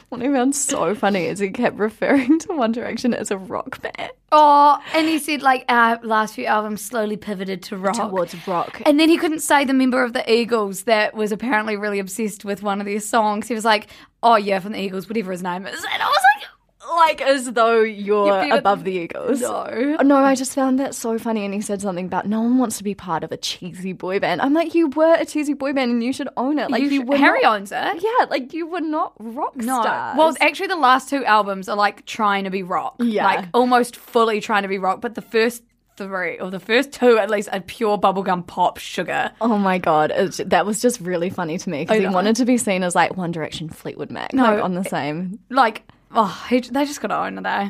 What 0.09 0.21
I 0.21 0.31
found 0.31 0.55
so 0.55 0.93
funny 0.93 1.25
is 1.25 1.39
he 1.39 1.49
kept 1.49 1.75
referring 1.79 2.37
to 2.39 2.53
One 2.53 2.71
Direction 2.71 3.15
as 3.15 3.31
a 3.31 3.37
rock 3.37 3.81
band 3.81 4.11
Oh, 4.31 4.77
and 4.93 5.07
he 5.07 5.17
said 5.17 5.41
like 5.41 5.65
our 5.69 5.99
last 6.03 6.35
few 6.35 6.45
albums 6.45 6.81
slowly 6.81 7.17
pivoted 7.17 7.63
to 7.63 7.77
rock. 7.77 7.95
towards 7.95 8.35
rock. 8.47 8.79
And 8.85 8.99
then 8.99 9.09
he 9.09 9.17
couldn't 9.17 9.39
say 9.39 9.65
the 9.65 9.73
member 9.73 10.03
of 10.03 10.13
the 10.13 10.31
Eagles 10.31 10.83
that 10.83 11.15
was 11.15 11.31
apparently 11.31 11.75
really 11.77 11.97
obsessed 11.97 12.45
with 12.45 12.61
one 12.61 12.79
of 12.79 12.85
their 12.85 12.99
songs. 12.99 13.47
He 13.47 13.55
was 13.55 13.65
like, 13.65 13.87
"Oh 14.21 14.35
yeah, 14.35 14.59
from 14.59 14.73
the 14.73 14.79
Eagles, 14.79 15.09
whatever 15.09 15.31
his 15.31 15.41
name 15.41 15.65
is." 15.65 15.83
And 15.91 16.03
I 16.03 16.05
was 16.07 16.19
like, 16.37 16.47
like 16.95 17.21
as 17.21 17.51
though 17.53 17.81
you're 17.81 18.31
a- 18.31 18.57
above 18.57 18.83
the 18.83 18.91
Eagles. 18.91 19.41
"No." 19.41 19.95
Oh, 19.99 20.03
no, 20.03 20.17
I 20.17 20.35
just 20.35 20.53
found 20.53 20.79
that 20.79 20.95
so 20.95 21.17
funny. 21.17 21.45
And 21.45 21.53
he 21.53 21.61
said 21.61 21.81
something 21.81 22.05
about 22.05 22.25
no 22.27 22.41
one 22.41 22.57
wants 22.57 22.77
to 22.77 22.83
be 22.83 22.95
part 22.95 23.23
of 23.23 23.31
a 23.31 23.37
cheesy 23.37 23.93
boy 23.93 24.19
band. 24.19 24.41
I'm 24.41 24.53
like, 24.53 24.73
you 24.75 24.87
were 24.89 25.15
a 25.15 25.25
cheesy 25.25 25.53
boy 25.53 25.73
band 25.73 25.91
and 25.91 26.03
you 26.03 26.13
should 26.13 26.29
own 26.37 26.59
it. 26.59 26.69
Like 26.71 26.81
You 26.81 26.89
you, 26.89 26.99
should- 26.99 27.07
were 27.09 27.17
Harry 27.17 27.41
not, 27.43 27.55
owns 27.59 27.71
it. 27.71 28.03
Yeah, 28.03 28.25
like 28.29 28.53
you 28.53 28.67
were 28.67 28.81
not 28.81 29.13
rock 29.19 29.55
No. 29.55 29.81
stars. 29.81 30.17
Well, 30.17 30.35
actually, 30.39 30.67
the 30.67 30.75
last 30.75 31.09
two 31.09 31.23
albums 31.25 31.69
are 31.69 31.77
like 31.77 32.05
trying 32.05 32.43
to 32.45 32.49
be 32.49 32.63
rock. 32.63 32.95
Yeah. 32.99 33.25
Like 33.25 33.45
almost 33.53 33.95
fully 33.95 34.39
trying 34.41 34.63
to 34.63 34.69
be 34.69 34.77
rock. 34.77 35.01
But 35.01 35.15
the 35.15 35.21
first 35.21 35.63
three, 35.95 36.39
or 36.39 36.49
the 36.49 36.59
first 36.59 36.91
two 36.91 37.19
at 37.19 37.29
least, 37.29 37.49
are 37.53 37.59
pure 37.61 37.99
bubblegum 37.99 38.47
pop 38.47 38.79
sugar. 38.79 39.31
Oh 39.41 39.59
my 39.59 39.77
god, 39.77 40.11
it's, 40.15 40.37
that 40.47 40.65
was 40.65 40.81
just 40.81 40.99
really 40.99 41.29
funny 41.29 41.59
to 41.59 41.69
me 41.69 41.83
because 41.83 41.99
he 41.99 42.07
wanted 42.07 42.35
to 42.37 42.45
be 42.45 42.57
seen 42.57 42.81
as 42.81 42.95
like 42.95 43.15
One 43.15 43.31
Direction, 43.31 43.69
Fleetwood 43.69 44.09
Mac, 44.09 44.33
No, 44.33 44.43
like 44.43 44.63
on 44.63 44.73
the 44.73 44.83
same. 44.83 45.37
Like, 45.51 45.83
oh, 46.13 46.45
he, 46.49 46.59
they 46.61 46.85
just 46.85 47.01
got 47.01 47.09
to 47.09 47.17
own 47.17 47.37
it, 47.37 47.45
eh? 47.45 47.69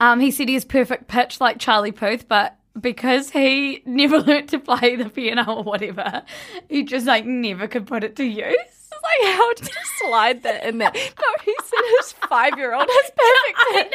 Um, 0.00 0.20
he 0.20 0.30
said 0.30 0.48
he 0.48 0.54
has 0.54 0.64
perfect 0.64 1.08
pitch 1.08 1.40
like 1.40 1.58
Charlie 1.58 1.92
Puth, 1.92 2.28
but 2.28 2.56
because 2.80 3.30
he 3.30 3.82
never 3.86 4.20
learnt 4.20 4.48
to 4.50 4.58
play 4.58 4.96
the 4.96 5.08
piano 5.10 5.44
or 5.56 5.62
whatever, 5.62 6.22
he 6.68 6.82
just 6.84 7.06
like 7.06 7.24
never 7.26 7.66
could 7.68 7.86
put 7.86 8.04
it 8.04 8.16
to 8.16 8.24
use. 8.24 8.56
Like, 9.02 9.34
how 9.34 9.54
did 9.54 9.68
you 9.68 9.74
slide 9.98 10.42
that 10.42 10.64
in 10.64 10.78
there? 10.78 10.92
No, 10.94 11.26
he 11.44 11.54
said 11.64 11.78
his 11.98 12.12
five 12.28 12.58
year 12.58 12.74
old 12.74 12.86
has 12.88 13.10
perfect 13.16 13.58
pitch. 13.72 13.92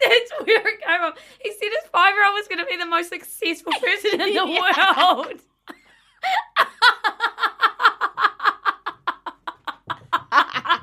That's 0.00 0.46
where 0.46 0.68
it 0.68 0.80
came 0.80 1.00
from. 1.00 1.12
He 1.42 1.50
said 1.52 1.68
his 1.80 1.90
five 1.90 2.14
year 2.14 2.26
old 2.26 2.34
was 2.34 2.46
going 2.46 2.58
to 2.58 2.66
be 2.66 2.76
the 2.76 2.86
most 2.86 3.08
successful 3.08 3.72
person 3.80 4.20
in 4.20 4.34
the 4.34 4.46
world. 4.46 5.40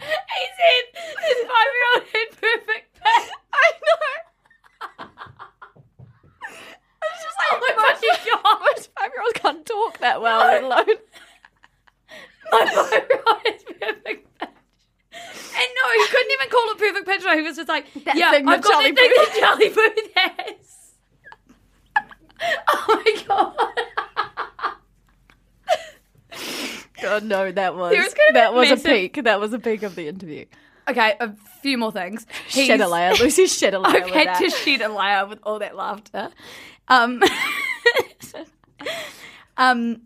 He 0.02 0.46
said 0.58 0.84
his 1.26 1.38
five 1.48 1.72
year 1.74 1.86
old 1.96 2.04
had 2.14 2.30
perfect 2.42 2.94
pitch. 2.94 3.30
I 3.54 3.72
know. 3.84 5.08
It's 7.04 7.24
just 7.24 7.38
like 7.38 7.52
Oh 7.52 7.60
my 7.62 7.72
fucking 7.94 8.42
God. 8.44 8.60
most 8.76 8.90
five 8.98 9.10
year 9.14 9.22
olds 9.24 9.34
can't 9.40 9.66
talk 9.66 9.98
that 10.00 10.22
well, 10.22 10.40
let 10.40 10.64
alone. 10.64 10.98
My 12.52 12.66
five 12.66 13.06
year 13.10 13.24
old 13.28 13.40
has 13.46 13.64
perfect 13.64 14.06
pitch. 14.40 14.50
And 15.60 15.70
no, 15.76 15.92
he 15.94 16.08
couldn't 16.08 16.32
even 16.34 16.50
call 16.50 16.70
it 16.72 16.78
perfect 16.78 17.06
pitch. 17.08 17.24
He 17.36 17.42
was 17.42 17.56
just 17.58 17.70
like, 17.70 17.86
That 18.06 18.16
yeah, 18.16 18.32
thing 18.32 18.48
I've 18.48 18.62
that 18.62 18.64
got 18.64 18.72
Charlie 18.72 18.92
that 18.92 19.00
thing 19.00 19.12
that 19.16 19.36
Charlie 19.40 19.70
Puth 19.70 20.10
has. 20.16 20.94
oh 22.70 22.86
my 22.88 23.24
god. 23.28 23.56
God, 27.02 27.24
no, 27.24 27.52
that 27.52 27.76
was 27.76 27.92
There 27.92 28.02
was 28.04 28.14
gonna 28.14 28.30
be 28.30 28.34
that 28.34 28.54
was 28.54 28.70
massive- 28.70 28.86
a 28.86 28.90
peak. 29.10 29.24
That 29.24 29.40
was 29.40 29.54
a 29.54 29.60
peak 29.60 29.84
of 29.84 29.96
the 29.96 30.08
interview. 30.08 30.46
Okay, 30.90 31.16
a 31.20 31.34
few 31.62 31.78
more 31.78 31.92
things. 31.92 32.26
Shed 32.48 32.70
a 32.80 32.86
He's- 32.86 32.90
layer, 32.90 33.14
Lucy. 33.16 33.46
Shed 33.48 33.74
a 33.74 33.80
layer. 33.86 33.98
I've 33.98 34.06
with 34.06 34.14
had 34.14 34.28
that. 34.28 34.40
to 34.40 34.50
shed 34.50 34.82
a 34.82 34.90
layer 34.90 35.26
with 35.26 35.40
all 35.44 35.60
that 35.60 35.76
laughter. 35.76 36.30
Um, 36.88 37.22
um, 39.58 40.02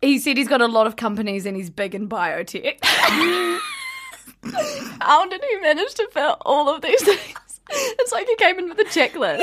he 0.00 0.18
said 0.18 0.36
he's 0.36 0.48
got 0.48 0.60
a 0.60 0.66
lot 0.68 0.86
of 0.86 0.96
companies 0.96 1.46
and 1.46 1.56
he's 1.56 1.70
big 1.70 1.94
in 1.94 2.08
biotech. 2.08 2.78
How 5.00 5.26
did 5.28 5.42
he 5.42 5.56
manage 5.60 5.94
to 5.94 6.08
fit 6.12 6.36
all 6.42 6.68
of 6.68 6.82
these 6.82 7.02
things? 7.02 7.34
It's 7.70 8.12
like 8.12 8.26
he 8.28 8.36
came 8.36 8.58
in 8.58 8.68
with 8.68 8.78
a 8.78 8.84
checklist. 8.84 9.42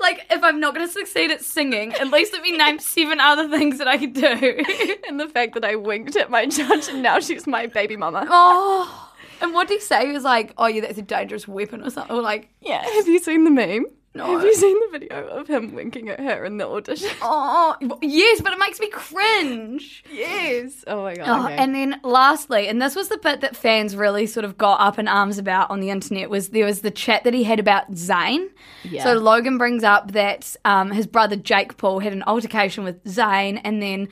Like, 0.00 0.26
if 0.30 0.42
I'm 0.42 0.60
not 0.60 0.74
going 0.74 0.86
to 0.86 0.92
succeed 0.92 1.30
at 1.30 1.42
singing, 1.42 1.92
at 1.94 2.08
least 2.08 2.32
let 2.32 2.42
me 2.42 2.56
name 2.56 2.78
seven 2.78 3.20
other 3.20 3.48
things 3.48 3.78
that 3.78 3.88
I 3.88 3.98
could 3.98 4.12
do. 4.14 4.24
and 5.08 5.18
the 5.18 5.28
fact 5.28 5.54
that 5.54 5.64
I 5.64 5.74
winked 5.76 6.16
at 6.16 6.30
my 6.30 6.46
judge 6.46 6.88
and 6.88 7.02
now 7.02 7.20
she's 7.20 7.46
my 7.46 7.66
baby 7.66 7.96
mama. 7.96 8.26
oh. 8.28 9.04
And 9.40 9.54
what 9.54 9.68
did 9.68 9.74
he 9.74 9.80
say? 9.80 10.06
He 10.06 10.12
was 10.12 10.24
like, 10.24 10.52
oh, 10.58 10.66
yeah, 10.66 10.80
that's 10.80 10.98
a 10.98 11.02
dangerous 11.02 11.46
weapon 11.46 11.82
or 11.84 11.90
something. 11.90 12.16
Or 12.16 12.20
like, 12.20 12.48
Yeah. 12.60 12.82
Have 12.82 13.06
you 13.06 13.20
seen 13.20 13.44
the 13.44 13.50
meme? 13.50 13.86
No. 14.14 14.26
Have 14.38 14.42
you 14.42 14.54
seen 14.54 14.78
the 14.80 14.98
video 14.98 15.28
of 15.28 15.46
him 15.48 15.74
winking 15.74 16.08
at 16.08 16.18
her 16.18 16.44
in 16.44 16.56
the 16.56 16.66
audition? 16.66 17.10
oh, 17.22 17.76
yes, 18.00 18.40
but 18.40 18.52
it 18.52 18.58
makes 18.58 18.80
me 18.80 18.88
cringe. 18.88 20.02
yes. 20.10 20.84
Oh 20.86 21.02
my 21.02 21.14
god. 21.14 21.28
Oh, 21.28 21.44
okay. 21.44 21.56
and 21.56 21.74
then 21.74 22.00
lastly, 22.02 22.68
and 22.68 22.80
this 22.80 22.96
was 22.96 23.08
the 23.08 23.18
bit 23.18 23.42
that 23.42 23.54
fans 23.54 23.94
really 23.94 24.26
sort 24.26 24.44
of 24.44 24.56
got 24.56 24.80
up 24.80 24.98
in 24.98 25.08
arms 25.08 25.38
about 25.38 25.70
on 25.70 25.80
the 25.80 25.90
internet, 25.90 26.30
was 26.30 26.48
there 26.48 26.64
was 26.64 26.80
the 26.80 26.90
chat 26.90 27.24
that 27.24 27.34
he 27.34 27.44
had 27.44 27.60
about 27.60 27.92
Zayn. 27.92 28.48
Yeah. 28.82 29.04
So 29.04 29.14
Logan 29.14 29.58
brings 29.58 29.84
up 29.84 30.12
that 30.12 30.56
um, 30.64 30.90
his 30.90 31.06
brother 31.06 31.36
Jake 31.36 31.76
Paul 31.76 31.98
had 32.00 32.12
an 32.12 32.22
altercation 32.26 32.84
with 32.84 33.04
Zayn, 33.04 33.60
and 33.62 33.82
then 33.82 34.08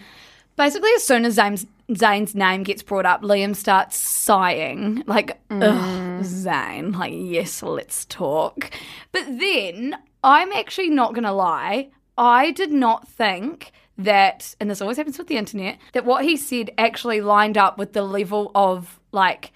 basically 0.56 0.90
as 0.96 1.04
soon 1.04 1.24
as 1.24 1.36
Zayn's, 1.36 1.66
Zayn's 1.90 2.34
name 2.34 2.62
gets 2.62 2.82
brought 2.82 3.06
up, 3.06 3.22
Liam 3.22 3.54
starts 3.54 3.96
sighing, 3.96 5.02
like, 5.06 5.38
ugh, 5.50 5.60
mm. 5.60 6.20
Zayn, 6.20 6.96
like, 6.96 7.12
yes, 7.14 7.62
let's 7.62 8.04
talk. 8.06 8.70
But 9.12 9.26
then 9.38 9.96
I'm 10.24 10.52
actually 10.52 10.90
not 10.90 11.14
going 11.14 11.24
to 11.24 11.32
lie, 11.32 11.90
I 12.18 12.50
did 12.50 12.72
not 12.72 13.06
think 13.06 13.72
that, 13.98 14.54
and 14.60 14.70
this 14.70 14.80
always 14.80 14.96
happens 14.96 15.18
with 15.18 15.28
the 15.28 15.36
internet, 15.36 15.78
that 15.92 16.04
what 16.04 16.24
he 16.24 16.36
said 16.36 16.70
actually 16.78 17.20
lined 17.20 17.56
up 17.56 17.78
with 17.78 17.92
the 17.92 18.02
level 18.02 18.50
of 18.54 19.00
like 19.12 19.52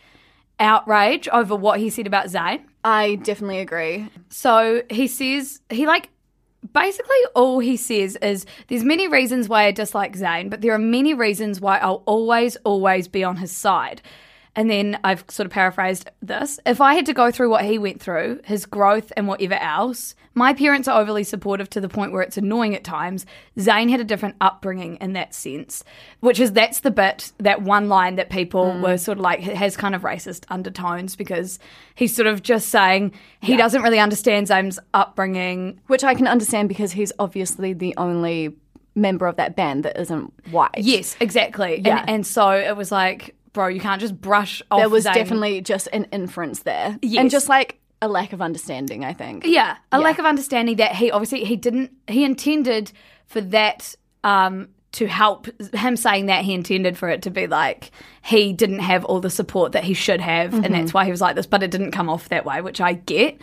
outrage 0.59 1.29
over 1.29 1.57
what 1.57 1.81
he 1.81 1.91
said 1.91 2.07
about 2.07 2.27
Zayn. 2.27 2.63
I 2.85 3.17
definitely 3.17 3.61
agree. 3.61 4.09
So 4.29 4.83
he 4.91 5.07
says, 5.07 5.61
he 5.69 5.87
like, 5.87 6.11
basically 6.73 7.16
all 7.35 7.59
he 7.59 7.77
says 7.77 8.16
is 8.16 8.46
there's 8.68 8.85
many 8.85 9.09
reasons 9.09 9.49
why 9.49 9.64
I 9.64 9.70
dislike 9.70 10.16
Zayn, 10.16 10.51
but 10.51 10.61
there 10.61 10.75
are 10.75 10.79
many 10.79 11.14
reasons 11.14 11.61
why 11.61 11.79
I'll 11.79 12.03
always, 12.07 12.57
always 12.64 13.09
be 13.09 13.25
on 13.25 13.37
his 13.37 13.51
side. 13.51 14.03
And 14.57 14.69
then 14.69 14.99
I've 15.05 15.25
sort 15.29 15.47
of 15.47 15.53
paraphrased 15.53 16.11
this. 16.21 16.59
If 16.67 16.81
I 16.81 16.95
had 16.95 17.07
to 17.07 17.13
go 17.13 17.31
through 17.31 17.51
what 17.51 17.65
he 17.65 17.79
went 17.79 18.01
through, 18.01 18.41
his 18.45 18.67
growth 18.67 19.13
and 19.17 19.29
whatever 19.29 19.55
else, 19.55 20.15
my 20.35 20.53
parents 20.55 20.89
are 20.89 21.01
overly 21.01 21.25
supportive 21.25 21.71
to 21.71 21.81
the 21.81 21.89
point 21.89 22.13
where 22.13 22.23
it's 22.23 22.37
annoying 22.37 22.75
at 22.75 22.85
times. 22.85 23.27
Zayn 23.59 23.91
had 23.91 24.01
a 24.01 24.05
different 24.05 24.37
upbringing 24.41 24.97
in 24.97 25.13
that 25.13 25.35
sense, 25.35 25.85
which 26.21 26.41
is 26.41 26.53
that's 26.53 26.81
the 26.81 26.91
bit, 26.91 27.33
that 27.39 27.63
one 27.63 27.89
line 27.89 28.17
that 28.17 28.31
people 28.31 28.73
hmm. 28.73 28.83
were 28.83 28.99
sort 28.99 29.19
of 29.19 29.23
like, 29.23 29.41
has 29.41 29.77
kind 29.77 29.95
of 29.95 30.03
racist 30.03 30.45
undertones 30.49 31.15
because 31.15 31.59
he's 31.95 32.15
sort 32.15 32.27
of 32.27 32.43
just 32.43 32.69
saying 32.69 33.13
he 33.41 33.57
doesn't 33.57 33.83
really 33.83 34.01
understand 34.01 34.49
Zayn's 34.49 34.79
upbringing. 34.95 35.81
Which 35.87 36.05
I 36.05 36.15
can 36.15 36.27
understand 36.27 36.69
because 36.69 36.93
he's 36.93 37.13
obviously 37.19 37.73
the 37.73 37.95
only 37.97 38.57
member 38.95 39.27
of 39.27 39.37
that 39.37 39.57
band 39.57 39.85
that 39.85 39.99
isn't 40.01 40.33
white. 40.51 40.71
Yes, 40.77 41.17
exactly. 41.21 41.81
Yeah. 41.85 42.01
And, 42.01 42.11
and 42.11 42.27
so 42.27 42.51
it 42.51 42.77
was 42.77 42.91
like, 42.91 43.37
bro, 43.53 43.69
you 43.69 43.81
can't 43.81 44.01
just 44.01 44.21
brush 44.21 44.63
off 44.71 44.81
There 44.81 44.89
was 44.89 45.05
definitely 45.05 45.61
just 45.61 45.89
an 45.93 46.05
inference 46.13 46.63
there. 46.63 46.99
Yes. 47.03 47.21
And 47.21 47.31
just 47.31 47.49
like 47.49 47.81
a 48.03 48.09
lack 48.09 48.33
of 48.33 48.41
understanding, 48.41 49.05
I 49.05 49.13
think. 49.13 49.45
Yeah, 49.47 49.77
a 49.93 50.01
lack 50.01 50.19
of 50.19 50.25
understanding 50.25 50.77
that 50.77 50.95
he 50.95 51.11
obviously 51.11 51.45
he 51.45 51.57
didn't 51.57 51.93
he 52.09 52.25
intended 52.25 52.93
for 53.27 53.41
that 53.41 53.95
um 54.25 54.69
to 54.93 55.07
help 55.07 55.47
him 55.73 55.97
saying 55.97 56.27
that 56.27 56.45
he 56.45 56.53
intended 56.53 56.99
for 56.99 57.09
it 57.09 57.23
to 57.23 57.31
be 57.31 57.47
like 57.47 57.93
he 58.23 58.53
didn't 58.53 58.81
have 58.81 59.05
all 59.05 59.21
the 59.21 59.31
support 59.31 59.73
that 59.73 59.85
he 59.85 59.95
should 59.95 60.21
have 60.21 60.53
and 60.53 60.75
that's 60.75 60.93
why 60.93 61.05
he 61.05 61.13
was 61.13 61.21
like 61.21 61.37
this 61.37 61.47
but 61.47 61.63
it 61.63 61.71
didn't 61.71 61.93
come 61.93 62.09
off 62.09 62.29
that 62.29 62.45
way 62.45 62.61
which 62.61 62.81
I 62.81 62.95
get 62.95 63.41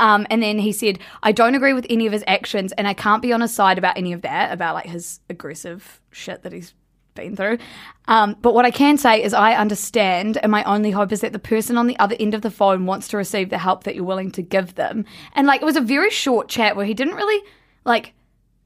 um, 0.00 0.26
and 0.30 0.42
then 0.42 0.58
he 0.58 0.72
said, 0.72 0.98
I 1.22 1.30
don't 1.30 1.54
agree 1.54 1.74
with 1.74 1.86
any 1.90 2.06
of 2.06 2.12
his 2.14 2.24
actions, 2.26 2.72
and 2.72 2.88
I 2.88 2.94
can't 2.94 3.20
be 3.20 3.34
on 3.34 3.42
his 3.42 3.52
side 3.52 3.76
about 3.76 3.98
any 3.98 4.14
of 4.14 4.22
that, 4.22 4.50
about 4.50 4.74
like 4.74 4.86
his 4.86 5.20
aggressive 5.28 6.00
shit 6.10 6.42
that 6.42 6.52
he's 6.52 6.72
been 7.14 7.36
through. 7.36 7.58
Um, 8.08 8.36
but 8.42 8.54
what 8.54 8.64
I 8.64 8.70
can 8.70 8.98
say 8.98 9.22
is, 9.22 9.34
I 9.34 9.54
understand, 9.54 10.38
and 10.38 10.50
my 10.50 10.64
only 10.64 10.90
hope 10.90 11.12
is 11.12 11.20
that 11.20 11.32
the 11.32 11.38
person 11.38 11.78
on 11.78 11.86
the 11.86 11.98
other 11.98 12.16
end 12.18 12.34
of 12.34 12.42
the 12.42 12.50
phone 12.50 12.86
wants 12.86 13.08
to 13.08 13.16
receive 13.16 13.50
the 13.50 13.58
help 13.58 13.84
that 13.84 13.94
you're 13.94 14.04
willing 14.04 14.30
to 14.32 14.42
give 14.42 14.74
them. 14.74 15.04
And 15.34 15.46
like, 15.46 15.62
it 15.62 15.64
was 15.64 15.76
a 15.76 15.80
very 15.80 16.10
short 16.10 16.48
chat 16.48 16.76
where 16.76 16.86
he 16.86 16.94
didn't 16.94 17.14
really 17.14 17.42
like 17.84 18.12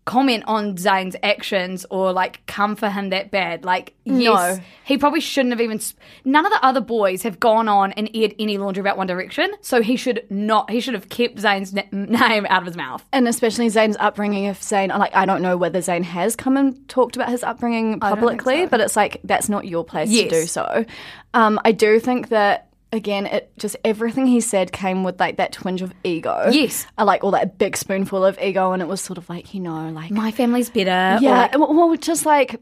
comment 0.05 0.45
on 0.47 0.77
Zayn's 0.77 1.17
actions 1.23 1.87
or 1.91 2.13
like 2.13 2.45
come 2.47 2.77
for 2.77 2.91
him 2.91 3.09
that 3.09 3.31
bad. 3.31 3.65
Like, 3.65 3.95
yes, 4.05 4.59
No. 4.59 4.63
he 4.85 4.99
probably 4.99 5.21
shouldn't 5.21 5.53
have 5.53 5.61
even. 5.63 5.79
Sp- 5.81 5.97
None 6.27 6.45
of 6.45 6.53
the 6.53 6.63
other 6.65 6.81
boys 6.83 7.23
have 7.23 7.41
gone 7.41 7.69
on 7.69 7.93
and 7.93 8.11
aired 8.15 8.35
any 8.39 8.59
laundry 8.59 8.81
about 8.83 8.99
One 8.99 9.07
Direction, 9.07 9.51
so 9.63 9.81
he 9.81 9.97
should 9.97 10.27
not. 10.31 10.71
He 10.71 10.81
should 10.81 10.95
have 10.95 11.09
kept 11.09 11.37
Zayn's 11.37 11.73
na- 11.73 11.83
name 11.93 12.45
out 12.51 12.61
of 12.63 12.67
his 12.67 12.77
mouth. 12.77 13.03
And 13.13 13.27
especially 13.27 13.69
Zayn's 13.69 13.97
upbringing. 13.99 14.45
If 14.45 14.61
Zayn, 14.61 14.89
like, 14.99 15.15
I 15.15 15.25
don't 15.25 15.41
know 15.43 15.57
whether 15.57 15.79
Zayn 15.81 16.03
has 16.05 16.37
come 16.37 16.57
and 16.57 16.87
talked 16.89 17.17
about 17.17 17.31
his 17.31 17.43
upbringing 17.43 17.99
publicly, 18.01 18.65
so. 18.65 18.69
but 18.69 18.81
it's 18.81 18.97
like 18.97 19.21
that's 19.25 19.49
not 19.49 19.67
your 19.67 19.85
place 19.85 20.11
Yes. 20.11 20.25
to 20.25 20.29
do 20.43 20.47
so. 20.47 20.85
Um, 21.33 21.59
I 21.65 21.73
do 21.73 21.99
think 21.99 22.29
that 22.29 22.69
again, 22.95 23.27
it 23.27 23.51
just 23.59 23.77
everything 23.85 24.27
he 24.27 24.41
said 24.41 24.73
came 24.73 25.05
with 25.05 25.19
like 25.21 25.37
that 25.37 25.53
twinge 25.53 25.83
of 25.83 25.93
ego. 26.05 26.49
Yes. 26.51 26.87
Uh, 26.97 27.05
like 27.05 27.23
all 27.25 27.33
that 27.33 27.59
big 27.59 27.77
spoonful 27.77 28.25
of 28.25 28.39
ego, 28.41 28.73
and 28.73 28.81
it 28.81 28.89
was 28.89 29.01
sort 29.01 29.19
of 29.19 29.29
like 29.29 29.53
you 29.53 29.61
know, 29.61 29.91
like 29.91 30.11
My 30.11 30.31
family's 30.31 30.71
better. 30.71 31.19
yeah, 31.23 31.49
like- 31.53 31.59
well, 31.59 31.95
just 31.97 32.25
like 32.25 32.61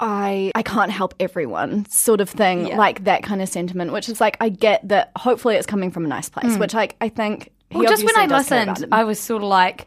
I 0.00 0.50
I 0.54 0.62
can't 0.62 0.90
help 0.90 1.14
everyone 1.20 1.86
sort 1.88 2.20
of 2.20 2.28
thing, 2.28 2.66
Yeah. 2.66 2.76
like 2.76 3.04
that 3.04 3.22
kind 3.22 3.40
of 3.40 3.48
sentiment, 3.48 3.92
which 3.92 4.08
is 4.08 4.20
like 4.20 4.36
I 4.40 4.48
get 4.48 4.86
that. 4.88 5.10
Hopefully, 5.16 5.56
it's 5.56 5.66
coming 5.66 5.90
from 5.90 6.04
a 6.04 6.08
nice 6.08 6.28
place, 6.28 6.56
which 6.58 6.74
like 6.74 6.96
I 7.00 7.08
think. 7.08 7.50
he 7.70 7.76
Mm. 7.76 7.80
Well, 7.80 7.88
just 7.90 8.04
when 8.04 8.16
I 8.16 8.22
obviously 8.24 8.36
does 8.38 8.48
care 8.48 8.62
about 8.64 8.70
listened. 8.78 8.94
I 8.94 9.04
was 9.04 9.18
sort 9.20 9.42
of 9.42 9.48
like, 9.48 9.86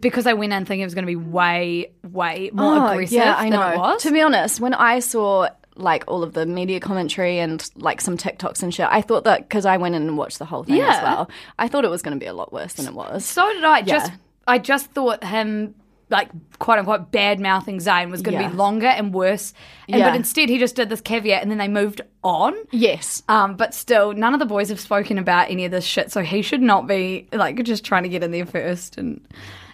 because 0.00 0.26
I 0.26 0.32
went 0.34 0.52
in 0.52 0.64
thinking 0.66 0.82
it 0.82 0.84
was 0.84 0.94
going 0.94 1.06
to 1.06 1.10
be 1.10 1.16
way, 1.16 1.92
way 2.02 2.50
more 2.52 2.74
Oh, 2.76 2.86
aggressive 2.88 3.12
yeah, 3.18 3.34
I 3.38 3.48
than 3.48 3.58
know. 3.60 3.68
it 3.70 3.78
was. 3.78 4.02
To 4.02 4.10
be 4.10 4.20
honest, 4.20 4.60
when 4.60 4.74
I 4.74 4.98
saw 4.98 5.48
like 5.76 6.04
all 6.06 6.22
of 6.22 6.32
the 6.34 6.44
media 6.46 6.80
commentary 6.80 7.38
and 7.38 7.68
like 7.76 8.00
some 8.00 8.16
TikToks 8.16 8.62
and 8.62 8.74
shit, 8.74 8.86
I 8.90 9.00
thought 9.02 9.24
that 9.24 9.48
because 9.48 9.64
I 9.66 9.76
went 9.76 9.94
in 9.94 10.02
and 10.02 10.18
watched 10.18 10.38
the 10.38 10.44
whole 10.44 10.64
thing 10.64 10.74
as 10.74 10.80
Yeah. 10.80 11.02
well, 11.02 11.30
I 11.58 11.68
thought 11.68 11.84
it 11.84 11.90
was 11.90 12.02
going 12.02 12.16
to 12.16 12.20
be 12.20 12.26
a 12.26 12.34
lot 12.34 12.52
worse 12.52 12.74
than 12.74 12.86
it 12.86 12.94
was. 12.94 13.24
so 13.24 13.50
did 13.52 13.64
I. 13.64 13.78
Yeah. 13.78 13.84
Just, 13.84 14.12
I 14.46 14.58
just 14.58 14.90
thought 14.92 15.24
him. 15.24 15.74
Like 16.10 16.28
quote 16.58 16.78
unquote 16.78 17.10
bad 17.10 17.40
mouthing 17.40 17.78
Zayn 17.78 18.10
was 18.10 18.20
going 18.20 18.36
to 18.36 18.42
Yeah. 18.42 18.50
be 18.50 18.54
longer 18.56 18.86
and 18.86 19.14
worse, 19.14 19.54
and, 19.88 19.98
Yeah. 19.98 20.10
but 20.10 20.16
instead 20.16 20.50
he 20.50 20.58
just 20.58 20.76
did 20.76 20.90
this 20.90 21.00
caveat 21.00 21.40
and 21.40 21.50
then 21.50 21.56
they 21.56 21.68
moved 21.68 22.02
on. 22.22 22.54
Yes. 22.70 23.22
Um, 23.30 23.56
but 23.56 23.72
still, 23.72 24.12
none 24.12 24.34
of 24.34 24.38
the 24.38 24.44
boys 24.44 24.68
have 24.68 24.78
spoken 24.78 25.16
about 25.16 25.50
any 25.50 25.64
of 25.64 25.70
this 25.70 25.86
shit, 25.86 26.12
so 26.12 26.20
he 26.20 26.42
should 26.42 26.60
not 26.60 26.86
be 26.86 27.28
like 27.32 27.62
just 27.64 27.82
trying 27.86 28.02
to 28.02 28.10
get 28.10 28.22
in 28.22 28.30
there 28.30 28.44
first. 28.44 28.98
And 28.98 29.26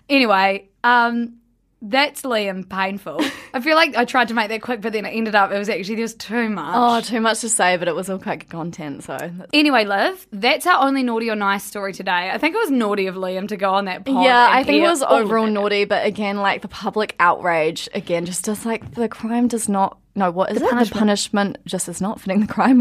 anyway, 0.08 0.68
um, 0.84 1.34
that's 1.80 2.22
Liam 2.22 2.68
Payneful. 2.68 3.20
I 3.54 3.60
feel 3.60 3.76
like 3.76 3.96
I 3.96 4.04
tried 4.04 4.28
to 4.28 4.34
make 4.34 4.48
that 4.48 4.62
quick, 4.62 4.80
but 4.80 4.92
then 4.92 5.06
it 5.06 5.10
ended 5.10 5.34
up 5.34 5.52
it 5.52 5.58
was 5.58 5.68
actually 5.68 5.96
just 5.96 6.18
too 6.18 6.48
much. 6.48 6.74
Oh, 6.76 7.00
too 7.00 7.20
much 7.20 7.40
to 7.40 7.48
say, 7.48 7.76
but 7.76 7.88
it 7.88 7.94
was 7.94 8.10
all 8.10 8.18
quite 8.18 8.40
good 8.40 8.50
content. 8.50 9.04
So 9.04 9.16
Anyway, 9.52 9.84
Liv, 9.84 10.26
that's 10.32 10.66
our 10.66 10.86
only 10.86 11.02
naughty 11.02 11.30
or 11.30 11.36
nice 11.36 11.64
story 11.64 11.92
today. 11.92 12.30
I 12.32 12.38
think 12.38 12.54
it 12.54 12.58
was 12.58 12.70
naughty 12.70 13.06
of 13.06 13.14
Liam 13.14 13.48
to 13.48 13.56
go 13.56 13.72
on 13.74 13.84
that 13.86 14.04
pod. 14.04 14.24
yeah, 14.24 14.48
I 14.50 14.64
think 14.64 14.82
it 14.82 14.88
was 14.88 15.02
overall 15.02 15.46
naughty, 15.46 15.84
but 15.84 16.04
again, 16.04 16.38
like 16.38 16.62
the 16.62 16.68
public 16.68 17.14
outrage, 17.20 17.88
again, 17.94 18.24
just 18.24 18.44
just 18.44 18.66
like 18.66 18.94
the 18.94 19.08
crime 19.08 19.48
does 19.48 19.68
not. 19.68 19.98
No, 20.14 20.30
what 20.32 20.50
is 20.50 20.56
it? 20.56 20.68
punishment. 20.68 20.88
The 20.92 20.98
punishment 20.98 21.58
just 21.64 21.88
is 21.88 22.00
not 22.00 22.20
fitting 22.20 22.40
the 22.40 22.52
crime. 22.52 22.80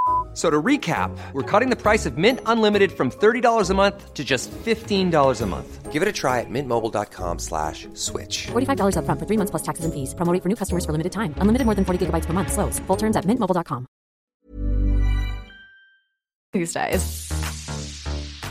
F- 0.33 0.37
So 0.37 0.49
to 0.49 0.61
recap, 0.61 1.11
we're 1.33 1.43
cutting 1.43 1.69
the 1.69 1.75
price 1.75 2.05
of 2.05 2.17
Mint 2.17 2.39
Unlimited 2.45 2.91
from 2.93 3.11
$30 3.11 3.69
a 3.69 3.73
month 3.73 4.13
to 4.13 4.23
just 4.23 4.49
$15 4.51 5.41
a 5.41 5.45
month. 5.45 5.91
Give 5.91 6.01
it 6.01 6.07
a 6.07 6.11
try 6.13 6.39
at 6.39 6.49
mintmobile.com 6.49 7.39
slash 7.39 7.85
switch. 7.95 8.47
$45 8.47 8.95
upfront 8.95 9.19
for 9.19 9.25
three 9.27 9.35
months 9.37 9.51
plus 9.51 9.61
taxes 9.63 9.83
and 9.83 9.93
fees. 9.93 10.15
Promo 10.15 10.31
rate 10.31 10.41
for 10.41 10.47
new 10.47 10.55
customers 10.55 10.85
for 10.85 10.93
limited 10.93 11.11
time. 11.11 11.35
Unlimited 11.37 11.65
more 11.65 11.75
than 11.75 11.83
40 11.83 12.05
gigabytes 12.05 12.25
per 12.27 12.31
month. 12.33 12.53
Slows. 12.53 12.79
Full 12.87 12.95
terms 12.97 13.17
at 13.17 13.25
mintmobile.com. 13.25 13.85
These 16.53 16.73
days. 16.73 17.03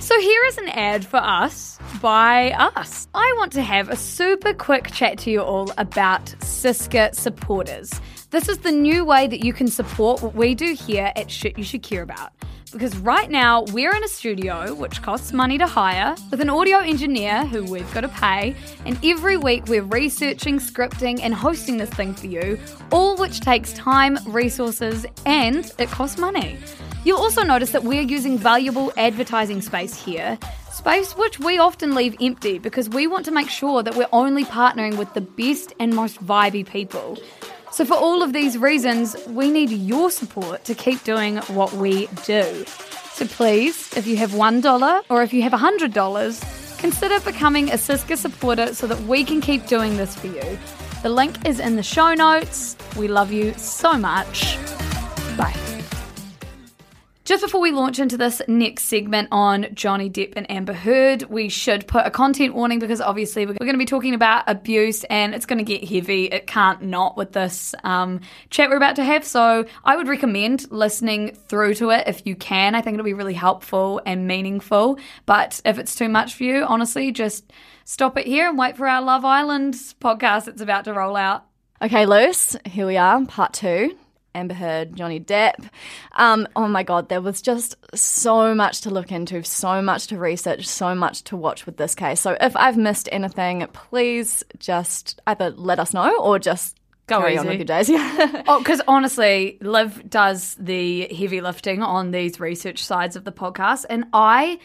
So 0.01 0.19
here 0.21 0.43
is 0.49 0.59
an 0.59 0.69
ad 0.69 1.05
for 1.07 1.17
us 1.21 1.79
by 2.03 2.51
us. 2.53 3.09
I 3.15 3.35
want 3.39 3.53
to 3.53 3.63
have 3.63 3.89
a 3.89 3.97
super 3.97 4.53
quick 4.55 4.91
chat 4.93 5.17
to 5.25 5.31
you 5.31 5.41
all 5.41 5.73
about 5.79 6.27
SYSCA 6.41 7.15
supporters. 7.15 7.89
This 8.31 8.49
is 8.49 8.59
the 8.59 8.71
new 8.71 9.05
way 9.05 9.27
that 9.27 9.45
you 9.45 9.53
can 9.53 9.67
support 9.67 10.23
what 10.23 10.37
we 10.37 10.55
do 10.55 10.73
here 10.73 11.13
at 11.17 11.29
Shit 11.29 11.59
You 11.59 11.65
Should 11.65 11.83
Care 11.83 12.03
About. 12.03 12.31
Because 12.71 12.97
right 12.99 13.29
now 13.29 13.63
we're 13.73 13.93
in 13.93 14.05
a 14.05 14.09
studio 14.09 14.73
which 14.73 15.03
costs 15.03 15.33
money 15.33 15.59
to 15.59 15.67
hire 15.67 16.15
with 16.31 16.41
an 16.41 16.49
audio 16.49 16.79
engineer 16.79 17.45
who 17.45 17.65
we've 17.65 17.93
got 17.93 18.03
to 18.03 18.09
pay, 18.09 18.55
and 18.87 18.97
every 19.05 19.37
week 19.37 19.67
we're 19.67 19.83
researching, 19.83 20.61
scripting, 20.61 21.19
and 21.21 21.35
hosting 21.35 21.79
this 21.79 21.91
thing 21.91 22.15
for 22.15 22.29
you, 22.29 22.57
all 22.93 23.17
which 23.17 23.41
takes 23.41 23.73
time, 23.73 24.17
resources, 24.29 25.05
and 25.27 25.73
it 25.79 25.89
costs 25.89 26.17
money. 26.17 26.57
You'll 27.05 27.19
also 27.19 27.43
notice 27.43 27.73
that 27.73 27.83
we're 27.83 28.01
using 28.01 28.39
valuable 28.39 28.93
advertising 28.97 29.61
space 29.61 30.01
here, 30.01 30.39
space 30.71 31.17
which 31.17 31.41
we 31.41 31.59
often 31.59 31.97
leave 31.97 32.15
empty 32.21 32.61
because 32.61 32.89
we 32.89 33.09
want 33.09 33.25
to 33.25 33.33
make 33.33 33.51
sure 33.51 33.83
that 33.83 33.97
we're 33.97 34.07
only 34.13 34.45
partnering 34.45 34.97
with 34.99 35.13
the 35.15 35.21
best 35.21 35.73
and 35.81 35.97
most 35.97 36.25
vibey 36.25 36.65
people. 36.65 37.19
So, 37.73 37.85
for 37.85 37.95
all 37.95 38.23
of 38.23 38.33
these 38.33 38.59
reasons, 38.59 39.17
we 39.29 39.51
need 39.51 39.71
your 39.71 40.11
support 40.11 40.65
to 40.65 40.75
keep 40.75 41.05
doing 41.05 41.37
what 41.49 41.73
we 41.73 42.09
do. 42.25 42.65
So, 43.13 43.27
please, 43.27 43.97
if 43.97 44.07
you 44.07 44.17
have 44.17 44.33
$1 44.33 45.03
or 45.09 45.23
if 45.23 45.33
you 45.33 45.43
have 45.43 45.53
$100, 45.53 46.79
consider 46.79 47.21
becoming 47.21 47.71
a 47.71 47.75
SYSCA 47.75 48.17
supporter 48.17 48.75
so 48.75 48.87
that 48.87 49.01
we 49.03 49.25
can 49.25 49.41
keep 49.41 49.67
doing 49.67 49.97
this 49.97 50.17
for 50.17 50.27
you. 50.27 50.59
The 51.03 51.11
link 51.11 51.47
is 51.47 51.61
in 51.61 51.77
the 51.77 51.83
show 51.83 52.13
notes. 52.15 52.77
We 52.97 53.09
love 53.09 53.33
you 53.33 53.55
so 53.55 53.97
much. 53.97 54.57
Bye. 55.37 55.70
Just 57.31 57.45
before 57.45 57.61
we 57.61 57.71
launch 57.71 58.01
into 58.01 58.17
this 58.17 58.43
next 58.49 58.87
segment 58.87 59.29
on 59.31 59.69
Johnny 59.73 60.11
Depp 60.11 60.33
and 60.35 60.51
Amber 60.51 60.73
Heard, 60.73 61.23
we 61.31 61.49
should 61.49 61.87
put 61.87 62.05
a 62.05 62.11
content 62.11 62.57
warning 62.57 62.81
because 62.81 63.01
obviously 63.01 63.47
we're 63.47 63.55
going 63.55 63.71
to 63.75 63.79
be 63.79 63.85
talking 63.85 64.15
about 64.15 64.43
abuse 64.49 65.05
and 65.05 65.33
it's 65.33 65.47
going 65.47 65.65
to 65.65 65.65
get 65.65 65.89
heavy. 65.89 66.25
It 66.25 66.49
can't 66.49 66.83
not 66.83 67.17
with 67.17 67.31
this 67.31 67.73
um, 67.85 68.19
chat 68.51 68.69
we're 68.69 68.79
about 68.79 68.97
to 68.97 69.05
have. 69.05 69.25
So 69.25 69.65
I 69.85 69.95
would 69.95 70.09
recommend 70.09 70.73
listening 70.73 71.37
through 71.47 71.75
to 71.75 71.91
it 71.91 72.09
if 72.09 72.27
you 72.27 72.35
can. 72.35 72.75
I 72.75 72.81
think 72.81 72.95
it'll 72.95 73.05
be 73.05 73.15
really 73.15 73.35
helpful 73.35 74.03
and 74.05 74.27
meaningful. 74.27 74.99
But 75.25 75.61
if 75.65 75.79
it's 75.79 75.95
too 75.95 76.09
much 76.09 76.35
for 76.35 76.43
you, 76.43 76.65
honestly, 76.65 77.13
just 77.13 77.53
stop 77.85 78.19
it 78.19 78.27
here 78.27 78.49
and 78.49 78.59
wait 78.59 78.77
for 78.77 78.89
our 78.89 79.03
Love 79.03 79.25
Island 79.25 79.75
podcast 80.01 80.47
that's 80.47 80.63
about 80.63 80.87
to 80.87 80.95
roll 80.95 81.15
out. 81.15 81.45
Okay, 81.81 82.07
Luce, 82.07 82.57
here 82.67 82.89
we 82.89 82.97
are, 82.97 83.25
part 83.27 83.53
two. 83.53 83.97
Amber 84.35 84.55
Heard, 84.55 84.97
Johnny 84.97 85.21
Depp. 85.21 85.69
Um, 86.13 86.47
oh 86.57 86.69
my 86.69 86.83
God, 86.83 87.09
there 87.09 87.21
was 87.21 87.43
just 87.43 87.77
so 87.95 88.55
much 88.55 88.81
to 88.83 88.91
look 88.91 89.11
into, 89.13 89.43
so 89.43 89.83
much 89.83 90.07
to 90.09 90.19
research, 90.19 90.67
so 90.67 90.95
much 90.95 91.25
to 91.25 91.37
watch 91.37 91.67
with 91.67 91.77
this 91.77 91.95
case. 91.95 92.21
So 92.21 92.37
if 92.41 92.57
I've 92.57 92.77
missed 92.77 93.09
anything, 93.13 93.67
please 93.73 94.45
just 94.59 95.21
either 95.27 95.51
let 95.51 95.79
us 95.79 95.93
know 95.95 96.19
or 96.21 96.39
just 96.39 96.77
Go 97.07 97.19
carry 97.21 97.37
on 97.37 97.47
easy. 97.47 97.49
with 97.49 97.59
your 97.59 97.65
days. 97.67 97.89
Yeah. 97.89 98.43
Oh, 98.49 98.59
because 98.59 98.81
honestly, 98.87 99.59
Liv 99.61 100.09
does 100.09 100.55
the 100.61 101.07
heavy 101.15 101.41
lifting 101.41 101.83
on 101.83 102.11
these 102.13 102.39
research 102.39 102.85
sides 102.85 103.17
of 103.17 103.25
the 103.25 103.33
podcast, 103.33 103.85
and 103.91 104.05
I 104.13 104.59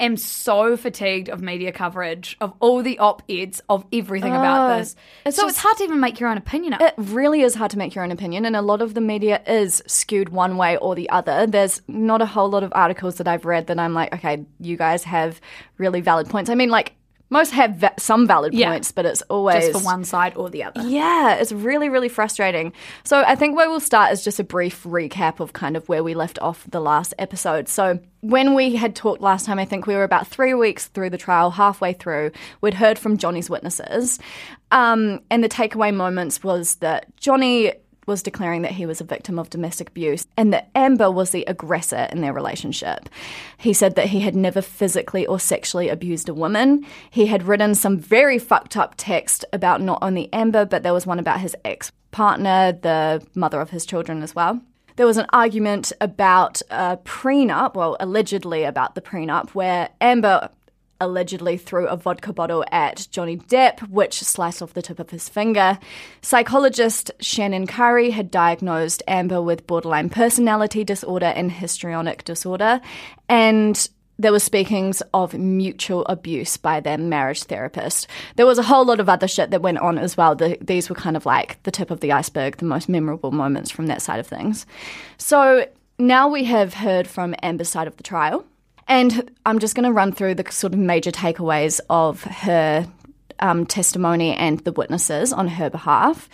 am 0.00 0.16
so 0.16 0.76
fatigued 0.76 1.28
of 1.28 1.40
media 1.40 1.72
coverage 1.72 2.36
of 2.40 2.52
all 2.60 2.82
the 2.82 2.98
op 2.98 3.22
eds 3.28 3.60
of 3.68 3.84
everything 3.92 4.32
about 4.34 4.70
Oh, 4.72 4.78
this. 4.78 4.96
it's 5.24 5.36
so 5.36 5.42
just- 5.42 5.56
it's 5.56 5.58
hard 5.62 5.76
to 5.78 5.84
even 5.84 6.00
make 6.00 6.18
your 6.18 6.28
own 6.28 6.36
opinion 6.38 6.72
up. 6.74 6.80
It 6.80 6.94
really 6.96 7.42
is 7.42 7.54
hard 7.54 7.70
to 7.72 7.78
make 7.78 7.94
your 7.94 8.02
own 8.04 8.10
opinion, 8.10 8.44
and 8.46 8.56
a 8.56 8.62
lot 8.62 8.82
of 8.82 8.94
the 8.94 9.00
media 9.00 9.40
is 9.46 9.82
skewed 9.86 10.30
one 10.30 10.56
way 10.56 10.76
or 10.78 10.94
the 10.94 11.08
other. 11.10 11.46
There's 11.46 11.82
not 11.88 12.22
a 12.22 12.26
whole 12.26 12.48
lot 12.48 12.62
of 12.62 12.72
articles 12.74 13.16
that 13.16 13.28
I've 13.28 13.44
read 13.44 13.66
that 13.68 13.78
I'm 13.78 13.94
like, 13.94 14.14
okay, 14.14 14.44
you 14.58 14.76
guys 14.76 15.04
have 15.04 15.40
really 15.78 16.00
valid 16.00 16.28
points. 16.28 16.50
I 16.50 16.54
mean, 16.54 16.70
like, 16.70 16.94
most 17.30 17.52
have 17.52 17.76
va- 17.76 17.94
some 17.98 18.26
valid 18.26 18.52
Yeah. 18.52 18.70
points, 18.70 18.92
but 18.92 19.06
it's 19.06 19.22
always 19.22 19.68
just 19.68 19.78
for 19.80 19.84
one 19.84 20.04
side 20.04 20.34
or 20.36 20.50
the 20.50 20.64
other. 20.64 20.82
Yeah, 20.82 21.34
it's 21.36 21.52
really, 21.52 21.88
really 21.88 22.08
frustrating. 22.08 22.72
So 23.04 23.22
I 23.26 23.36
think 23.36 23.56
where 23.56 23.70
we'll 23.70 23.80
start 23.80 24.12
is 24.12 24.22
just 24.22 24.40
a 24.40 24.44
brief 24.44 24.82
recap 24.84 25.40
of 25.40 25.52
kind 25.52 25.76
of 25.76 25.88
where 25.88 26.02
we 26.02 26.14
left 26.14 26.38
off 26.40 26.64
the 26.68 26.80
last 26.80 27.14
episode. 27.18 27.68
So 27.68 28.00
when 28.20 28.54
we 28.54 28.74
had 28.76 28.94
talked 28.96 29.22
last 29.22 29.46
time, 29.46 29.58
I 29.58 29.64
think 29.64 29.86
we 29.86 29.94
were 29.94 30.04
about 30.04 30.26
three 30.26 30.54
weeks 30.54 30.88
through 30.88 31.10
the 31.10 31.18
trial, 31.18 31.50
halfway 31.50 31.92
through. 31.92 32.32
We'd 32.60 32.74
heard 32.74 32.98
from 32.98 33.16
Johnny's 33.16 33.48
witnesses. 33.48 34.18
Um, 34.72 35.20
and 35.30 35.42
the 35.42 35.48
takeaway 35.48 35.94
moments 35.94 36.42
was 36.44 36.74
that 36.76 37.06
Johnny 37.16 37.72
was 38.06 38.22
declaring 38.22 38.62
that 38.62 38.72
he 38.72 38.86
was 38.86 39.00
a 39.00 39.04
victim 39.04 39.38
of 39.38 39.50
domestic 39.50 39.88
abuse 39.88 40.26
and 40.36 40.52
that 40.52 40.70
Amber 40.74 41.10
was 41.10 41.30
the 41.30 41.44
aggressor 41.46 42.08
in 42.10 42.20
their 42.20 42.32
relationship. 42.32 43.08
He 43.58 43.72
said 43.72 43.94
that 43.96 44.08
he 44.08 44.20
had 44.20 44.34
never 44.34 44.62
physically 44.62 45.26
or 45.26 45.38
sexually 45.38 45.88
abused 45.88 46.28
a 46.28 46.34
woman. 46.34 46.86
He 47.10 47.26
had 47.26 47.44
written 47.44 47.74
some 47.74 47.98
very 47.98 48.38
fucked 48.38 48.76
up 48.76 48.94
text 48.96 49.44
about 49.52 49.80
not 49.80 49.98
only 50.02 50.32
Amber, 50.32 50.64
but 50.64 50.82
there 50.82 50.94
was 50.94 51.06
one 51.06 51.18
about 51.18 51.40
his 51.40 51.56
ex 51.64 51.92
partner, 52.10 52.72
the 52.72 53.24
mother 53.34 53.60
of 53.60 53.70
his 53.70 53.86
children 53.86 54.22
as 54.22 54.34
well. 54.34 54.60
There 54.96 55.06
was 55.06 55.16
an 55.16 55.26
argument 55.32 55.92
about 56.00 56.60
a 56.68 56.98
prenup, 57.04 57.74
well, 57.74 57.96
allegedly 58.00 58.64
about 58.64 58.94
the 58.94 59.00
prenup, 59.00 59.50
where 59.50 59.88
Amber 60.00 60.50
allegedly 61.00 61.56
threw 61.56 61.86
a 61.88 61.96
vodka 61.96 62.32
bottle 62.32 62.64
at 62.70 63.08
Johnny 63.10 63.36
Depp, 63.36 63.80
which 63.88 64.20
sliced 64.20 64.62
off 64.62 64.74
the 64.74 64.82
tip 64.82 64.98
of 64.98 65.10
his 65.10 65.28
finger. 65.28 65.78
Psychologist 66.22 67.10
Shannon 67.20 67.66
Curry 67.66 68.10
had 68.10 68.30
diagnosed 68.30 69.02
Amber 69.08 69.42
with 69.42 69.66
borderline 69.66 70.10
personality 70.10 70.84
disorder 70.84 71.26
and 71.26 71.50
histrionic 71.50 72.24
disorder. 72.24 72.80
And 73.28 73.88
there 74.20 74.32
were 74.32 74.38
speakings 74.38 75.02
of 75.14 75.32
mutual 75.32 76.04
abuse 76.04 76.58
by 76.58 76.80
their 76.80 76.98
marriage 76.98 77.44
therapist. 77.44 78.06
There 78.36 78.44
was 78.44 78.58
a 78.58 78.62
whole 78.62 78.84
lot 78.84 79.00
of 79.00 79.08
other 79.08 79.26
shit 79.26 79.50
that 79.50 79.62
went 79.62 79.78
on 79.78 79.96
as 79.96 80.14
well. 80.14 80.34
The, 80.34 80.58
these 80.60 80.90
were 80.90 80.94
kind 80.94 81.16
of 81.16 81.24
like 81.24 81.62
the 81.62 81.70
tip 81.70 81.90
of 81.90 82.00
the 82.00 82.12
iceberg, 82.12 82.58
the 82.58 82.66
most 82.66 82.88
memorable 82.88 83.30
moments 83.30 83.70
from 83.70 83.86
that 83.86 84.02
side 84.02 84.20
of 84.20 84.26
things. 84.26 84.66
So 85.16 85.66
now 85.98 86.28
we 86.28 86.44
have 86.44 86.74
heard 86.74 87.08
from 87.08 87.34
Amber's 87.42 87.70
side 87.70 87.86
of 87.86 87.96
the 87.96 88.02
trial. 88.02 88.44
And 88.90 89.30
I'm 89.46 89.60
just 89.60 89.76
going 89.76 89.84
to 89.84 89.92
run 89.92 90.10
through 90.10 90.34
the 90.34 90.50
sort 90.50 90.72
of 90.72 90.80
major 90.80 91.12
takeaways 91.12 91.80
of 91.88 92.24
her 92.24 92.88
um, 93.38 93.64
testimony 93.64 94.34
and 94.34 94.58
the 94.60 94.72
witnesses 94.72 95.32
on 95.32 95.46
her 95.46 95.70
behalf. 95.70 96.28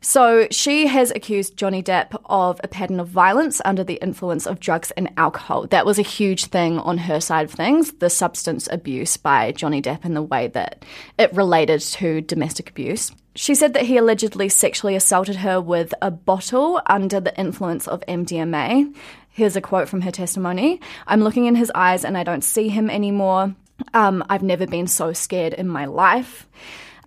So 0.00 0.48
she 0.50 0.88
has 0.88 1.12
accused 1.12 1.56
Johnny 1.56 1.80
Depp 1.80 2.20
of 2.24 2.60
a 2.64 2.66
pattern 2.66 2.98
of 2.98 3.06
violence 3.06 3.60
under 3.64 3.84
the 3.84 4.00
influence 4.02 4.48
of 4.48 4.58
drugs 4.58 4.90
and 4.96 5.12
alcohol. 5.16 5.68
That 5.68 5.86
was 5.86 6.00
a 6.00 6.02
huge 6.02 6.46
thing 6.46 6.80
on 6.80 6.98
her 6.98 7.20
side 7.20 7.44
of 7.44 7.52
things, 7.52 7.92
the 7.92 8.10
substance 8.10 8.68
abuse 8.72 9.16
by 9.16 9.52
Johnny 9.52 9.80
Depp 9.80 10.04
and 10.04 10.16
the 10.16 10.22
way 10.22 10.48
that 10.48 10.84
it 11.18 11.32
related 11.32 11.80
to 11.82 12.20
domestic 12.20 12.68
abuse. 12.68 13.12
She 13.36 13.54
said 13.54 13.74
that 13.74 13.84
he 13.84 13.96
allegedly 13.96 14.48
sexually 14.48 14.96
assaulted 14.96 15.36
her 15.36 15.60
with 15.60 15.94
a 16.02 16.10
bottle 16.10 16.82
under 16.86 17.20
the 17.20 17.38
influence 17.38 17.86
of 17.86 18.00
MDMA. 18.08 18.92
Here's 19.32 19.56
a 19.56 19.60
quote 19.60 19.88
from 19.88 20.02
her 20.02 20.10
testimony 20.10 20.80
I'm 21.06 21.22
looking 21.22 21.46
in 21.46 21.54
his 21.54 21.72
eyes 21.74 22.04
and 22.04 22.16
I 22.16 22.22
don't 22.22 22.44
see 22.44 22.68
him 22.68 22.90
anymore. 22.90 23.54
Um, 23.94 24.22
I've 24.28 24.42
never 24.42 24.66
been 24.66 24.86
so 24.86 25.12
scared 25.12 25.54
in 25.54 25.68
my 25.68 25.86
life. 25.86 26.46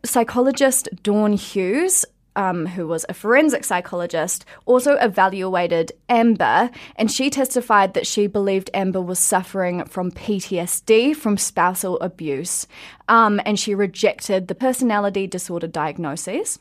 Psychologist 0.03 0.89
Dawn 1.03 1.33
Hughes 1.33 2.05
um, 2.35 2.65
who 2.65 2.87
was 2.87 3.05
a 3.07 3.13
forensic 3.13 3.63
psychologist, 3.63 4.45
also 4.65 4.95
evaluated 4.95 5.91
Amber, 6.09 6.69
and 6.95 7.11
she 7.11 7.29
testified 7.29 7.93
that 7.93 8.07
she 8.07 8.27
believed 8.27 8.69
Amber 8.73 9.01
was 9.01 9.19
suffering 9.19 9.85
from 9.85 10.11
PTSD 10.11 11.15
from 11.15 11.37
spousal 11.37 11.99
abuse, 11.99 12.67
um, 13.07 13.39
and 13.45 13.59
she 13.59 13.73
rejected 13.73 14.47
the 14.47 14.55
personality 14.55 15.27
disorder 15.27 15.67
diagnosis. 15.67 16.59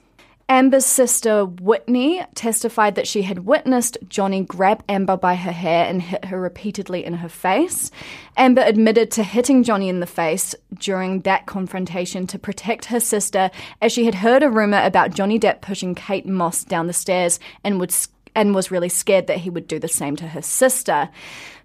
Amber's 0.49 0.85
sister 0.85 1.47
Whitney 1.47 2.23
testified 2.35 2.97
that 2.97 3.07
she 3.07 3.23
had 3.23 3.47
witnessed 3.47 3.97
Johnny 4.09 4.43
grab 4.43 4.85
Amber 4.89 5.17
by 5.17 5.37
her 5.37 5.53
hair 5.53 5.87
and 5.87 6.03
hit 6.03 6.27
her 6.27 6.39
repeatedly 6.39 7.05
in 7.05 7.15
her 7.15 7.31
face. 7.31 7.91
Amber 8.37 8.63
admitted 8.63 9.11
to 9.13 9.23
hitting 9.23 9.63
Johnny 9.63 9.89
in 9.89 10.01
the 10.01 10.07
face 10.07 10.55
during 10.79 11.21
that 11.23 11.47
confrontation 11.47 12.27
to 12.27 12.39
protect 12.39 12.87
her 12.87 13.01
sister, 13.01 13.51
as 13.81 13.91
she 13.91 14.05
had 14.05 14.17
heard 14.17 14.43
a 14.43 14.51
rumor 14.51 14.83
about 14.85 15.15
Johnny 15.15 15.39
Depp 15.39 15.63
pushing 15.63 15.95
Kate 15.95 16.27
Moss 16.27 16.63
down 16.63 16.89
the 16.89 16.93
stairs 16.93 17.41
and 17.63 17.81
would 17.81 17.95
and 18.35 18.55
was 18.55 18.71
really 18.71 18.89
scared 18.89 19.29
that 19.29 19.39
he 19.39 19.51
would 19.51 19.69
do 19.69 19.79
the 19.79 19.89
same 19.89 20.17
to 20.17 20.29
her 20.29 20.43
sister. 20.43 21.09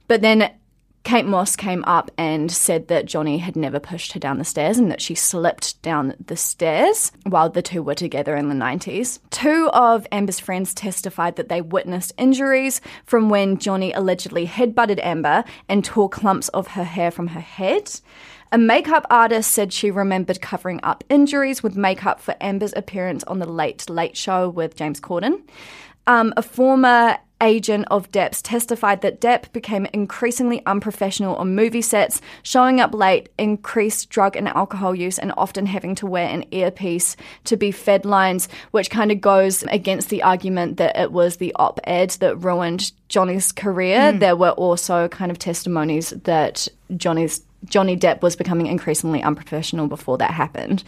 But 0.07 0.21
then 0.21 0.51
Kate 1.03 1.25
Moss 1.25 1.55
came 1.55 1.83
up 1.85 2.12
and 2.17 2.51
said 2.51 2.88
that 2.88 3.05
Johnny 3.05 3.39
had 3.39 3.55
never 3.55 3.79
pushed 3.79 4.12
her 4.12 4.19
down 4.19 4.38
the 4.38 4.45
stairs 4.45 4.77
and 4.77 4.91
that 4.91 5.01
she 5.01 5.15
slipped 5.15 5.81
down 5.81 6.13
the 6.23 6.35
stairs 6.35 7.12
while 7.23 7.49
the 7.49 7.62
two 7.62 7.81
were 7.81 7.95
together 7.95 8.35
in 8.35 8.49
the 8.49 8.55
90s. 8.55 9.19
Two 9.31 9.69
of 9.73 10.05
Amber's 10.12 10.39
friends 10.39 10.73
testified 10.73 11.35
that 11.38 11.49
they 11.49 11.62
witnessed 11.62 12.13
injuries 12.17 12.81
from 13.05 13.29
when 13.29 13.57
Johnny 13.57 13.91
allegedly 13.93 14.45
headbutted 14.45 14.99
Amber 15.01 15.43
and 15.67 15.83
tore 15.83 16.09
clumps 16.09 16.49
of 16.49 16.67
her 16.67 16.83
hair 16.83 17.12
from 17.12 17.27
her 17.27 17.39
head. 17.39 17.91
A 18.51 18.57
makeup 18.57 19.05
artist 19.09 19.51
said 19.51 19.71
she 19.71 19.91
remembered 19.91 20.41
covering 20.41 20.79
up 20.81 21.03
injuries 21.07 21.62
with 21.62 21.77
makeup 21.77 22.19
for 22.19 22.35
Amber's 22.41 22.73
appearance 22.75 23.23
on 23.25 23.39
the 23.39 23.45
Late 23.45 23.89
Late 23.89 24.17
Show 24.17 24.49
with 24.49 24.75
James 24.75 24.99
Corden. 24.99 25.41
Um, 26.07 26.33
a 26.35 26.41
former 26.41 27.19
agent 27.41 27.86
of 27.89 28.12
Depp's 28.12 28.41
testified 28.41 29.02
that 29.02 29.21
Depp 29.21 29.52
became 29.52 29.88
increasingly 29.93 30.62
unprofessional 30.65 31.36
on 31.36 31.56
movie 31.56 31.82
sets, 31.82 32.21
showing 32.43 32.80
up 32.80 32.93
late, 32.93 33.30
increased 33.38 34.10
drug 34.10 34.36
and 34.36 34.47
alcohol 34.47 34.95
use, 34.95 35.17
and 35.19 35.34
often 35.38 35.65
having 35.65 35.95
to 35.95 36.08
wear 36.08 36.28
an 36.28 36.45
earpiece 36.52 37.15
to 37.45 37.58
be 37.58 37.71
fed 37.71 38.06
lines, 38.06 38.49
which 38.71 38.89
kind 38.89 39.12
of 39.12 39.21
goes 39.21 39.63
against 39.63 40.10
the 40.10 40.23
argument 40.23 40.78
that 40.78 40.97
it 40.97 41.12
was 41.12 41.38
the 41.38 41.54
op 41.56 41.80
ed 41.84 42.12
that 42.19 42.36
ruined 42.38 42.91
Johnny's 43.08 43.52
career. 43.52 44.12
Hmm. 44.12 44.19
There 44.19 44.36
were 44.36 44.52
also 44.52 45.08
kind 45.08 45.32
of 45.32 45.39
testimonies 45.39 46.12
that 46.23 46.67
Johnny's 46.95 47.41
Johnny 47.65 47.97
Depp 47.97 48.21
was 48.21 48.35
becoming 48.35 48.67
increasingly 48.67 49.21
unprofessional 49.21 49.87
before 49.87 50.17
that 50.17 50.31
happened. 50.31 50.83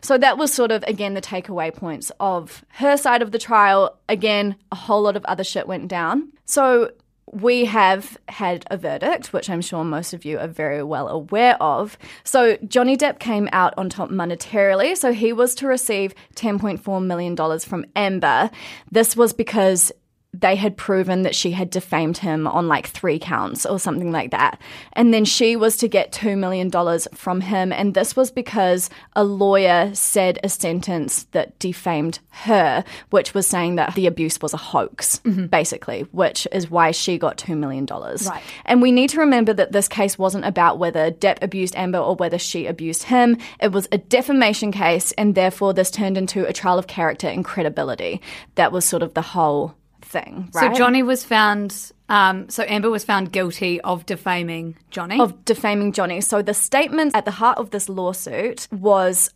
So 0.00 0.18
that 0.18 0.38
was 0.38 0.52
sort 0.52 0.70
of, 0.72 0.82
again, 0.86 1.14
the 1.14 1.20
takeaway 1.20 1.74
points 1.74 2.12
of 2.20 2.64
her 2.68 2.96
side 2.96 3.22
of 3.22 3.32
the 3.32 3.38
trial. 3.38 3.98
Again, 4.08 4.56
a 4.70 4.76
whole 4.76 5.02
lot 5.02 5.16
of 5.16 5.24
other 5.24 5.44
shit 5.44 5.66
went 5.66 5.88
down. 5.88 6.32
So 6.44 6.92
we 7.32 7.64
have 7.66 8.18
had 8.28 8.64
a 8.70 8.76
verdict, 8.76 9.32
which 9.32 9.48
I'm 9.48 9.60
sure 9.60 9.84
most 9.84 10.12
of 10.12 10.24
you 10.24 10.38
are 10.38 10.48
very 10.48 10.82
well 10.82 11.08
aware 11.08 11.60
of. 11.62 11.96
So 12.24 12.56
Johnny 12.66 12.96
Depp 12.96 13.18
came 13.18 13.48
out 13.52 13.72
on 13.76 13.88
top 13.88 14.10
monetarily. 14.10 14.96
So 14.96 15.12
he 15.12 15.32
was 15.32 15.54
to 15.56 15.66
receive 15.66 16.14
$10.4 16.34 17.04
million 17.04 17.36
from 17.60 17.86
Amber. 17.94 18.50
This 18.90 19.16
was 19.16 19.32
because 19.32 19.92
they 20.32 20.54
had 20.54 20.76
proven 20.76 21.22
that 21.22 21.34
she 21.34 21.50
had 21.50 21.70
defamed 21.70 22.18
him 22.18 22.46
on 22.46 22.68
like 22.68 22.86
three 22.86 23.18
counts 23.18 23.66
or 23.66 23.80
something 23.80 24.12
like 24.12 24.30
that. 24.30 24.60
And 24.92 25.12
then 25.12 25.24
she 25.24 25.56
was 25.56 25.76
to 25.78 25.88
get 25.88 26.12
$2 26.12 26.38
million 26.38 26.70
from 27.14 27.40
him. 27.40 27.72
And 27.72 27.94
this 27.94 28.14
was 28.14 28.30
because 28.30 28.90
a 29.16 29.24
lawyer 29.24 29.90
said 29.92 30.38
a 30.44 30.48
sentence 30.48 31.24
that 31.32 31.58
defamed 31.58 32.20
her, 32.30 32.84
which 33.10 33.34
was 33.34 33.46
saying 33.46 33.74
that 33.74 33.96
the 33.96 34.06
abuse 34.06 34.40
was 34.40 34.54
a 34.54 34.58
hoax, 34.58 35.18
mm-hmm. 35.24 35.46
basically, 35.46 36.02
which 36.12 36.46
is 36.52 36.70
why 36.70 36.92
she 36.92 37.18
got 37.18 37.36
$2 37.36 37.58
million. 37.58 37.84
Right. 37.86 38.42
And 38.66 38.80
we 38.80 38.92
need 38.92 39.10
to 39.10 39.20
remember 39.20 39.52
that 39.52 39.72
this 39.72 39.88
case 39.88 40.16
wasn't 40.16 40.44
about 40.44 40.78
whether 40.78 41.10
Depp 41.10 41.42
abused 41.42 41.74
Amber 41.74 41.98
or 41.98 42.14
whether 42.14 42.38
she 42.38 42.66
abused 42.66 43.02
him. 43.04 43.36
It 43.60 43.72
was 43.72 43.88
a 43.90 43.98
defamation 43.98 44.70
case. 44.70 45.10
And 45.12 45.34
therefore, 45.34 45.74
this 45.74 45.90
turned 45.90 46.16
into 46.16 46.46
a 46.46 46.52
trial 46.52 46.78
of 46.78 46.86
character 46.86 47.26
and 47.26 47.44
credibility. 47.44 48.20
That 48.54 48.70
was 48.70 48.84
sort 48.84 49.02
of 49.02 49.14
the 49.14 49.22
whole 49.22 49.74
thing, 50.10 50.50
right? 50.54 50.72
So 50.72 50.78
Johnny 50.78 51.02
was 51.02 51.24
found. 51.24 51.92
Um, 52.08 52.48
so 52.48 52.64
Amber 52.66 52.90
was 52.90 53.04
found 53.04 53.30
guilty 53.32 53.80
of 53.82 54.04
defaming 54.04 54.76
Johnny. 54.90 55.20
of 55.20 55.44
defaming 55.44 55.92
Johnny. 55.92 56.20
So 56.20 56.42
the 56.42 56.54
statement 56.54 57.14
at 57.14 57.24
the 57.24 57.30
heart 57.30 57.58
of 57.58 57.70
this 57.70 57.88
lawsuit 57.88 58.66
was 58.72 59.32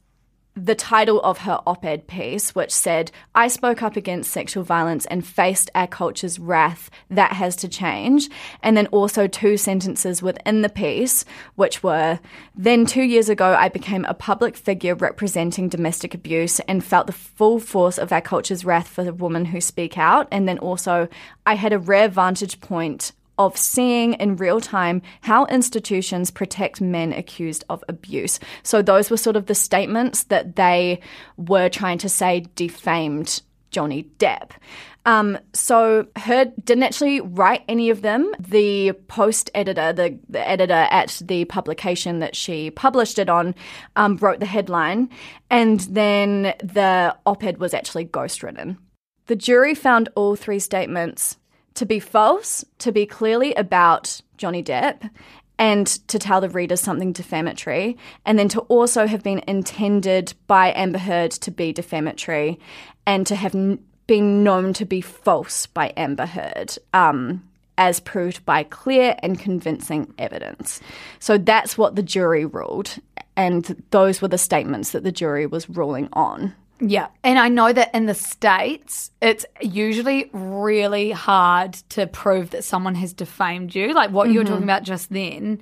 the 0.57 0.75
title 0.75 1.21
of 1.23 1.39
her 1.39 1.61
op 1.67 1.85
ed 1.85 2.07
piece, 2.07 2.55
which 2.55 2.71
said, 2.71 3.11
I 3.35 3.49
spoke 3.49 3.83
up 3.83 3.97
against 3.97 4.31
sexual 4.31 4.63
violence 4.63 5.05
and 5.07 5.27
faced 5.27 5.71
our 5.75 5.89
culture's 5.89 6.39
wrath. 6.39 6.91
That 7.11 7.33
has 7.33 7.57
to 7.57 7.69
change. 7.69 8.29
And 8.63 8.77
then 8.77 8.87
also 8.89 9.27
two 9.27 9.57
sentences 9.57 10.23
within 10.23 10.63
the 10.63 10.69
piece, 10.69 11.25
which 11.57 11.83
were, 11.83 12.21
Then 12.55 12.87
two 12.87 13.03
years 13.03 13.29
ago, 13.29 13.57
I 13.59 13.69
became 13.69 14.05
a 14.05 14.15
public 14.15 14.57
figure 14.57 14.95
representing 14.95 15.69
domestic 15.69 16.15
abuse 16.15 16.61
and 16.61 16.85
felt 16.85 17.09
the 17.09 17.13
full 17.13 17.59
force 17.59 17.99
of 17.99 18.13
our 18.13 18.21
culture's 18.21 18.65
wrath 18.65 18.87
for 18.87 19.03
the 19.03 19.13
women 19.13 19.47
who 19.47 19.61
speak 19.61 19.99
out. 19.99 20.29
And 20.31 20.49
then 20.49 20.59
also, 20.59 21.09
I 21.45 21.57
had 21.57 21.73
a 21.73 21.79
rare 21.79 22.09
vantage 22.09 22.61
point 22.61 23.13
of 23.39 23.57
seeing 23.57 24.15
in 24.15 24.37
real 24.37 24.61
time 24.61 25.03
how 25.23 25.47
institutions 25.47 26.31
protect 26.31 26.81
men 26.81 27.13
accused 27.13 27.65
of 27.69 27.83
abuse. 27.89 28.39
So 28.63 28.83
those 28.83 29.11
were 29.11 29.17
sort 29.17 29.37
of 29.37 29.47
the 29.47 29.55
statements 29.55 30.25
that 30.25 30.57
they 30.57 31.01
were 31.37 31.69
trying 31.69 31.99
to 31.99 32.09
say 32.09 32.47
defamed 32.55 33.43
Johnny 33.71 34.09
Depp. 34.19 34.51
Um, 35.07 35.39
so 35.53 36.07
her 36.17 36.47
didn't 36.65 36.85
actually 36.85 37.21
write 37.21 37.63
any 37.69 37.91
of 37.91 38.01
them. 38.01 38.33
The 38.39 38.93
post 39.09 39.51
editor, 39.55 39.93
the, 39.93 40.19
the 40.29 40.49
editor 40.49 40.73
at 40.73 41.21
the 41.23 41.45
publication 41.45 42.21
that 42.21 42.35
she 42.35 42.71
published 42.71 43.19
it 43.19 43.29
on, 43.29 43.55
um, 43.97 44.17
wrote 44.17 44.41
the 44.41 44.47
headline, 44.47 45.11
and 45.51 45.81
then 45.81 46.55
the 46.63 47.15
op-ed 47.27 47.59
was 47.59 47.75
actually 47.75 48.07
ghostwritten. 48.07 48.79
The 49.27 49.37
jury 49.37 49.75
found 49.75 50.09
all 50.15 50.37
three 50.37 50.59
statements 50.59 51.37
to 51.75 51.87
be 51.87 52.01
false, 52.01 52.65
to 52.79 52.93
be 52.93 53.07
clearly 53.07 53.55
about 53.55 54.21
Johnny 54.37 54.63
Depp, 54.63 55.11
and 55.59 55.87
to 56.09 56.19
tell 56.19 56.41
the 56.41 56.49
reader 56.49 56.77
something 56.77 57.13
defamatory, 57.13 57.97
and 58.25 58.39
then 58.39 58.49
to 58.49 58.61
also 58.63 59.07
have 59.07 59.23
been 59.23 59.43
intended 59.47 60.35
by 60.47 60.73
Amber 60.73 60.99
Heard 60.99 61.31
to 61.33 61.51
be 61.51 61.73
defamatory, 61.73 62.59
and 63.07 63.27
to 63.27 63.37
have 63.37 63.55
n- 63.55 63.79
been 64.07 64.43
known 64.43 64.73
to 64.75 64.85
be 64.85 65.01
false 65.01 65.67
by 65.67 65.93
Amber 65.97 66.27
Heard. 66.27 66.77
Um, 66.93 67.45
as 67.77 67.99
proved 68.01 68.45
by 68.45 68.63
clear 68.63 69.17
and 69.21 69.39
convincing 69.39 70.15
evidence. 70.19 70.81
So 71.19 71.39
that's 71.39 71.77
what 71.77 71.97
the 71.97 72.05
jury 72.05 72.45
ruled, 72.45 72.97
and 73.37 73.83
those 73.91 74.23
were 74.23 74.29
the 74.29 74.39
statements 74.39 74.93
that 74.93 75.03
the 75.03 75.11
jury 75.11 75.47
was 75.47 75.69
ruling 75.69 76.09
on. 76.13 76.55
Yeah. 76.87 77.09
And 77.23 77.39
I 77.39 77.49
know 77.49 77.73
that 77.73 77.95
in 77.95 78.07
the 78.07 78.15
States, 78.15 79.11
it's 79.23 79.47
usually 79.61 80.29
really 80.33 81.11
hard 81.13 81.73
to 81.91 82.07
prove 82.07 82.51
that 82.51 82.65
someone 82.65 82.95
has 82.97 83.13
defamed 83.13 83.75
you. 83.75 83.95
Like 83.95 84.11
what 84.11 84.31
you 84.31 84.41
were 84.41 84.45
talking 84.45 84.65
about 84.65 84.83
just 84.83 85.13
then. 85.13 85.61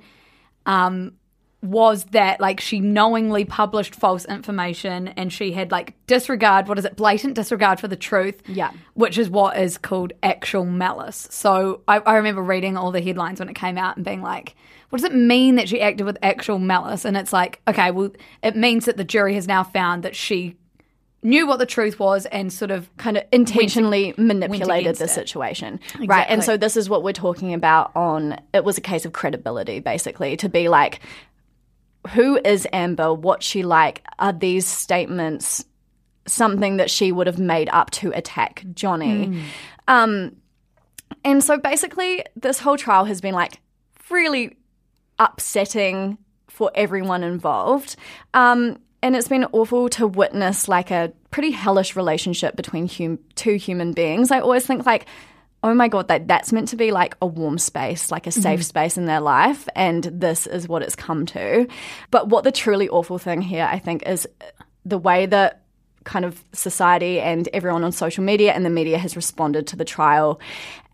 Um, 0.65 1.13
was 1.61 2.03
that 2.11 2.41
like 2.41 2.59
she 2.59 2.81
knowingly 2.81 3.45
published 3.45 3.95
false 3.95 4.25
information 4.25 5.07
and 5.09 5.31
she 5.31 5.53
had 5.53 5.71
like 5.71 5.93
disregard 6.07 6.67
what 6.67 6.77
is 6.77 6.83
it 6.83 6.97
blatant 6.97 7.35
disregard 7.35 7.79
for 7.79 7.87
the 7.87 7.95
truth 7.95 8.41
Yeah. 8.47 8.71
which 8.95 9.17
is 9.17 9.29
what 9.29 9.57
is 9.57 9.77
called 9.77 10.11
actual 10.21 10.65
malice 10.65 11.25
so 11.31 11.79
I, 11.87 11.99
I 11.99 12.15
remember 12.15 12.43
reading 12.43 12.75
all 12.75 12.91
the 12.91 12.99
headlines 12.99 13.39
when 13.39 13.47
it 13.47 13.55
came 13.55 13.77
out 13.77 13.95
and 13.95 14.03
being 14.03 14.21
like 14.21 14.57
what 14.89 14.99
does 14.99 15.09
it 15.09 15.15
mean 15.15 15.55
that 15.55 15.69
she 15.69 15.79
acted 15.79 16.03
with 16.03 16.17
actual 16.21 16.59
malice 16.59 17.05
and 17.05 17.15
it's 17.15 17.31
like 17.31 17.61
okay 17.65 17.91
well 17.91 18.11
it 18.41 18.57
means 18.57 18.83
that 18.83 18.97
the 18.97 19.05
jury 19.05 19.33
has 19.35 19.47
now 19.47 19.63
found 19.63 20.03
that 20.03 20.17
she 20.17 20.57
knew 21.23 21.47
what 21.47 21.57
the 21.57 21.65
truth 21.65 21.99
was 21.99 22.25
and 22.27 22.51
sort 22.51 22.71
of 22.71 22.95
kind 22.97 23.17
of 23.17 23.23
intentionally 23.31 24.13
manipulated 24.17 24.81
against 24.81 24.99
the 24.99 25.05
it. 25.05 25.09
situation. 25.09 25.79
Right. 26.05 26.25
And 26.29 26.43
so 26.43 26.57
this 26.57 26.77
is 26.77 26.89
what 26.89 27.03
we're 27.03 27.13
talking 27.13 27.53
about 27.53 27.95
on 27.95 28.39
it 28.53 28.63
was 28.63 28.77
a 28.77 28.81
case 28.81 29.05
of 29.05 29.13
credibility, 29.13 29.79
basically, 29.79 30.37
to 30.37 30.49
be 30.49 30.69
like, 30.69 30.99
who 32.09 32.39
is 32.43 32.67
Amber? 32.73 33.13
What's 33.13 33.45
she 33.45 33.63
like? 33.63 34.03
Are 34.19 34.33
these 34.33 34.67
statements 34.67 35.63
something 36.25 36.77
that 36.77 36.89
she 36.89 37.11
would 37.11 37.27
have 37.27 37.39
made 37.39 37.69
up 37.69 37.91
to 37.91 38.11
attack 38.11 38.65
Johnny? 38.73 39.43
Um, 39.87 40.35
and 41.23 41.43
so 41.43 41.57
basically, 41.57 42.23
this 42.35 42.59
whole 42.59 42.77
trial 42.77 43.05
has 43.05 43.21
been 43.21 43.33
like 43.33 43.59
really 44.09 44.57
upsetting 45.19 46.17
for 46.49 46.71
everyone 46.75 47.23
involved. 47.23 47.95
Um, 48.33 48.79
and 49.03 49.17
it's 49.17 49.27
been 49.27 49.45
awful 49.51 49.89
to 49.89 50.07
witness 50.07 50.69
like 50.69 50.89
a 50.89 51.11
pretty 51.29 51.51
hellish 51.51 51.95
relationship 51.95 52.55
between 52.55 52.87
hum- 52.87 53.19
two 53.35 53.55
human 53.55 53.91
beings. 53.91 54.31
I 54.31 54.39
always 54.39 54.65
think 54.65 54.85
like, 54.85 55.05
oh 55.61 55.73
my 55.73 55.89
god, 55.89 56.07
that 56.07 56.27
that's 56.27 56.53
meant 56.53 56.69
to 56.69 56.77
be 56.77 56.91
like 56.91 57.15
a 57.21 57.27
warm 57.27 57.57
space, 57.57 58.11
like 58.11 58.27
a 58.27 58.31
safe 58.31 58.61
mm-hmm. 58.61 58.63
space 58.63 58.97
in 58.97 59.05
their 59.05 59.19
life, 59.19 59.67
and 59.75 60.05
this 60.05 60.47
is 60.47 60.69
what 60.69 60.81
it's 60.81 60.95
come 60.95 61.25
to. 61.27 61.67
But 62.11 62.29
what 62.29 62.45
the 62.45 62.51
truly 62.51 62.87
awful 62.87 63.17
thing 63.17 63.41
here, 63.41 63.67
I 63.69 63.77
think, 63.77 64.07
is 64.07 64.25
the 64.85 64.97
way 64.97 65.25
that 65.25 65.63
kind 66.05 66.23
of 66.23 66.41
society 66.53 67.19
and 67.19 67.47
everyone 67.53 67.83
on 67.83 67.91
social 67.91 68.23
media 68.23 68.53
and 68.53 68.65
the 68.65 68.69
media 68.69 68.97
has 68.97 69.15
responded 69.15 69.67
to 69.67 69.75
the 69.75 69.85
trial 69.85 70.39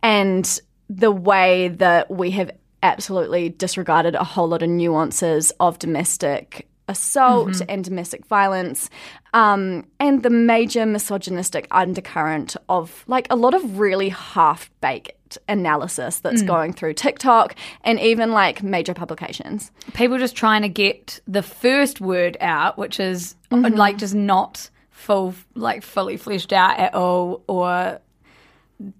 and 0.01 0.59
the 0.89 1.11
way 1.11 1.69
that 1.69 2.09
we 2.09 2.31
have 2.31 2.51
absolutely 2.81 3.49
disregarded 3.49 4.15
a 4.15 4.23
whole 4.23 4.47
lot 4.47 4.63
of 4.63 4.69
nuances 4.69 5.51
of 5.59 5.77
domestic 5.79 6.68
assault 6.89 7.61
and 7.69 7.85
domestic 7.85 8.25
violence 8.25 8.89
um, 9.33 9.85
and 9.99 10.23
the 10.23 10.29
major 10.29 10.85
misogynistic 10.85 11.67
undercurrent 11.71 12.57
of 12.67 13.05
like 13.07 13.27
a 13.29 13.35
lot 13.35 13.53
of 13.53 13.79
really 13.79 14.09
half-baked 14.09 15.37
analysis 15.47 16.19
that's 16.19 16.41
going 16.41 16.73
through 16.73 16.91
tiktok 16.93 17.55
and 17.83 17.99
even 17.99 18.31
like 18.31 18.63
major 18.63 18.95
publications. 18.95 19.71
People 19.93 20.17
just 20.17 20.35
trying 20.35 20.63
to 20.63 20.69
get 20.69 21.19
the 21.27 21.43
first 21.43 22.01
word 22.01 22.35
out, 22.41 22.77
which 22.77 22.99
is 22.99 23.35
uh, 23.51 23.69
like 23.73 23.97
just 23.97 24.15
not 24.15 24.71
full, 24.89 25.35
like 25.53 25.83
fully 25.83 26.17
fleshed 26.17 26.51
out 26.51 26.79
at 26.79 26.95
all, 26.95 27.43
or 27.47 27.99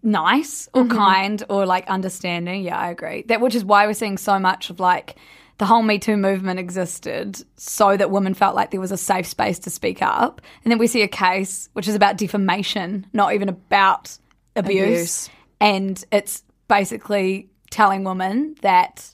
nice 0.04 0.70
or 0.74 0.86
kind 0.86 1.44
or 1.50 1.66
like 1.66 1.88
understanding. 1.88 2.64
Yeah, 2.64 2.78
I 2.78 2.92
agree. 2.92 3.24
That 3.24 3.42
which 3.42 3.56
is 3.56 3.66
why 3.66 3.88
we're 3.88 3.94
seeing 3.94 4.18
so 4.18 4.38
much 4.38 4.70
of 4.70 4.80
like 4.80 5.16
the 5.60 5.66
whole 5.66 5.84
Me 5.84 6.00
Too 6.00 6.18
movement 6.18 6.58
existed 6.60 7.44
so 7.58 7.96
that 7.96 8.10
women 8.10 8.34
felt 8.34 8.56
like 8.56 8.72
there 8.72 8.80
was 8.80 8.94
a 8.94 8.98
safe 8.98 9.28
space 9.28 9.60
to 9.60 9.70
speak 9.70 10.02
up, 10.02 10.42
and 10.64 10.72
then 10.72 10.80
we 10.80 10.88
see 10.88 11.02
a 11.02 11.08
case 11.08 11.70
which 11.74 11.88
is 11.88 11.96
about 11.96 12.18
defamation, 12.18 13.06
not 13.14 13.34
even 13.34 13.50
about 13.50 14.18
abuse. 14.56 15.28
Abuse. 15.28 15.30
and 15.60 16.04
it's 16.12 16.44
basically 16.70 17.50
telling 17.70 18.06
women 18.06 18.56
that 18.62 19.14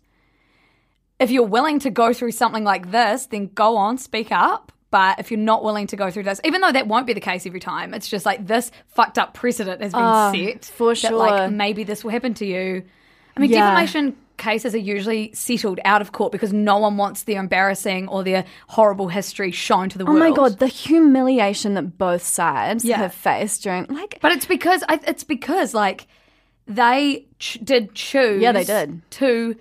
if 1.20 1.32
you're 1.32 1.44
willing 1.44 1.80
to 1.80 1.90
go 1.90 2.14
through 2.14 2.32
something 2.32 2.64
like 2.64 2.92
this, 2.92 3.26
then 3.26 3.48
go 3.48 3.76
on, 3.78 3.98
speak 3.98 4.32
up. 4.32 4.72
But 4.92 5.20
if 5.20 5.32
you're 5.32 5.40
not 5.40 5.64
willing 5.64 5.88
to 5.88 5.98
go 5.98 6.12
through 6.12 6.24
this, 6.24 6.40
even 6.44 6.62
though 6.62 6.72
that 6.72 6.88
won't 6.88 7.08
be 7.08 7.14
the 7.14 7.20
case 7.20 7.46
every 7.46 7.60
time, 7.60 7.94
it's 7.94 8.08
just 8.08 8.26
like 8.26 8.46
this 8.46 8.72
fucked 8.88 9.18
up 9.18 9.34
precedent 9.34 9.82
has 9.82 9.92
been 9.94 10.02
ah, 10.02 10.32
set 10.32 10.66
for 10.66 10.90
that 10.90 10.98
sure. 10.98 11.18
like 11.18 11.52
maybe 11.52 11.84
this 11.84 12.04
will 12.04 12.12
happen 12.12 12.34
to 12.36 12.46
you. 12.46 12.84
I 13.36 13.40
mean, 13.40 13.50
Yeah. 13.50 13.72
defamation 13.72 14.16
cases 14.38 14.74
are 14.76 14.80
usually 14.80 15.32
settled 15.34 15.80
out 15.86 16.02
of 16.02 16.12
court 16.12 16.32
because 16.32 16.52
no 16.54 16.78
one 16.78 16.98
wants 16.98 17.24
their 17.24 17.40
embarrassing 17.40 18.08
or 18.08 18.24
their 18.24 18.46
horrible 18.68 19.08
history 19.08 19.52
shown 19.52 19.90
to 19.90 19.98
the 19.98 20.04
oh 20.06 20.08
world. 20.14 20.22
Oh 20.22 20.30
my 20.30 20.36
god 20.36 20.60
the 20.60 20.68
humiliation 20.68 21.74
that 21.76 21.98
both 21.98 22.24
sides 22.24 22.84
Yeah. 22.86 22.98
have 22.98 23.14
faced 23.14 23.64
during 23.64 23.86
like 23.88 24.20
But 24.22 24.32
it's 24.32 24.46
because 24.46 24.84
I, 24.90 25.00
it's 25.08 25.24
because 25.24 25.74
like 25.74 26.08
they 26.68 27.28
ch- 27.40 27.60
did 27.64 27.94
choose. 27.94 28.42
Yeah, 28.42 28.52
they 28.52 28.64
did. 28.64 29.02
to 29.12 29.56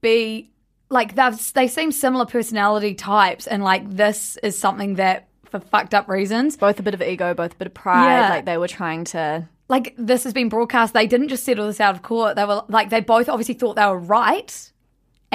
be 0.00 0.50
like 0.90 1.14
they've 1.14 1.52
they 1.54 1.66
seem 1.68 1.90
similar 1.92 2.26
personality 2.26 2.94
types, 2.94 3.46
and 3.46 3.64
like 3.64 3.88
this 3.90 4.36
is 4.42 4.56
something 4.56 4.94
that 4.96 5.28
for 5.44 5.60
fucked 5.60 5.94
up 5.94 6.08
reasons. 6.08 6.56
both 6.56 6.78
a 6.78 6.82
bit 6.82 6.92
of 6.94 7.00
ego, 7.02 7.32
both 7.34 7.52
a 7.52 7.56
bit 7.56 7.66
of 7.66 7.74
pride. 7.74 8.04
Yeah. 8.06 8.28
Like 8.30 8.44
they 8.44 8.58
were 8.58 8.68
trying 8.68 9.04
to. 9.06 9.48
Like 9.68 9.94
this 9.98 10.24
has 10.24 10.32
been 10.32 10.48
broadcast. 10.48 10.94
They 10.94 11.06
didn't 11.06 11.28
just 11.28 11.44
settle 11.44 11.66
this 11.66 11.80
out 11.80 11.94
of 11.94 12.02
court. 12.02 12.36
They 12.36 12.44
were 12.44 12.62
like 12.68 12.90
they 12.90 13.00
both 13.00 13.28
obviously 13.28 13.54
thought 13.54 13.76
they 13.76 13.86
were 13.86 13.98
right, 13.98 14.72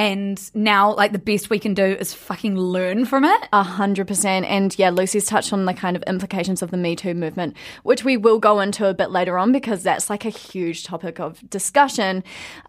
and 0.01 0.55
now 0.55 0.95
like 0.95 1.11
the 1.11 1.19
best 1.19 1.51
we 1.51 1.59
can 1.59 1.75
do 1.75 1.83
is 1.85 2.11
fucking 2.11 2.57
learn 2.57 3.05
from 3.05 3.23
it. 3.23 3.47
A 3.53 3.61
hundred 3.61 4.07
percent. 4.07 4.47
And 4.47 4.75
yeah, 4.79 4.89
Lucy's 4.89 5.27
touched 5.27 5.53
on 5.53 5.65
the 5.65 5.75
kind 5.75 5.95
of 5.95 6.01
implications 6.07 6.63
of 6.63 6.71
the 6.71 6.77
Me 6.77 6.95
Too 6.95 7.13
movement, 7.13 7.55
which 7.83 8.03
we 8.03 8.17
will 8.17 8.39
go 8.39 8.61
into 8.61 8.87
a 8.87 8.95
bit 8.95 9.11
later 9.11 9.37
on 9.37 9.51
because 9.51 9.83
that's 9.83 10.09
like 10.09 10.25
a 10.25 10.31
huge 10.31 10.85
topic 10.85 11.19
of 11.19 11.47
discussion. 11.51 12.23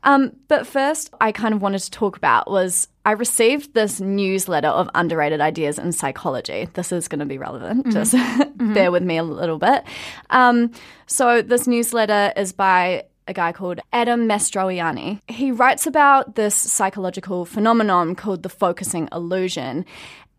Um, 0.04 0.36
but 0.48 0.66
first, 0.66 1.08
I 1.22 1.32
kind 1.32 1.54
of 1.54 1.62
wanted 1.62 1.78
to 1.78 1.90
talk 1.90 2.18
about 2.18 2.50
was 2.50 2.86
I 3.06 3.12
received 3.12 3.72
this 3.72 3.98
newsletter 3.98 4.68
of 4.68 4.90
underrated 4.94 5.40
ideas 5.40 5.78
in 5.78 5.92
psychology. 5.92 6.68
This 6.74 6.92
is 6.92 7.08
going 7.08 7.20
to 7.20 7.24
be 7.24 7.38
relevant. 7.38 7.90
Just 7.94 8.14
bear 8.56 8.92
with 8.92 9.04
me 9.04 9.16
a 9.16 9.22
little 9.22 9.58
bit. 9.58 9.84
Um, 10.28 10.70
so 11.06 11.40
this 11.40 11.66
newsletter 11.66 12.34
is 12.36 12.52
by 12.52 13.04
a 13.26 13.32
guy 13.32 13.52
called 13.52 13.80
Adam 13.92 14.28
Mastroianni. 14.28 15.20
He 15.28 15.52
writes 15.52 15.86
about 15.86 16.34
this 16.34 16.54
psychological 16.54 17.44
phenomenon 17.44 18.14
called 18.14 18.42
the 18.42 18.48
focusing 18.48 19.08
illusion. 19.12 19.84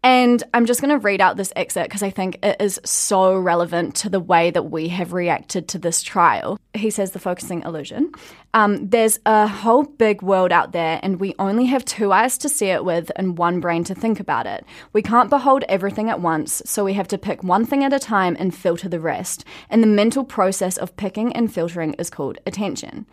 And 0.06 0.44
I'm 0.54 0.66
just 0.66 0.82
going 0.82 0.92
to 0.92 0.98
read 0.98 1.22
out 1.22 1.38
this 1.38 1.54
excerpt 1.56 1.88
because 1.88 2.04
I 2.04 2.10
think 2.10 2.38
it 2.44 2.58
is 2.60 2.78
so 2.84 3.38
relevant 3.38 3.96
to 3.96 4.10
the 4.10 4.20
way 4.20 4.52
that 4.52 4.64
we 4.64 4.90
have 4.90 5.14
reacted 5.14 5.70
to 5.70 5.80
this 5.80 6.04
trial. 6.04 6.60
He 6.74 6.90
says 6.90 7.12
the 7.12 7.20
focusing 7.20 7.62
illusion. 7.62 8.12
Um, 8.54 8.90
there's 8.90 9.20
a 9.26 9.48
whole 9.48 9.84
big 9.84 10.22
world 10.22 10.52
out 10.52 10.74
there, 10.74 11.00
and 11.02 11.22
we 11.22 11.36
only 11.40 11.66
have 11.68 11.86
two 11.86 12.12
eyes 12.12 12.38
to 12.40 12.50
see 12.50 12.68
it 12.68 12.84
with 12.84 13.12
and 13.16 13.38
one 13.38 13.62
brain 13.62 13.86
to 13.86 13.96
think 13.96 14.20
about 14.20 14.46
it. 14.46 14.66
We 14.92 15.02
can't 15.02 15.30
behold 15.30 15.64
everything 15.70 16.10
at 16.10 16.20
once, 16.20 16.62
so 16.66 16.84
we 16.84 16.94
have 16.94 17.08
to 17.08 17.18
pick 17.18 17.42
one 17.42 17.66
thing 17.66 17.86
at 17.86 17.94
a 17.94 18.00
time 18.00 18.36
and 18.38 18.54
filter 18.54 18.90
the 18.90 19.00
rest. 19.00 19.46
And 19.70 19.82
the 19.82 19.88
mental 19.88 20.26
process 20.26 20.78
of 20.78 20.98
picking 20.98 21.32
and 21.34 21.52
filtering 21.52 21.94
is 21.94 22.10
called 22.10 22.40
attention. 22.46 23.06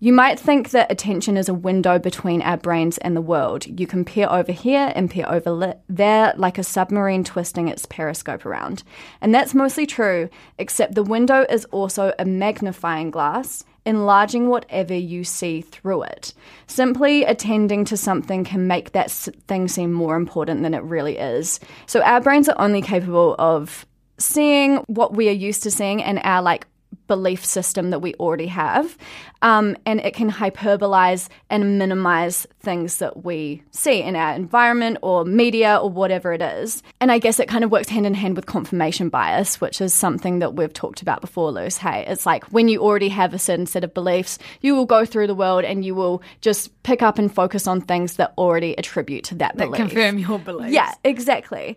You 0.00 0.12
might 0.12 0.38
think 0.38 0.70
that 0.70 0.92
attention 0.92 1.36
is 1.36 1.48
a 1.48 1.54
window 1.54 1.98
between 1.98 2.40
our 2.42 2.56
brains 2.56 2.98
and 2.98 3.16
the 3.16 3.20
world. 3.20 3.66
You 3.66 3.84
can 3.84 4.04
peer 4.04 4.28
over 4.30 4.52
here 4.52 4.92
and 4.94 5.10
peer 5.10 5.26
over 5.28 5.74
there 5.88 6.34
like 6.36 6.56
a 6.56 6.62
submarine 6.62 7.24
twisting 7.24 7.66
its 7.66 7.84
periscope 7.84 8.46
around. 8.46 8.84
And 9.20 9.34
that's 9.34 9.54
mostly 9.54 9.86
true, 9.86 10.28
except 10.56 10.94
the 10.94 11.02
window 11.02 11.44
is 11.50 11.64
also 11.66 12.12
a 12.16 12.24
magnifying 12.24 13.10
glass, 13.10 13.64
enlarging 13.84 14.48
whatever 14.48 14.94
you 14.94 15.24
see 15.24 15.62
through 15.62 16.04
it. 16.04 16.32
Simply 16.68 17.24
attending 17.24 17.84
to 17.86 17.96
something 17.96 18.44
can 18.44 18.68
make 18.68 18.92
that 18.92 19.10
thing 19.10 19.66
seem 19.66 19.92
more 19.92 20.14
important 20.14 20.62
than 20.62 20.74
it 20.74 20.82
really 20.84 21.18
is. 21.18 21.58
So 21.86 22.02
our 22.02 22.20
brains 22.20 22.48
are 22.48 22.60
only 22.60 22.82
capable 22.82 23.34
of 23.40 23.84
seeing 24.16 24.76
what 24.86 25.14
we 25.14 25.28
are 25.28 25.32
used 25.32 25.64
to 25.64 25.72
seeing 25.72 26.04
and 26.04 26.20
our 26.22 26.40
like 26.40 26.68
belief 27.08 27.44
system 27.44 27.90
that 27.90 27.98
we 28.00 28.14
already 28.14 28.46
have. 28.46 28.96
Um, 29.42 29.76
and 29.86 29.98
it 30.00 30.14
can 30.14 30.30
hyperbolize 30.30 31.28
and 31.50 31.78
minimize 31.78 32.46
things 32.60 32.98
that 32.98 33.24
we 33.24 33.62
see 33.70 34.02
in 34.02 34.14
our 34.14 34.34
environment 34.34 34.98
or 35.02 35.24
media 35.24 35.76
or 35.76 35.90
whatever 35.90 36.32
it 36.32 36.42
is. 36.42 36.82
And 37.00 37.10
I 37.10 37.18
guess 37.18 37.40
it 37.40 37.48
kind 37.48 37.64
of 37.64 37.70
works 37.70 37.88
hand 37.88 38.06
in 38.06 38.14
hand 38.14 38.36
with 38.36 38.46
confirmation 38.46 39.08
bias, 39.08 39.60
which 39.60 39.80
is 39.80 39.92
something 39.94 40.38
that 40.40 40.54
we've 40.54 40.72
talked 40.72 41.02
about 41.02 41.20
before, 41.20 41.50
Luce. 41.50 41.78
Hey, 41.78 42.04
it's 42.06 42.26
like 42.26 42.44
when 42.46 42.68
you 42.68 42.80
already 42.80 43.08
have 43.08 43.34
a 43.34 43.38
certain 43.38 43.66
set 43.66 43.84
of 43.84 43.94
beliefs, 43.94 44.38
you 44.60 44.74
will 44.74 44.86
go 44.86 45.04
through 45.04 45.26
the 45.26 45.34
world 45.34 45.64
and 45.64 45.84
you 45.84 45.94
will 45.94 46.22
just 46.40 46.82
pick 46.82 47.02
up 47.02 47.18
and 47.18 47.34
focus 47.34 47.66
on 47.66 47.80
things 47.80 48.14
that 48.16 48.34
already 48.38 48.74
attribute 48.78 49.24
to 49.24 49.34
that, 49.36 49.56
That 49.56 49.64
belief. 49.66 49.76
confirm 49.76 50.18
your 50.18 50.38
beliefs. 50.38 50.72
Yeah, 50.72 50.92
exactly. 51.04 51.76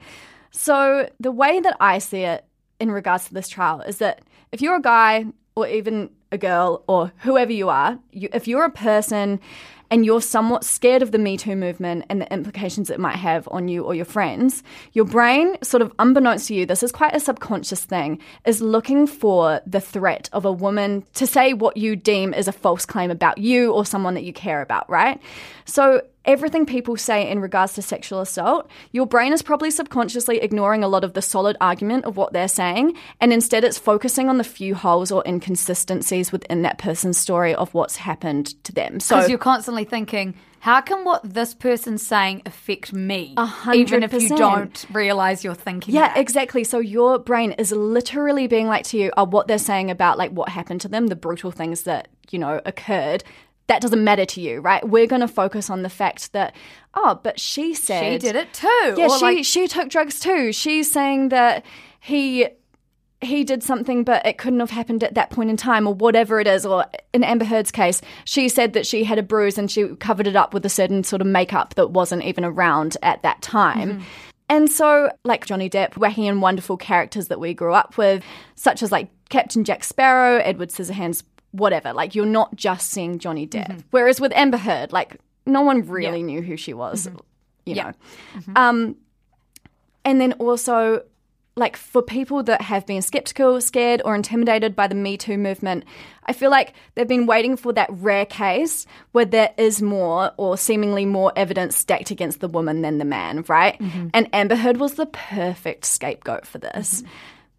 So 0.52 1.10
the 1.20 1.32
way 1.32 1.60
that 1.62 1.78
I 1.80 2.00
see 2.00 2.22
it 2.24 2.46
in 2.80 2.92
regards 2.92 3.26
to 3.26 3.34
this 3.34 3.48
trial 3.48 3.82
is 3.82 4.00
that 4.00 4.22
if 4.52 4.62
you're 4.62 4.76
a 4.76 4.82
guy 4.82 5.26
or 5.56 5.68
even 5.68 6.10
a 6.32 6.38
girl 6.38 6.84
or 6.88 7.12
whoever 7.20 7.52
you 7.52 7.70
are, 7.70 8.00
you, 8.12 8.30
if 8.34 8.48
you're 8.48 8.66
a 8.66 8.72
person 8.72 9.40
and 9.90 10.06
you're 10.06 10.22
somewhat 10.22 10.64
scared 10.64 11.02
of 11.02 11.12
the 11.12 11.20
Me 11.20 11.36
Too 11.36 11.56
movement 11.56 12.06
and 12.10 12.22
the 12.22 12.34
implications 12.34 12.90
it 12.90 13.00
might 13.00 13.18
have 13.18 13.48
on 13.52 13.68
you 13.68 13.84
or 13.84 13.94
your 13.94 14.06
friends, 14.06 14.64
your 14.94 15.04
brain, 15.04 15.62
sort 15.62 15.82
of 15.82 15.94
unbeknownst 16.00 16.48
to 16.48 16.56
you, 16.56 16.66
this 16.66 16.82
is 16.82 16.94
quite 16.94 17.14
a 17.14 17.20
subconscious 17.20 17.84
thing, 17.84 18.20
is 18.46 18.62
looking 18.62 19.06
for 19.06 19.60
the 19.68 19.82
threat 19.82 20.30
of 20.32 20.46
a 20.46 20.52
woman 20.52 21.06
to 21.16 21.28
say 21.28 21.54
what 21.54 21.76
you 21.76 21.98
deem 21.98 22.34
is 22.34 22.48
a 22.48 22.54
false 22.54 22.86
claim 22.86 23.12
about 23.12 23.38
you 23.38 23.74
or 23.74 23.86
someone 23.86 24.14
that 24.14 24.24
you 24.24 24.32
care 24.32 24.62
about, 24.62 24.90
right? 24.90 25.22
So 25.66 26.02
everything 26.26 26.66
people 26.66 26.98
say 26.98 27.30
in 27.30 27.40
regards 27.40 27.74
to 27.74 27.82
sexual 27.82 28.20
assault, 28.20 28.70
your 28.92 29.06
brain 29.06 29.34
is 29.34 29.42
probably 29.42 29.72
subconsciously 29.72 30.40
ignoring 30.40 30.84
a 30.84 30.88
lot 30.88 31.04
of 31.04 31.14
the 31.14 31.22
solid 31.22 31.58
argument 31.62 32.06
of 32.06 32.18
what 32.18 32.34
they're 32.34 32.48
saying, 32.48 32.96
and 33.20 33.34
instead 33.34 33.64
it's 33.64 33.78
focusing 33.78 34.30
on 34.30 34.38
the 34.38 34.44
few 34.44 34.76
holes 34.76 35.12
or 35.12 35.24
inconsistencies 35.26 36.32
within 36.32 36.62
that 36.62 36.78
person's 36.78 37.18
story 37.18 37.54
of 37.56 37.74
what's 37.74 37.98
happened 37.98 38.64
to 38.64 38.72
them. 38.72 39.00
So 39.00 39.16
Because 39.16 39.30
you're 39.30 39.40
constantly 39.40 39.84
thinking, 39.84 40.36
how 40.62 40.80
can 40.80 41.04
what 41.04 41.22
this 41.24 41.56
person's 41.56 42.06
saying 42.06 42.44
affect 42.46 42.94
me? 42.94 43.34
100%. 43.36 43.76
Even 43.76 44.04
if 44.04 44.14
you 44.14 44.30
don't 44.30 44.86
realize 44.94 45.44
you're 45.44 45.56
thinking 45.56 45.96
that. 45.96 46.00
Yeah, 46.00 46.08
that. 46.10 46.18
exactly. 46.20 46.64
So 46.64 46.78
your 46.78 47.18
brain 47.18 47.54
is 47.54 47.72
literally 47.72 48.46
being 48.46 48.68
like 48.68 48.84
to 48.86 48.98
you, 48.98 49.12
oh, 49.18 49.26
what 49.26 49.48
they're 49.48 49.58
saying 49.58 49.90
about 49.90 50.20
like 50.20 50.30
what 50.32 50.50
happened 50.50 50.82
to 50.82 50.88
them, 50.88 51.08
the 51.08 51.16
brutal 51.16 51.50
things 51.50 51.82
that, 51.84 52.10
you 52.30 52.38
know, 52.38 52.62
occurred. 52.64 53.24
That 53.72 53.82
doesn't 53.82 54.04
matter 54.04 54.26
to 54.26 54.42
you, 54.42 54.60
right? 54.60 54.86
We're 54.86 55.08
going 55.08 55.22
to 55.22 55.30
focus 55.30 55.70
on 55.70 55.82
the 55.82 55.90
fact 55.90 56.34
that, 56.34 56.54
oh, 56.94 57.22
but 57.24 57.40
she 57.40 57.74
said 57.74 58.22
She 58.22 58.28
did 58.28 58.36
it 58.36 58.54
too. 58.54 58.96
Yeah, 58.98 59.06
Or, 59.06 59.18
she 59.18 59.24
like- 59.24 59.46
she 59.46 59.66
took 59.66 59.88
drugs 59.88 60.20
too. 60.20 60.52
She's 60.52 60.92
saying 60.92 61.30
that 61.30 61.66
he 62.02 62.50
he 63.22 63.46
did 63.46 63.64
something, 63.64 64.04
but 64.04 64.26
it 64.26 64.38
couldn't 64.38 64.60
have 64.60 64.72
happened 64.72 65.06
at 65.06 65.14
that 65.14 65.30
point 65.30 65.50
in 65.50 65.56
time, 65.56 65.88
or 65.88 65.94
whatever 65.94 66.42
it 66.42 66.48
is. 66.48 66.66
Or 66.66 66.86
in 67.14 67.24
Amber 67.24 67.46
Heard's 67.46 67.72
case, 67.72 68.02
she 68.26 68.50
said 68.50 68.74
that 68.74 68.86
she 68.86 69.06
had 69.06 69.18
a 69.18 69.24
bruise 69.24 69.58
and 69.58 69.72
she 69.72 69.88
covered 69.96 70.28
it 70.28 70.36
up 70.36 70.54
with 70.54 70.66
a 70.66 70.70
certain 70.70 71.06
sort 71.06 71.22
of 71.22 71.28
makeup 71.28 71.76
that 71.76 71.92
wasn't 71.92 72.24
even 72.24 72.44
around 72.44 72.98
at 73.02 73.24
that 73.24 73.42
time. 73.42 73.90
Mm-hmm. 73.90 74.02
And 74.50 74.70
so, 74.70 75.10
like 75.24 75.46
Johnny 75.46 75.70
Depp, 75.70 75.92
wacky 75.94 76.28
and 76.28 76.42
wonderful 76.42 76.76
characters 76.76 77.30
that 77.30 77.40
we 77.40 77.54
grew 77.54 77.74
up 77.74 77.98
with, 77.98 78.22
such 78.56 78.84
as 78.84 78.92
like 78.92 79.08
Captain 79.30 79.64
Jack 79.64 79.86
Sparrow, 79.86 80.40
Edward 80.40 80.72
Scissorhands, 80.72 81.24
whatever. 81.52 81.94
Like, 81.94 82.16
you're 82.16 82.26
not 82.26 82.56
just 82.56 82.90
seeing 82.92 83.20
Johnny 83.20 83.48
Depp. 83.48 83.68
Mm-hmm. 83.68 83.80
Whereas 83.92 84.20
with 84.20 84.32
Amber 84.34 84.58
Heard, 84.58 84.92
like, 84.92 85.18
no 85.46 85.62
one 85.62 85.88
really 85.88 86.24
knew 86.24 86.42
who 86.42 86.58
she 86.58 86.74
was, 86.74 87.08
Mm-hmm. 87.08 87.18
you 87.66 87.76
know. 87.76 87.94
Um, 88.56 88.96
and 90.06 90.20
then 90.20 90.34
also, 90.34 91.04
like 91.56 91.76
for 91.76 92.02
people 92.02 92.42
that 92.44 92.62
have 92.62 92.86
been 92.86 93.02
skeptical, 93.02 93.60
scared, 93.60 94.02
or 94.06 94.16
intimidated 94.16 94.76
by 94.76 94.88
the 94.88 94.96
Me 94.96 95.18
Too 95.18 95.38
movement, 95.38 95.84
I 96.26 96.34
feel 96.34 96.50
like 96.50 96.74
they've 96.96 97.08
been 97.08 97.26
waiting 97.28 97.58
for 97.58 97.74
that 97.74 97.90
rare 97.92 98.26
case 98.26 98.86
where 99.12 99.26
there 99.26 99.54
is 99.58 99.82
more 99.82 100.32
or 100.38 100.58
seemingly 100.58 101.06
more 101.06 101.34
evidence 101.36 101.76
stacked 101.76 102.10
against 102.10 102.40
the 102.40 102.48
woman 102.48 102.82
than 102.82 102.98
the 103.00 103.06
man, 103.06 103.44
right? 103.48 103.80
And 104.14 104.30
Amber 104.34 104.56
Heard 104.56 104.78
was 104.78 104.94
the 104.94 105.08
perfect 105.08 105.86
scapegoat 105.86 106.48
for 106.48 106.58
this. 106.58 107.04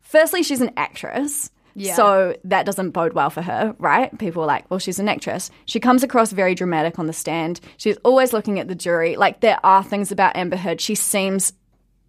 Firstly, 0.00 0.42
she's 0.42 0.60
an 0.62 0.72
actress. 0.76 1.50
Yeah. 1.74 1.94
So 1.94 2.36
that 2.44 2.66
doesn't 2.66 2.90
bode 2.90 3.12
well 3.12 3.30
for 3.30 3.42
her, 3.42 3.74
right? 3.78 4.16
People 4.18 4.42
are 4.42 4.46
like, 4.46 4.70
well, 4.70 4.78
she's 4.78 4.98
an 4.98 5.08
actress. 5.08 5.50
She 5.64 5.80
comes 5.80 6.02
across 6.02 6.32
very 6.32 6.54
dramatic 6.54 6.98
on 6.98 7.06
the 7.06 7.12
stand. 7.12 7.60
She's 7.76 7.96
always 7.98 8.32
looking 8.32 8.58
at 8.58 8.68
the 8.68 8.74
jury. 8.74 9.16
Like, 9.16 9.40
there 9.40 9.58
are 9.64 9.82
things 9.82 10.12
about 10.12 10.36
Amber 10.36 10.56
Heard. 10.56 10.80
She 10.80 10.94
seems 10.94 11.52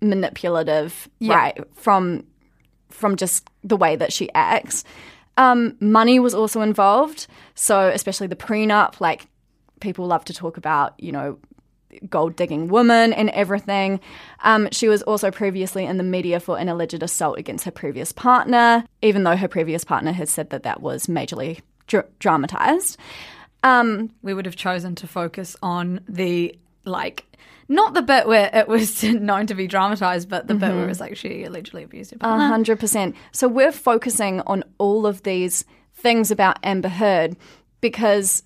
manipulative, 0.02 1.10
right? 1.34 1.58
From 1.76 2.26
from 2.90 3.16
just 3.16 3.50
the 3.64 3.76
way 3.78 3.96
that 3.96 4.14
she 4.14 4.30
acts. 4.36 4.84
Um, 5.36 5.76
money 5.80 6.20
was 6.20 6.36
also 6.36 6.62
involved. 6.62 7.28
So, 7.56 7.88
especially 7.90 8.28
the 8.28 8.36
prenup, 8.36 9.02
like 9.02 9.28
people 9.80 10.06
love 10.06 10.24
to 10.26 10.34
talk 10.34 10.58
about, 10.58 10.94
you 11.00 11.12
know, 11.12 11.40
gold 12.10 12.36
digging 12.36 12.68
woman 12.68 13.14
and 13.14 13.30
everything. 13.32 14.00
Um, 14.44 14.70
she 14.72 14.88
was 14.88 15.02
also 15.04 15.32
previously 15.32 15.86
in 15.86 15.98
the 15.98 16.04
media 16.04 16.40
for 16.40 16.58
an 16.58 16.70
alleged 16.70 17.02
assault 17.02 17.38
against 17.38 17.66
her 17.66 17.72
previous 17.72 18.12
partner, 18.12 18.86
even 19.02 19.24
though 19.24 19.36
her 19.36 19.48
previous 19.48 19.84
partner 19.84 20.12
had 20.12 20.30
said 20.30 20.50
that 20.52 20.64
that 20.64 20.82
was 20.82 21.08
majorly 21.08 21.62
dr- 21.88 22.08
dramatized. 22.20 22.98
Um, 23.64 24.12
we 24.22 24.34
would 24.34 24.46
have 24.46 24.56
chosen 24.56 24.96
to 24.96 25.08
focus 25.08 25.56
on 25.62 26.02
the 26.08 26.58
like 26.86 27.26
not 27.70 27.94
the 27.94 28.02
bit 28.02 28.28
where 28.28 28.50
it 28.54 28.68
was 28.68 29.04
known 29.04 29.48
to 29.48 29.56
be 29.56 29.68
dramatized, 29.68 30.28
but 30.30 30.48
the 30.48 30.54
bit 30.54 30.74
where 30.74 30.84
it 30.84 30.88
was 30.88 31.00
like 31.00 31.16
she 31.16 31.44
allegedly 31.46 31.84
abused 31.84 32.12
her 32.12 32.18
partner. 32.18 32.48
hundred 32.48 32.80
percent. 32.80 33.16
So 33.32 33.48
we're 33.48 33.72
focusing 33.72 34.42
on 34.42 34.64
all 34.78 35.06
of 35.06 35.24
these 35.24 35.64
things 35.94 36.32
about 36.32 36.58
Amber 36.64 36.90
Heard 36.90 37.38
because 37.80 38.44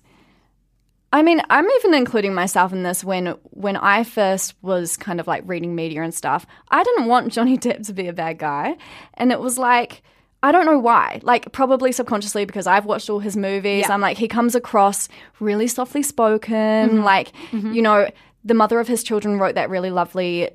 I 1.12 1.22
mean, 1.22 1.40
I'm 1.48 1.68
even 1.68 1.94
including 1.94 2.34
myself 2.34 2.72
in 2.72 2.82
this 2.82 3.02
when 3.02 3.28
when 3.50 3.76
I 3.76 4.04
first 4.04 4.54
was 4.60 4.96
kind 4.96 5.20
of 5.20 5.26
like 5.26 5.42
reading 5.46 5.74
media 5.74 6.02
and 6.02 6.14
stuff. 6.14 6.46
I 6.70 6.82
didn't 6.84 7.06
want 7.06 7.32
Johnny 7.32 7.56
Depp 7.58 7.86
to 7.86 7.92
be 7.92 8.08
a 8.08 8.12
bad 8.12 8.38
guy, 8.38 8.76
and 9.14 9.32
it 9.32 9.40
was 9.40 9.58
like 9.58 10.02
I 10.42 10.52
don't 10.52 10.66
know 10.66 10.78
why. 10.78 11.20
Like 11.22 11.50
probably 11.52 11.92
subconsciously 11.92 12.44
because 12.44 12.66
I've 12.66 12.84
watched 12.84 13.10
all 13.10 13.18
his 13.20 13.36
movies. 13.36 13.88
I'm 13.88 14.00
like 14.00 14.18
he 14.18 14.28
comes 14.28 14.54
across 14.54 15.08
really 15.40 15.66
softly 15.66 16.02
spoken, 16.02 16.54
mm-hmm. 16.54 17.02
like 17.02 17.32
mm-hmm. 17.50 17.72
you 17.72 17.82
know, 17.82 18.08
the 18.44 18.54
mother 18.54 18.78
of 18.78 18.86
his 18.86 19.02
children 19.02 19.38
wrote 19.38 19.54
that 19.54 19.70
really 19.70 19.90
lovely 19.90 20.50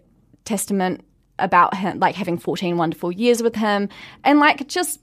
testament 0.45 1.03
about 1.39 1.75
him 1.75 1.99
like 1.99 2.15
having 2.15 2.37
14 2.37 2.77
wonderful 2.77 3.11
years 3.11 3.41
with 3.41 3.55
him 3.55 3.89
and 4.23 4.39
like 4.39 4.67
just 4.67 4.99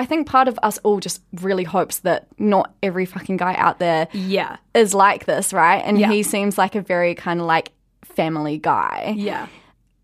I 0.00 0.06
think 0.06 0.26
part 0.26 0.48
of 0.48 0.58
us 0.62 0.78
all 0.78 0.98
just 0.98 1.20
really 1.42 1.62
hopes 1.64 1.98
that 2.00 2.26
not 2.38 2.72
every 2.82 3.04
fucking 3.04 3.36
guy 3.36 3.54
out 3.54 3.78
there 3.78 4.08
Yeah. 4.12 4.56
is 4.74 4.94
like 4.94 5.26
this, 5.26 5.52
right? 5.52 5.82
And 5.84 5.98
Yeah. 5.98 6.08
he 6.10 6.22
seems 6.22 6.56
like 6.56 6.74
a 6.74 6.80
very 6.80 7.14
kind 7.14 7.38
of 7.38 7.46
like 7.46 7.70
family 8.02 8.56
guy. 8.56 9.12
Yeah. 9.16 9.46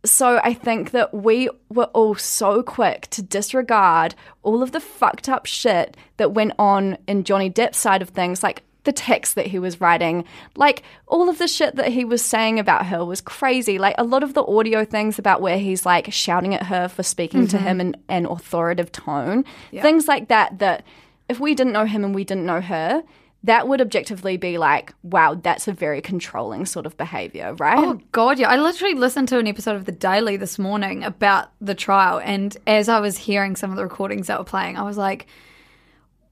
So 0.04 0.38
I 0.44 0.52
think 0.52 0.90
that 0.92 1.12
we 1.14 1.48
were 1.70 1.86
all 1.94 2.14
so 2.14 2.62
quick 2.62 3.08
to 3.10 3.22
disregard 3.22 4.14
all 4.42 4.62
of 4.62 4.70
the 4.72 4.80
fucked 4.80 5.28
up 5.28 5.46
shit 5.46 5.96
that 6.18 6.32
went 6.32 6.52
on 6.58 6.98
in 7.08 7.24
Johnny 7.24 7.50
Depp's 7.50 7.78
side 7.78 8.02
of 8.02 8.10
things, 8.10 8.42
like 8.42 8.62
the 8.86 8.92
text 8.92 9.34
that 9.34 9.46
he 9.46 9.58
was 9.58 9.80
writing, 9.80 10.24
like 10.56 10.82
all 11.06 11.28
of 11.28 11.36
the 11.36 11.46
shit 11.46 11.76
that 11.76 11.88
he 11.88 12.06
was 12.06 12.24
saying 12.24 12.58
about 12.58 12.86
her 12.86 13.04
was 13.04 13.20
crazy. 13.20 13.78
Like 13.78 13.94
a 13.98 14.04
lot 14.04 14.22
of 14.22 14.32
the 14.32 14.44
audio 14.44 14.86
things 14.86 15.18
about 15.18 15.42
where 15.42 15.58
he's 15.58 15.84
like 15.84 16.10
shouting 16.10 16.54
at 16.54 16.64
her 16.64 16.88
for 16.88 17.02
speaking 17.02 17.46
to 17.48 17.58
mm-hmm. 17.58 17.66
him 17.66 17.80
in 17.80 17.96
an 18.08 18.24
authoritative 18.24 18.90
tone, 18.92 19.44
things 19.70 20.08
like 20.08 20.28
that. 20.28 20.58
That 20.60 20.84
if 21.28 21.38
we 21.38 21.54
didn't 21.54 21.74
know 21.74 21.84
him 21.84 22.02
and 22.04 22.14
we 22.14 22.24
didn't 22.24 22.46
know 22.46 22.62
her, 22.62 23.02
that 23.42 23.68
would 23.68 23.80
objectively 23.80 24.36
be 24.36 24.58
like, 24.58 24.92
wow, 25.02 25.34
that's 25.34 25.68
a 25.68 25.72
very 25.72 26.00
controlling 26.00 26.66
sort 26.66 26.86
of 26.86 26.96
behavior, 26.96 27.54
right? 27.54 27.78
Oh 27.78 28.00
god, 28.12 28.38
yeah. 28.38 28.48
I 28.48 28.56
literally 28.56 28.94
listened 28.94 29.28
to 29.28 29.38
an 29.38 29.46
episode 29.46 29.76
of 29.76 29.84
The 29.84 29.92
Daily 29.92 30.36
this 30.36 30.58
morning 30.58 31.04
about 31.04 31.50
the 31.60 31.74
trial 31.74 32.20
and 32.24 32.56
as 32.66 32.88
I 32.88 33.00
was 33.00 33.18
hearing 33.18 33.54
some 33.56 33.70
of 33.70 33.76
the 33.76 33.84
recordings 33.84 34.28
that 34.28 34.38
were 34.38 34.44
playing, 34.44 34.76
I 34.76 34.82
was 34.82 34.96
like 34.96 35.26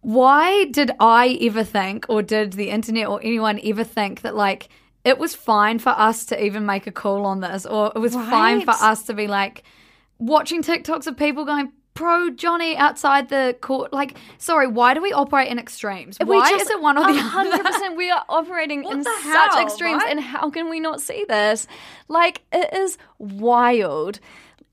why 0.05 0.66
did 0.66 0.90
I 1.00 1.38
ever 1.40 1.64
think 1.64 2.05
or 2.11 2.20
did 2.22 2.52
the 2.52 2.68
internet 2.68 3.07
or 3.09 3.20
anyone 3.22 3.59
ever 3.64 3.84
think 3.84 4.20
that 4.20 4.36
like 4.36 4.68
it 5.02 5.18
was 5.18 5.34
fine 5.34 5.78
for 5.78 5.90
us 5.90 6.26
to 6.26 6.44
even 6.44 6.66
make 6.66 6.86
a 6.86 6.92
call 6.92 7.24
on 7.24 7.40
this 7.40 7.64
or 7.64 7.90
it 7.96 7.98
was 7.98 8.14
fine 8.14 8.61
for 8.62 8.72
us 8.72 9.05
to 9.05 9.14
be 9.14 9.26
like 9.26 9.62
watching 10.18 10.62
TikToks 10.62 11.07
of 11.07 11.16
people 11.16 11.46
going 11.46 11.72
pro 11.94 12.28
Johnny 12.30 12.76
outside 12.76 13.28
the 13.30 13.57
court 13.62 13.94
like 13.94 14.16
sorry 14.36 14.66
why 14.66 14.92
do 14.92 15.00
we 15.00 15.12
operate 15.12 15.48
in 15.48 15.59
extremes 15.59 16.18
We 16.20 16.36
why 16.36 16.50
just- 16.50 16.64
is 16.64 16.70
it 16.70 16.82
one 16.82 16.98
or 16.98 17.11
the 17.11 17.20
hundred 17.22 17.55
other 17.61 17.64
percent. 17.64 17.96
We 17.96 18.11
are 18.11 18.24
operating 18.28 18.82
What 18.82 18.96
in 18.98 19.05
such 19.05 19.22
hell, 19.22 19.59
extremes, 19.62 20.02
right? 20.02 20.11
and 20.11 20.20
how 20.20 20.50
can 20.50 20.68
we 20.68 20.80
not 20.80 21.00
see 21.00 21.24
this? 21.28 21.66
Like 22.09 22.42
it 22.52 22.74
is 22.74 22.98
wild. 23.18 24.20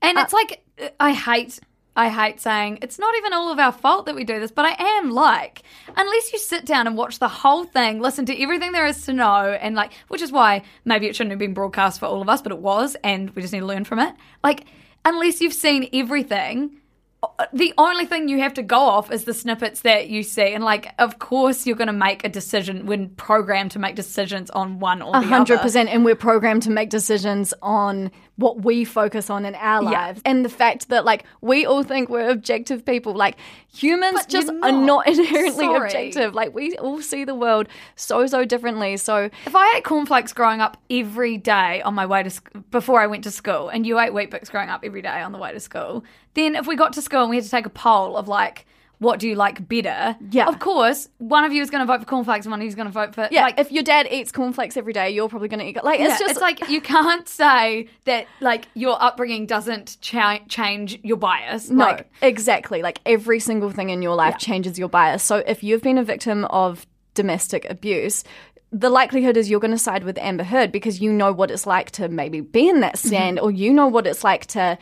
And 0.02 0.18
uh, 0.18 0.22
it's 0.22 0.32
like 0.34 0.62
I 1.00 1.12
hate 1.12 1.58
I 1.94 2.08
hate 2.08 2.40
saying 2.40 2.78
it's 2.82 2.98
not 2.98 3.14
even 3.16 3.32
all 3.32 3.52
of 3.52 3.58
our 3.58 3.72
fault 3.72 4.06
that 4.06 4.14
we 4.14 4.24
do 4.24 4.40
this, 4.40 4.50
but 4.50 4.64
I 4.64 4.74
am 4.98 5.10
like 5.10 5.62
unless 5.96 6.32
you 6.32 6.38
sit 6.38 6.64
down 6.64 6.86
and 6.86 6.96
watch 6.96 7.18
the 7.18 7.28
whole 7.28 7.64
thing, 7.64 8.00
listen 8.00 8.24
to 8.26 8.42
everything 8.42 8.72
there 8.72 8.86
is 8.86 9.04
to 9.06 9.12
know 9.12 9.56
and 9.60 9.74
like 9.74 9.92
which 10.08 10.22
is 10.22 10.32
why 10.32 10.62
maybe 10.84 11.06
it 11.06 11.16
shouldn't 11.16 11.32
have 11.32 11.38
been 11.38 11.54
broadcast 11.54 12.00
for 12.00 12.06
all 12.06 12.22
of 12.22 12.28
us, 12.28 12.40
but 12.42 12.52
it 12.52 12.58
was 12.58 12.96
and 13.04 13.30
we 13.30 13.42
just 13.42 13.52
need 13.52 13.60
to 13.60 13.66
learn 13.66 13.84
from 13.84 13.98
it. 13.98 14.14
Like 14.42 14.64
unless 15.04 15.40
you've 15.40 15.52
seen 15.52 15.88
everything 15.92 16.78
uh, 17.22 17.46
the 17.52 17.72
only 17.78 18.04
thing 18.04 18.28
you 18.28 18.40
have 18.40 18.54
to 18.54 18.62
go 18.62 18.80
off 18.80 19.12
is 19.12 19.24
the 19.24 19.34
snippets 19.34 19.82
that 19.82 20.08
you 20.08 20.24
see, 20.24 20.54
and 20.54 20.64
like, 20.64 20.92
of 20.98 21.20
course, 21.20 21.66
you're 21.66 21.76
going 21.76 21.86
to 21.86 21.92
make 21.92 22.24
a 22.24 22.28
decision 22.28 22.84
when 22.84 23.10
programmed 23.10 23.70
to 23.70 23.78
make 23.78 23.94
decisions 23.94 24.50
on 24.50 24.80
one 24.80 25.00
or 25.02 25.12
the 25.12 25.18
A 25.18 25.20
other. 25.20 25.28
hundred 25.28 25.60
percent, 25.60 25.88
and 25.88 26.04
we're 26.04 26.16
programmed 26.16 26.62
to 26.62 26.70
make 26.70 26.90
decisions 26.90 27.54
on 27.62 28.10
what 28.36 28.62
we 28.64 28.84
focus 28.84 29.28
on 29.28 29.44
in 29.44 29.54
our 29.54 29.82
Yeah. 29.82 29.90
lives, 29.90 30.22
and 30.24 30.44
the 30.44 30.48
fact 30.48 30.88
that 30.88 31.04
like 31.04 31.24
we 31.42 31.66
all 31.66 31.82
think 31.82 32.08
we're 32.08 32.30
objective 32.30 32.84
people. 32.84 33.14
Like 33.14 33.36
humans 33.72 34.14
But 34.14 34.28
just 34.28 34.50
not. 34.52 34.74
not 34.74 35.06
inherently 35.12 35.64
Sorry. 35.66 35.86
objective. 35.86 36.34
Like 36.34 36.54
we 36.54 36.74
all 36.78 37.02
see 37.02 37.24
the 37.24 37.34
world 37.34 37.68
so 37.94 38.26
so 38.26 38.44
differently. 38.44 38.96
So 38.96 39.28
If 39.46 39.54
I 39.54 39.74
ate 39.76 39.84
cornflakes 39.84 40.32
growing 40.32 40.60
up 40.60 40.76
every 40.90 41.36
day 41.36 41.82
on 41.82 41.94
my 41.94 42.06
way 42.06 42.22
to 42.22 42.30
sc- 42.30 42.50
before 42.70 43.00
I 43.00 43.06
went 43.06 43.24
to 43.24 43.30
school, 43.30 43.68
and 43.68 43.86
you 43.86 43.98
ate 44.00 44.12
Weet-Bix 44.14 44.50
growing 44.50 44.70
up 44.70 44.80
every 44.82 45.02
day 45.02 45.20
on 45.20 45.32
the 45.32 45.38
way 45.38 45.52
to 45.52 45.60
school, 45.60 46.02
then 46.34 46.56
if 46.56 46.66
we 46.66 46.74
got 46.74 46.94
to 46.94 47.02
school 47.02 47.20
and 47.22 47.30
we 47.30 47.36
had 47.36 47.44
to 47.44 47.50
take 47.50 47.66
a 47.66 47.70
poll 47.70 48.16
of 48.16 48.28
like, 48.28 48.64
what 49.02 49.18
do 49.18 49.28
you 49.28 49.34
like 49.34 49.66
better? 49.68 50.16
Yeah. 50.30 50.46
of 50.46 50.58
course, 50.58 51.08
one 51.18 51.44
of 51.44 51.52
you 51.52 51.60
is 51.62 51.70
going 51.70 51.86
to 51.86 51.92
vote 51.92 52.00
for 52.00 52.06
cornflakes, 52.06 52.46
and 52.46 52.50
one 52.50 52.60
of 52.60 52.64
you 52.64 52.68
is 52.68 52.74
going 52.74 52.86
to 52.86 52.92
vote 52.92 53.14
for 53.14 53.28
yeah, 53.30 53.42
Like, 53.42 53.58
if 53.58 53.72
your 53.72 53.82
dad 53.82 54.06
eats 54.10 54.32
cornflakes 54.32 54.76
every 54.76 54.92
day, 54.92 55.10
you're 55.10 55.28
probably 55.28 55.48
going 55.48 55.60
to 55.60 55.66
eat. 55.66 55.84
Like 55.84 56.00
it's 56.00 56.18
just 56.18 56.32
it's 56.32 56.40
like 56.40 56.68
you 56.68 56.80
can't 56.80 57.28
say 57.42 57.88
that 58.04 58.26
like 58.40 58.68
your 58.74 59.00
upbringing 59.02 59.46
doesn't 59.46 59.98
cha- 60.00 60.40
change 60.48 60.98
your 61.02 61.16
bias. 61.16 61.68
No, 61.70 61.86
like, 61.86 62.10
exactly. 62.22 62.82
Like 62.82 63.00
every 63.04 63.40
single 63.40 63.70
thing 63.70 63.90
in 63.90 64.02
your 64.02 64.14
life 64.14 64.38
changes 64.38 64.78
your 64.78 64.88
bias. 64.88 65.22
So 65.22 65.36
if 65.36 65.62
you've 65.62 65.82
been 65.82 65.98
a 65.98 66.04
victim 66.04 66.44
of 66.46 66.86
domestic 67.14 67.68
abuse, 67.68 68.24
the 68.72 68.88
likelihood 68.88 69.36
is 69.36 69.50
you're 69.50 69.60
going 69.60 69.72
to 69.72 69.78
side 69.78 70.02
with 70.02 70.16
Amber 70.18 70.44
Heard 70.44 70.72
because 70.72 71.00
you 71.00 71.12
know 71.12 71.32
what 71.32 71.50
it's 71.50 71.66
like 71.66 71.90
to 71.92 72.08
maybe 72.08 72.40
be 72.40 72.68
in 72.68 72.80
that 72.80 72.94
mm-hmm. 72.94 73.08
stand 73.08 73.40
or 73.40 73.50
you 73.50 73.72
know 73.72 73.86
what 73.86 74.06
it's 74.06 74.24
like 74.24 74.46
to 74.46 74.78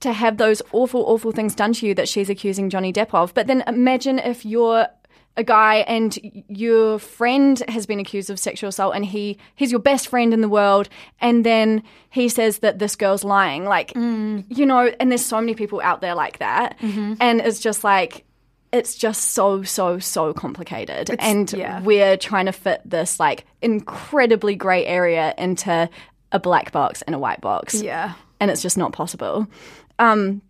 to 0.00 0.12
have 0.12 0.38
those 0.38 0.62
awful 0.72 1.04
awful 1.06 1.32
things 1.32 1.54
done 1.54 1.72
to 1.74 1.86
you 1.86 1.94
that 1.94 2.08
she's 2.08 2.30
accusing 2.30 2.70
Johnny 2.70 2.92
Depp 2.92 3.14
of. 3.14 3.32
But 3.34 3.46
then 3.46 3.62
imagine 3.66 4.18
if 4.18 4.44
you're 4.44 4.88
a 5.36 5.44
guy 5.44 5.76
and 5.76 6.18
your 6.48 6.98
friend 6.98 7.62
has 7.68 7.86
been 7.86 8.00
accused 8.00 8.30
of 8.30 8.38
sexual 8.38 8.68
assault 8.68 8.94
and 8.94 9.04
he 9.04 9.38
he's 9.54 9.70
your 9.70 9.80
best 9.80 10.08
friend 10.08 10.34
in 10.34 10.40
the 10.40 10.48
world 10.48 10.88
and 11.20 11.46
then 11.46 11.82
he 12.10 12.28
says 12.28 12.58
that 12.58 12.78
this 12.78 12.96
girl's 12.96 13.24
lying. 13.24 13.64
Like 13.64 13.92
mm. 13.92 14.44
you 14.48 14.66
know 14.66 14.90
and 14.98 15.10
there's 15.10 15.24
so 15.24 15.40
many 15.40 15.54
people 15.54 15.80
out 15.82 16.00
there 16.00 16.14
like 16.14 16.38
that. 16.38 16.78
Mm-hmm. 16.80 17.14
And 17.20 17.40
it's 17.40 17.60
just 17.60 17.84
like 17.84 18.24
it's 18.72 18.96
just 18.96 19.32
so 19.32 19.62
so 19.62 19.98
so 19.98 20.32
complicated. 20.32 21.14
And 21.18 21.52
yeah. 21.52 21.80
we're 21.82 22.16
trying 22.16 22.46
to 22.46 22.52
fit 22.52 22.82
this 22.84 23.20
like 23.20 23.44
incredibly 23.62 24.56
gray 24.56 24.84
area 24.86 25.34
into 25.38 25.88
a 26.32 26.38
black 26.38 26.72
box 26.72 27.02
and 27.02 27.14
a 27.14 27.18
white 27.18 27.40
box. 27.40 27.80
Yeah. 27.80 28.14
and 28.40 28.50
it's 28.50 28.62
just 28.62 28.78
not 28.78 28.92
possible 28.92 29.46
um 30.00 30.42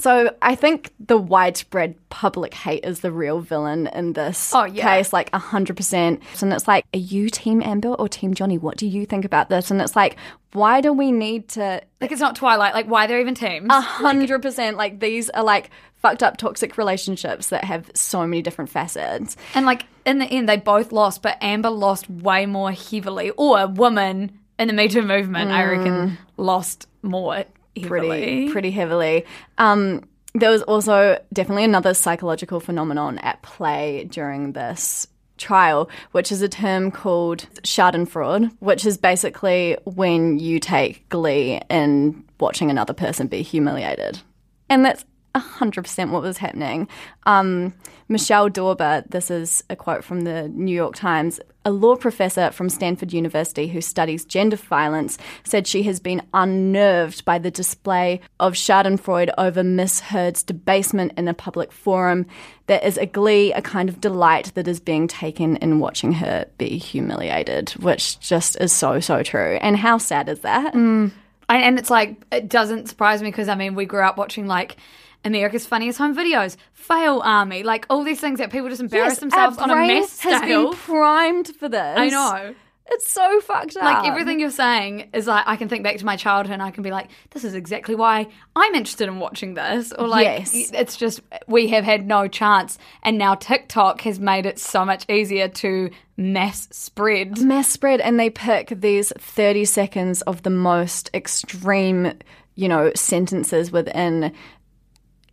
so 0.00 0.32
I 0.40 0.54
think 0.54 0.92
the 1.00 1.18
widespread 1.18 1.96
public 2.08 2.54
hate 2.54 2.84
is 2.84 3.00
the 3.00 3.10
real 3.10 3.40
villain 3.40 3.88
in 3.88 4.12
this 4.12 4.52
Oh, 4.54 4.64
yeah. 4.64 4.84
case, 4.98 5.12
like 5.12 5.34
hundred 5.34 5.76
percent. 5.76 6.22
And 6.40 6.52
it's 6.52 6.68
like, 6.68 6.84
are 6.94 6.98
you 7.00 7.28
Team 7.30 7.60
Amber 7.64 7.88
or 7.94 8.08
Team 8.08 8.32
Johnny? 8.34 8.58
What 8.58 8.76
do 8.76 8.86
you 8.86 9.06
think 9.06 9.24
about 9.24 9.48
this? 9.48 9.72
And 9.72 9.82
it's 9.82 9.96
like, 9.96 10.16
why 10.52 10.80
do 10.82 10.92
we 10.92 11.10
need 11.10 11.48
to 11.50 11.82
Like 12.00 12.12
it's 12.12 12.20
not 12.20 12.36
Twilight. 12.36 12.74
Like 12.74 12.86
why 12.86 13.08
they're 13.08 13.18
even 13.20 13.34
teams? 13.34 13.66
a 13.70 13.80
hundred 13.80 14.40
percent 14.40 14.76
like 14.76 15.00
these 15.00 15.30
are 15.30 15.42
like 15.42 15.70
fucked 15.96 16.22
up 16.22 16.36
toxic 16.36 16.78
relationships 16.78 17.48
that 17.48 17.64
have 17.64 17.90
so 17.94 18.20
many 18.24 18.40
different 18.40 18.70
facets. 18.70 19.36
And 19.56 19.66
like 19.66 19.84
in 20.06 20.20
the 20.20 20.26
end, 20.26 20.48
they 20.48 20.58
both 20.58 20.92
lost, 20.92 21.22
but 21.22 21.38
Amber 21.40 21.70
lost 21.70 22.08
way 22.08 22.46
more 22.46 22.70
heavily. 22.70 23.30
Or 23.30 23.66
woman 23.66 24.38
in 24.60 24.68
the 24.68 24.74
Me 24.74 24.86
Too 24.86 25.02
movement, 25.02 25.50
I 25.50 25.64
reckon, 25.64 26.18
lost 26.36 26.86
more 27.02 27.44
heavily. 27.78 28.08
pretty 28.08 28.50
pretty 28.50 28.70
heavily. 28.70 29.24
Um, 29.58 30.04
there 30.34 30.50
was 30.50 30.62
also 30.62 31.18
definitely 31.32 31.64
another 31.64 31.94
psychological 31.94 32.60
phenomenon 32.60 33.18
at 33.18 33.42
play 33.42 34.04
during 34.10 34.52
this 34.52 35.06
trial, 35.36 35.88
which 36.12 36.30
is 36.32 36.42
a 36.42 36.48
term 36.48 36.90
called 36.90 37.46
Schadenfreude, 37.62 38.50
which 38.58 38.84
is 38.84 38.98
basically 38.98 39.76
when 39.84 40.38
you 40.38 40.60
take 40.60 41.08
glee 41.08 41.60
in 41.70 42.24
watching 42.40 42.70
another 42.70 42.92
person 42.92 43.26
be 43.26 43.42
humiliated, 43.42 44.20
and 44.68 44.84
that's. 44.84 45.04
100% 45.34 46.10
what 46.10 46.22
was 46.22 46.38
happening. 46.38 46.88
Um, 47.24 47.74
Michelle 48.08 48.48
Dauber, 48.48 49.04
this 49.08 49.30
is 49.30 49.62
a 49.68 49.76
quote 49.76 50.02
from 50.02 50.22
the 50.22 50.48
New 50.48 50.74
York 50.74 50.94
Times, 50.94 51.40
a 51.64 51.70
law 51.70 51.96
professor 51.96 52.50
from 52.50 52.70
Stanford 52.70 53.12
University 53.12 53.68
who 53.68 53.82
studies 53.82 54.24
gender 54.24 54.56
violence, 54.56 55.18
said 55.44 55.66
she 55.66 55.82
has 55.82 56.00
been 56.00 56.22
unnerved 56.32 57.26
by 57.26 57.38
the 57.38 57.50
display 57.50 58.20
of 58.40 58.54
Schadenfreude 58.54 59.30
over 59.36 59.62
Miss 59.62 60.00
Heard's 60.00 60.42
debasement 60.42 61.12
in 61.18 61.28
a 61.28 61.34
public 61.34 61.70
forum. 61.70 62.24
There 62.66 62.80
is 62.82 62.96
a 62.96 63.04
glee, 63.04 63.52
a 63.52 63.60
kind 63.60 63.90
of 63.90 64.00
delight 64.00 64.52
that 64.54 64.66
is 64.66 64.80
being 64.80 65.06
taken 65.06 65.56
in 65.56 65.78
watching 65.78 66.12
her 66.14 66.46
be 66.56 66.78
humiliated, 66.78 67.70
which 67.72 68.18
just 68.20 68.58
is 68.60 68.72
so, 68.72 69.00
so 69.00 69.22
true. 69.22 69.58
And 69.60 69.76
how 69.76 69.98
sad 69.98 70.30
is 70.30 70.40
that? 70.40 70.74
And, 70.74 71.12
and 71.50 71.78
it's 71.78 71.90
like 71.90 72.16
it 72.32 72.48
doesn't 72.48 72.88
surprise 72.88 73.22
me 73.22 73.30
because 73.30 73.48
I 73.48 73.54
mean 73.54 73.74
we 73.74 73.84
grew 73.84 74.02
up 74.02 74.16
watching 74.16 74.46
like 74.46 74.76
America's 75.24 75.66
Funniest 75.66 75.98
Home 75.98 76.16
Videos, 76.16 76.56
Fail 76.72 77.20
Army, 77.24 77.62
like 77.62 77.86
all 77.90 78.04
these 78.04 78.20
things 78.20 78.38
that 78.38 78.50
people 78.52 78.68
just 78.68 78.80
embarrass 78.80 79.12
Yes, 79.14 79.20
themselves 79.20 79.58
on 79.58 79.70
a 79.70 79.74
mess 79.76 80.20
has 80.20 80.40
scale. 80.42 80.70
been 80.70 80.78
primed 80.78 81.48
for 81.56 81.68
this. 81.68 81.98
I 81.98 82.08
know. 82.08 82.54
It's 82.90 83.06
so 83.06 83.38
fucked 83.42 83.76
up. 83.76 83.82
Like 83.82 84.06
everything 84.06 84.40
you're 84.40 84.50
saying 84.50 85.10
is 85.12 85.26
like 85.26 85.44
I 85.46 85.56
can 85.56 85.68
think 85.68 85.84
back 85.84 85.98
to 85.98 86.06
my 86.06 86.16
childhood 86.16 86.54
and 86.54 86.62
I 86.62 86.70
can 86.70 86.82
be 86.82 86.90
like, 86.90 87.10
this 87.32 87.44
is 87.44 87.52
exactly 87.52 87.94
why 87.94 88.28
I'm 88.56 88.74
interested 88.74 89.08
in 89.08 89.18
watching 89.18 89.52
this. 89.52 89.92
Or 89.92 90.08
like 90.08 90.24
Yes. 90.24 90.70
it's 90.72 90.96
just 90.96 91.20
we 91.46 91.68
have 91.68 91.84
had 91.84 92.06
no 92.06 92.28
chance 92.28 92.78
and 93.02 93.18
now 93.18 93.34
TikTok 93.34 94.00
has 94.02 94.18
made 94.18 94.46
it 94.46 94.58
so 94.58 94.86
much 94.86 95.04
easier 95.10 95.48
to 95.48 95.90
mass 96.16 96.66
spread. 96.72 97.38
mass 97.42 97.68
spread 97.68 98.00
and 98.00 98.18
they 98.18 98.30
pick 98.30 98.70
these 98.80 99.12
30 99.18 99.66
seconds 99.66 100.22
of 100.22 100.42
the 100.44 100.50
most 100.50 101.10
extreme 101.12 102.14
you 102.54 102.68
know 102.68 102.90
sentences 102.94 103.70
within 103.70 104.32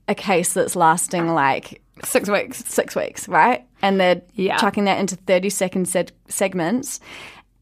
a 0.07 0.15
case 0.15 0.53
that's 0.53 0.75
lasting 0.75 1.29
like 1.33 1.81
Six 2.03 2.29
weeks. 2.29 2.63
six 2.67 2.95
weeks 2.95 3.27
right 3.27 3.65
and 3.81 3.99
they're 3.99 4.21
Yeah. 4.33 4.57
chucking 4.57 4.83
that 4.85 4.99
into 4.99 5.15
30 5.15 5.49
second 5.49 5.85
seg- 5.85 6.11
segments 6.27 6.99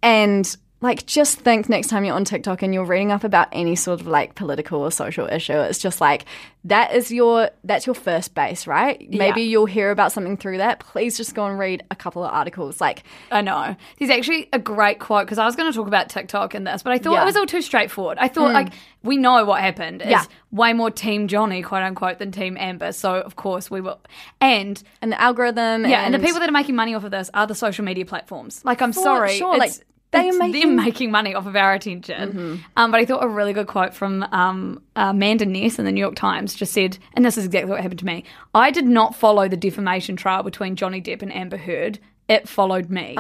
and 0.02 0.56
like 0.84 1.06
just 1.06 1.40
think 1.40 1.70
next 1.70 1.88
time 1.88 2.06
you're 2.06 2.16
on 2.16 2.26
TikTok 2.26 2.62
and 2.62 2.74
you're 2.74 2.86
reading 2.86 3.12
up 3.12 3.24
about 3.24 3.48
any 3.52 3.76
sort 3.76 4.00
of 4.02 4.06
like 4.08 4.36
political 4.36 4.82
or 4.82 4.92
social 4.92 5.28
issue 5.28 5.54
it's 5.54 5.80
just 5.80 6.00
like 6.00 6.26
that 6.66 6.94
is 6.94 7.12
your 7.12 7.50
that's 7.64 7.86
your 7.86 7.96
first 7.96 8.36
base 8.36 8.68
right 8.68 9.00
maybe 9.10 9.42
Yeah. 9.42 9.48
you'll 9.48 9.66
hear 9.66 9.92
about 9.92 10.12
something 10.12 10.38
through 10.38 10.58
that 10.58 10.80
please 10.80 11.18
just 11.18 11.34
go 11.34 11.46
and 11.46 11.58
read 11.58 11.84
a 11.90 11.96
couple 11.96 12.24
of 12.24 12.32
articles 12.32 12.80
like 12.80 13.04
I 13.32 13.42
know. 13.42 13.76
There's 13.98 14.12
actually 14.12 14.50
a 14.54 14.60
great 14.60 15.00
quote 15.00 15.26
because 15.26 15.38
I 15.38 15.46
was 15.46 15.56
going 15.56 15.72
to 15.72 15.76
talk 15.76 15.88
about 15.88 16.10
TikTok 16.10 16.54
in 16.54 16.66
this, 16.66 16.84
but 16.84 16.94
I 16.94 16.98
thought 16.98 17.14
Yeah. 17.14 17.24
It 17.24 17.26
was 17.26 17.36
all 17.36 17.46
too 17.46 17.62
straightforward. 17.62 18.18
I 18.20 18.28
thought 18.28 18.52
mm. 18.52 18.54
like 18.54 18.74
we 19.02 19.18
know 19.18 19.46
what 19.46 19.62
happened. 19.62 20.02
Is 20.02 20.10
Yeah. 20.10 20.26
way 20.52 20.74
more 20.74 20.92
Team 20.92 21.28
Johnny, 21.28 21.62
quote 21.62 21.84
unquote, 21.84 22.20
than 22.20 22.32
Team 22.32 22.58
Amber. 22.60 22.92
So 22.92 23.16
of 23.16 23.36
course 23.36 23.72
we 23.72 23.82
will. 23.82 24.00
And 24.42 24.82
and 25.02 25.12
the 25.12 25.20
algorithm 25.20 25.86
yeah, 25.86 26.06
and, 26.06 26.14
and 26.14 26.22
the 26.22 26.26
people 26.26 26.40
that 26.42 26.50
are 26.50 26.54
making 26.54 26.76
money 26.76 26.94
off 26.94 27.04
of 27.04 27.12
this 27.12 27.30
are 27.34 27.48
the 27.48 27.56
social 27.56 27.86
media 27.86 28.06
platforms. 28.06 28.64
Like 28.66 28.82
I'm 28.82 28.94
sorry, 28.94 29.38
sure, 29.38 29.58
like, 29.58 29.72
they 30.14 30.20
are 30.20 30.28
it's 30.30 30.38
making- 30.38 30.54
Mm-hmm. 30.62 30.76
them 30.78 30.86
making 30.86 31.12
money 31.12 31.36
off 31.36 31.46
of 31.46 31.56
our 31.56 31.74
attention. 31.74 32.64
Um, 32.78 32.92
but 32.92 33.00
I 33.02 33.06
thought 33.06 33.24
a 33.24 33.28
really 33.28 33.52
good 33.54 33.68
quote 33.68 33.94
from 33.94 34.24
um, 34.32 34.82
uh, 34.96 35.08
Amanda 35.12 35.46
Hess 35.46 35.78
in 35.80 35.86
the 35.86 35.92
New 35.92 36.00
York 36.00 36.16
Times 36.16 36.56
just 36.56 36.72
said, 36.74 36.98
and 37.14 37.26
this 37.26 37.38
is 37.38 37.46
exactly 37.46 37.70
what 37.70 37.82
happened 37.82 38.00
to 38.00 38.06
me. 38.06 38.24
I 38.56 38.72
did 38.72 38.86
not 38.86 39.16
follow 39.16 39.48
the 39.50 39.58
defamation 39.58 40.16
trial 40.16 40.44
between 40.44 40.76
Johnny 40.76 41.02
Depp 41.02 41.22
and 41.22 41.34
Amber 41.34 41.58
Heard. 41.58 42.00
It 42.30 42.48
followed 42.48 42.90
me. 42.90 43.16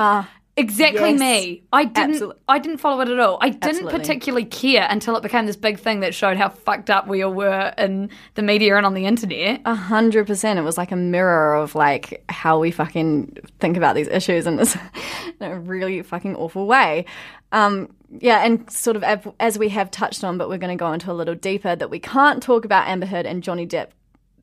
Exactly 0.55 1.11
yes. 1.11 1.19
me. 1.19 1.63
I 1.73 1.85
didn't. 1.85 2.11
Absolute- 2.11 2.39
I 2.47 2.59
didn't 2.59 2.77
follow 2.77 3.01
it 3.01 3.09
at 3.09 3.19
all. 3.19 3.39
I 3.41 3.49
didn't 3.49 3.63
Absolutely. 3.63 3.99
particularly 3.99 4.45
care 4.45 4.87
until 4.87 5.15
it 5.15 5.23
became 5.23 5.47
this 5.47 5.55
big 5.55 5.79
thing 5.79 6.01
that 6.01 6.13
showed 6.13 6.37
how 6.37 6.49
fucked 6.49 6.91
up 6.91 7.07
we 7.07 7.23
all 7.23 7.33
were 7.33 7.73
in 7.77 8.11
the 8.35 8.43
media 8.43 8.77
and 8.77 8.85
on 8.85 8.93
the 8.93 9.07
internet. 9.07 9.61
A 9.65 9.73
hundred 9.73 10.27
percent. 10.27 10.59
It 10.59 10.61
was 10.61 10.77
like 10.77 10.91
a 10.91 10.95
mirror 10.95 11.55
of 11.55 11.73
like 11.73 12.23
how 12.29 12.59
we 12.59 12.69
fucking 12.69 13.37
think 13.59 13.77
about 13.77 13.95
these 13.95 14.07
issues 14.07 14.45
in 14.45 14.57
this 14.57 14.77
in 15.39 15.51
a 15.51 15.59
really 15.59 16.03
fucking 16.03 16.35
awful 16.35 16.67
way. 16.67 17.05
Um, 17.51 17.91
yeah, 18.19 18.45
and 18.45 18.69
sort 18.69 18.95
of 18.95 19.33
as 19.39 19.57
we 19.57 19.69
have 19.69 19.89
touched 19.89 20.23
on, 20.23 20.37
but 20.37 20.49
we're 20.49 20.59
going 20.59 20.75
to 20.75 20.79
go 20.79 20.93
into 20.93 21.11
a 21.11 21.13
little 21.13 21.35
deeper 21.35 21.75
that 21.75 21.89
we 21.89 21.97
can't 21.97 22.43
talk 22.43 22.63
about 22.63 22.87
Amber 22.87 23.07
Heard 23.07 23.25
and 23.25 23.41
Johnny 23.41 23.65
Depp 23.65 23.87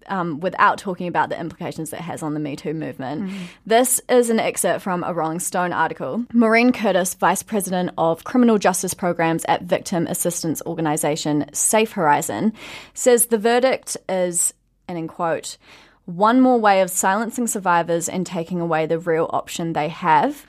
um, 0.09 0.40
without 0.40 0.78
talking 0.78 1.07
about 1.07 1.28
the 1.28 1.38
implications 1.38 1.92
it 1.92 2.01
has 2.01 2.22
on 2.22 2.34
the 2.34 2.40
Me 2.40 2.57
Too 2.57 2.74
movement. 2.74 3.30
This 3.66 4.01
is 4.09 4.30
an 4.30 4.40
excerpt 4.40 4.82
from 4.82 5.05
a 5.05 5.12
Rolling 5.12 5.40
Stone 5.40 5.72
article. 5.72 6.24
Maureen 6.32 6.72
Curtis, 6.72 7.14
Vice 7.14 7.42
President 7.42 7.90
of 7.98 8.24
Criminal 8.24 8.59
Justice 8.59 8.94
Programs 8.94 9.44
at 9.46 9.62
victim 9.62 10.07
assistance 10.07 10.62
organisation 10.66 11.46
Safe 11.53 11.92
Horizon, 11.92 12.53
says 12.94 13.26
the 13.26 13.38
verdict 13.38 13.96
is, 14.09 14.55
and 14.88 14.98
in 14.98 15.09
quote, 15.09 15.57
one 16.07 16.40
more 16.40 16.59
way 16.59 16.80
of 16.80 16.90
silencing 16.90 17.46
survivors 17.46 18.09
and 18.09 18.26
taking 18.26 18.61
away 18.61 18.86
the 18.86 18.98
real 18.98 19.30
option 19.32 19.72
they 19.72 19.88
have 19.88 20.46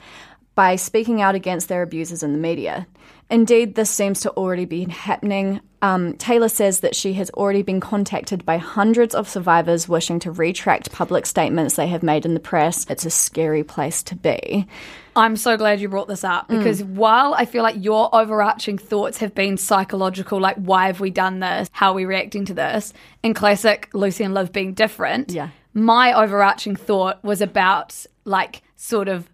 by 0.56 0.76
speaking 0.76 1.22
out 1.22 1.36
against 1.36 1.70
their 1.70 1.82
abusers 1.82 2.24
in 2.24 2.34
the 2.34 2.39
media. 2.39 2.88
Indeed, 3.32 3.75
this 3.75 3.89
seems 3.89 4.19
to 4.21 4.32
already 4.32 4.65
be 4.65 4.84
happening. 4.84 5.61
Um, 5.82 6.13
Taylor 6.17 6.49
says 6.49 6.82
that 6.82 6.95
she 6.95 7.13
has 7.13 7.32
already 7.32 7.63
been 7.63 7.79
contacted 7.79 8.45
by 8.45 8.57
hundreds 8.57 9.15
of 9.15 9.27
survivors 9.27 9.88
wishing 9.89 10.19
to 10.19 10.32
retract 10.32 10.91
public 10.91 11.25
statements 11.25 11.75
they 11.75 11.88
have 11.88 12.03
made 12.03 12.25
in 12.25 12.34
the 12.36 12.39
press. 12.39 12.86
It's 12.89 13.05
a 13.05 13.09
scary 13.09 13.63
place 13.63 14.03
to 14.03 14.15
be. 14.15 14.67
I'm 15.15 15.36
so 15.38 15.57
glad 15.57 15.79
you 15.82 15.88
brought 15.89 16.07
this 16.07 16.23
up 16.23 16.49
because 16.49 16.84
while 16.84 17.34
I 17.34 17.45
feel 17.45 17.63
like 17.63 17.75
your 17.84 18.13
overarching 18.13 18.77
thoughts 18.77 19.17
have 19.19 19.34
been 19.34 19.57
psychological, 19.57 20.39
like 20.39 20.57
why 20.57 20.88
have 20.88 20.99
we 20.99 21.09
done 21.09 21.39
this, 21.39 21.67
how 21.71 21.91
are 21.91 21.95
we 21.95 22.05
reacting 22.05 22.45
to 22.45 22.53
this, 22.53 22.93
in 23.23 23.34
classic 23.34 23.89
Lucy 23.93 24.23
and 24.23 24.34
Liv 24.34 24.51
being 24.51 24.73
different, 24.73 25.32
Yeah. 25.32 25.49
my 25.73 26.13
overarching 26.13 26.75
thought 26.75 27.23
was 27.23 27.41
about 27.41 28.05
like 28.25 28.61
sort 28.75 29.07
of 29.07 29.27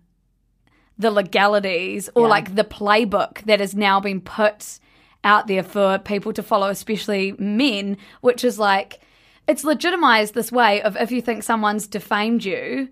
the 0.99 1.11
legalities 1.11 2.09
or 2.15 2.23
Yeah. 2.23 2.29
like 2.29 2.55
the 2.55 2.63
playbook 2.63 3.43
that 3.45 3.59
has 3.59 3.75
now 3.75 3.99
been 3.99 4.21
put 4.21 4.79
out 5.23 5.47
there 5.47 5.63
for 5.63 5.97
people 5.99 6.33
to 6.33 6.43
follow, 6.43 6.69
especially 6.69 7.33
men, 7.37 7.97
which 8.21 8.43
is 8.43 8.57
like 8.59 8.99
it's 9.47 9.63
legitimized 9.63 10.33
this 10.33 10.51
way 10.51 10.81
of 10.81 10.97
if 10.97 11.11
you 11.11 11.21
think 11.21 11.41
someone's 11.43 11.87
defamed 11.87 12.43
you, 12.43 12.89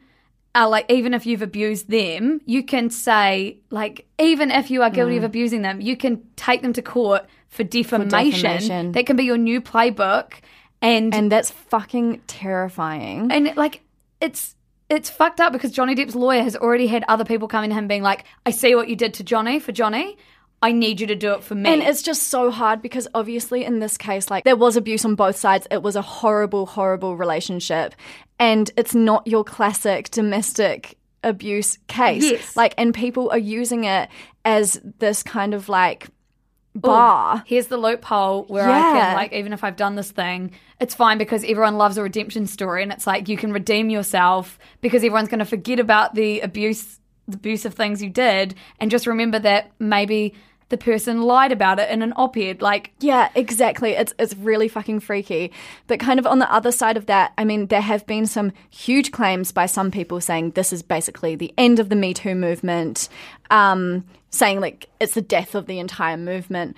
uh, 0.55 0.69
like 0.69 0.85
even 0.89 1.13
if 1.13 1.25
you've 1.25 1.41
abused 1.41 1.89
them, 1.89 2.39
you 2.45 2.63
can 2.63 2.89
say 2.89 3.57
like 3.71 4.05
even 4.19 4.51
if 4.51 4.71
you 4.71 4.81
are 4.81 4.89
guilty 4.89 5.17
of 5.17 5.23
abusing 5.23 5.61
them, 5.63 5.81
you 5.81 5.97
can 5.97 6.21
take 6.37 6.61
them 6.61 6.71
to 6.73 6.81
court 6.81 7.25
for 7.49 7.63
defamation. 7.63 8.09
defamation. 8.41 8.91
That 8.93 9.05
can 9.05 9.15
be 9.17 9.23
your 9.25 9.37
new 9.37 9.59
playbook, 9.61 10.33
and 10.81 11.13
And 11.13 11.31
that's 11.31 11.51
fucking 11.51 12.21
terrifying. 12.27 13.31
and 13.31 13.55
like 13.57 13.81
it's 14.21 14.54
it's 14.89 15.09
fucked 15.09 15.39
up 15.41 15.51
because 15.53 15.71
Johnny 15.71 15.95
Depp's 15.95 16.15
lawyer 16.15 16.43
has 16.43 16.55
already 16.55 16.87
had 16.87 17.03
other 17.07 17.25
people 17.25 17.47
coming 17.47 17.69
to 17.71 17.75
him 17.75 17.87
being 17.87 18.03
like, 18.03 18.25
I 18.45 18.51
see 18.51 18.75
what 18.75 18.87
you 18.87 18.95
did 18.95 19.15
to 19.15 19.23
Johnny 19.23 19.59
for 19.59 19.71
Johnny. 19.71 20.17
I 20.61 20.71
need 20.71 20.99
you 20.99 21.07
to 21.07 21.15
do 21.15 21.33
it 21.33 21.43
for 21.43 21.53
me. 21.53 21.71
And 21.71 21.81
it's 21.81 22.01
just 22.01 22.23
so 22.29 22.49
hard 22.49 22.81
because 22.81 23.07
obviously 23.13 23.65
in 23.65 23.79
this 23.79 23.97
case, 23.97 24.29
like 24.31 24.43
there 24.45 24.55
was 24.55 24.77
abuse 24.77 25.05
on 25.05 25.15
both 25.15 25.35
sides. 25.35 25.67
It 25.69 25.83
was 25.83 25.95
a 25.95 26.01
horrible, 26.01 26.65
horrible 26.65 27.15
relationship. 27.15 27.93
And 28.39 28.71
it's 28.77 28.95
not 28.95 29.27
your 29.27 29.43
classic 29.43 30.09
domestic 30.11 30.97
abuse 31.23 31.77
case. 31.87 32.23
Yes. 32.23 32.55
Like, 32.55 32.73
and 32.77 32.93
people 32.93 33.29
are 33.31 33.37
using 33.37 33.83
it 33.83 34.09
as 34.43 34.79
this 34.99 35.23
kind 35.23 35.53
of 35.53 35.67
like 35.69 36.07
Ooh, 36.77 36.81
bar. 36.81 37.43
Here's 37.45 37.67
the 37.67 37.77
loophole 37.77 38.43
where 38.45 38.69
I 38.69 38.81
Yeah. 38.81 38.91
can, 38.91 39.13
like, 39.13 39.33
even 39.33 39.53
if 39.53 39.63
I've 39.63 39.75
done 39.75 39.95
this 39.95 40.11
thing, 40.11 40.51
it's 40.79 40.93
fine 40.95 41.17
because 41.17 41.43
everyone 41.43 41.77
loves 41.77 41.97
a 41.97 42.03
redemption 42.03 42.47
story. 42.47 42.83
And 42.83 42.91
it's 42.91 43.07
like 43.07 43.29
you 43.29 43.37
can 43.37 43.53
redeem 43.53 43.89
yourself 43.89 44.59
because 44.81 45.03
everyone's 45.03 45.29
going 45.29 45.39
to 45.39 45.45
forget 45.45 45.79
about 45.79 46.15
the 46.15 46.41
abuse, 46.41 46.99
the 47.27 47.37
abusive 47.37 47.73
things 47.73 48.03
you 48.03 48.09
did 48.09 48.55
and 48.79 48.91
just 48.91 49.07
remember 49.07 49.39
that 49.39 49.71
maybe 49.79 50.33
the 50.69 50.77
person 50.77 51.21
lied 51.21 51.51
about 51.51 51.79
it 51.79 51.89
in 51.89 52.01
an 52.01 52.13
op 52.15 52.37
ed. 52.37 52.61
Like, 52.61 52.91
Yeah, 52.99 53.29
exactly. 53.35 53.91
It's 53.91 54.13
it's 54.17 54.35
really 54.35 54.67
fucking 54.67 55.01
freaky. 55.01 55.51
But 55.87 55.99
kind 55.99 56.19
of 56.19 56.25
on 56.25 56.39
the 56.39 56.51
other 56.51 56.71
side 56.71 56.97
of 56.97 57.05
that, 57.05 57.33
I 57.37 57.45
mean, 57.45 57.67
there 57.67 57.81
have 57.81 58.05
been 58.07 58.25
some 58.25 58.51
huge 58.69 59.11
claims 59.11 59.51
by 59.51 59.67
some 59.67 59.91
people 59.91 60.19
saying 60.21 60.51
this 60.51 60.73
is 60.73 60.81
basically 60.81 61.35
the 61.35 61.53
end 61.57 61.79
of 61.79 61.89
the 61.89 61.95
Me 61.95 62.13
Too 62.13 62.35
movement, 62.35 63.09
um, 63.51 64.03
saying 64.31 64.59
like 64.59 64.89
it's 64.99 65.13
the 65.13 65.21
death 65.21 65.55
of 65.55 65.67
the 65.67 65.79
entire 65.79 66.17
movement. 66.17 66.75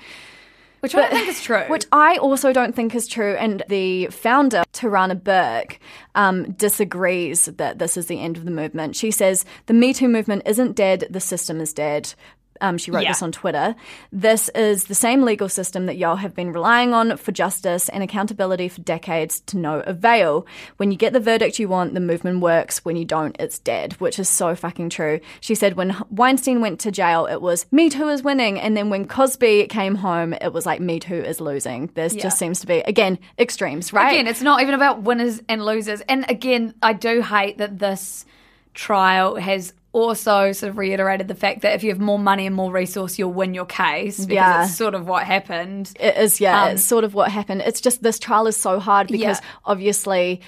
which 0.82 0.94
I 0.94 1.02
don't 1.02 1.12
think 1.12 1.28
is 1.30 1.42
true. 1.42 1.64
Which 1.68 1.86
I 1.92 2.18
also 2.18 2.54
don't 2.54 2.76
think 2.76 2.94
is 2.94 3.08
true. 3.08 3.36
And 3.36 3.64
the 3.68 4.08
founder, 4.08 4.64
Tarana 4.74 5.22
Burke, 5.22 5.80
um, 6.14 6.52
disagrees 6.52 7.46
that 7.46 7.80
this 7.80 7.98
is 7.98 8.06
the 8.06 8.20
end 8.20 8.38
of 8.38 8.46
the 8.46 8.52
movement. 8.52 8.96
She 8.96 9.12
says 9.12 9.46
the 9.66 9.74
Me 9.74 9.94
Too 9.94 10.08
movement 10.08 10.44
isn't 10.46 10.76
dead, 10.76 11.08
the 11.10 11.20
system 11.20 11.60
is 11.62 11.74
dead. 11.74 12.14
Um, 12.62 12.78
she 12.78 12.92
wrote 12.92 13.04
Yeah. 13.04 13.12
this 13.12 13.22
on 13.22 13.32
Twitter. 13.32 13.76
This 14.12 14.50
is 14.50 14.86
the 14.86 14.96
same 14.96 15.24
legal 15.24 15.50
system 15.50 15.86
that 15.86 15.98
y'all 15.98 16.16
have 16.18 16.36
been 16.36 16.52
relying 16.52 16.94
on 16.94 17.18
for 17.18 17.32
justice 17.32 17.90
and 17.90 18.04
accountability 18.04 18.68
for 18.70 18.82
decades 18.82 19.40
to 19.42 19.58
no 19.58 19.80
avail. 19.82 20.46
When 20.78 20.92
you 20.92 20.98
get 20.98 21.14
the 21.14 21.20
verdict 21.20 21.60
you 21.60 21.68
want, 21.70 21.94
the 21.94 22.00
movement 22.00 22.40
works. 22.42 22.84
When 22.86 22.96
you 22.96 23.06
don't, 23.06 23.36
it's 23.40 23.60
dead, 23.60 23.94
which 23.94 24.20
is 24.20 24.30
so 24.30 24.56
fucking 24.56 24.90
true. 24.90 25.20
She 25.40 25.56
said 25.56 25.76
when 25.76 25.96
Weinstein 26.10 26.62
went 26.62 26.80
to 26.82 26.92
jail, 26.92 27.26
it 27.26 27.42
was 27.42 27.66
Me 27.72 27.90
Too 27.90 28.08
is 28.10 28.24
winning. 28.24 28.60
And 28.60 28.76
then 28.76 28.90
when 28.90 29.08
Cosby 29.08 29.68
came 29.68 29.96
home, 29.96 30.34
it 30.34 30.54
was 30.54 30.66
like 30.66 30.82
Me 30.82 31.00
Too 31.00 31.16
is 31.16 31.40
losing. 31.42 31.90
There 31.94 32.10
just 32.10 32.38
seems 32.40 32.60
to 32.62 32.68
be, 32.68 32.80
again, 32.80 33.20
extremes, 33.38 33.94
right? 33.94 34.12
Again, 34.14 34.28
it's 34.28 34.42
not 34.42 34.62
even 34.62 34.74
about 34.74 35.04
winners 35.04 35.42
and 35.48 35.64
losers. 35.66 36.02
And 36.02 36.26
again, 36.30 36.74
I 36.82 36.94
do 36.94 37.22
hate 37.22 37.58
that 37.58 37.80
this 37.80 38.26
trial 38.74 39.36
has 39.36 39.74
also 39.94 40.52
sort 40.52 40.70
of 40.70 40.78
reiterated 40.78 41.28
the 41.28 41.36
fact 41.36 41.62
that 41.62 41.74
if 41.74 41.84
you 41.84 41.90
have 41.90 42.00
more 42.00 42.20
money 42.20 42.46
and 42.46 42.56
more 42.56 42.72
resource, 42.72 43.18
you'll 43.18 43.34
win 43.34 43.54
your 43.54 43.66
case 43.66 44.20
because 44.20 44.30
Yeah. 44.34 44.64
it's 44.66 44.76
sort 44.76 44.94
of 44.94 45.08
what 45.08 45.24
happened. 45.24 45.92
It 46.00 46.16
is, 46.18 46.40
yeah. 46.40 46.64
Um, 46.66 46.72
it's 46.74 46.84
sort 46.84 47.04
of 47.04 47.14
what 47.14 47.32
happened. 47.32 47.62
It's 47.66 47.82
just 47.82 48.04
this 48.04 48.20
trial 48.20 48.48
is 48.48 48.58
so 48.58 48.80
hard 48.80 49.08
because 49.08 49.40
Yeah. 49.40 49.46
obviously 49.66 50.42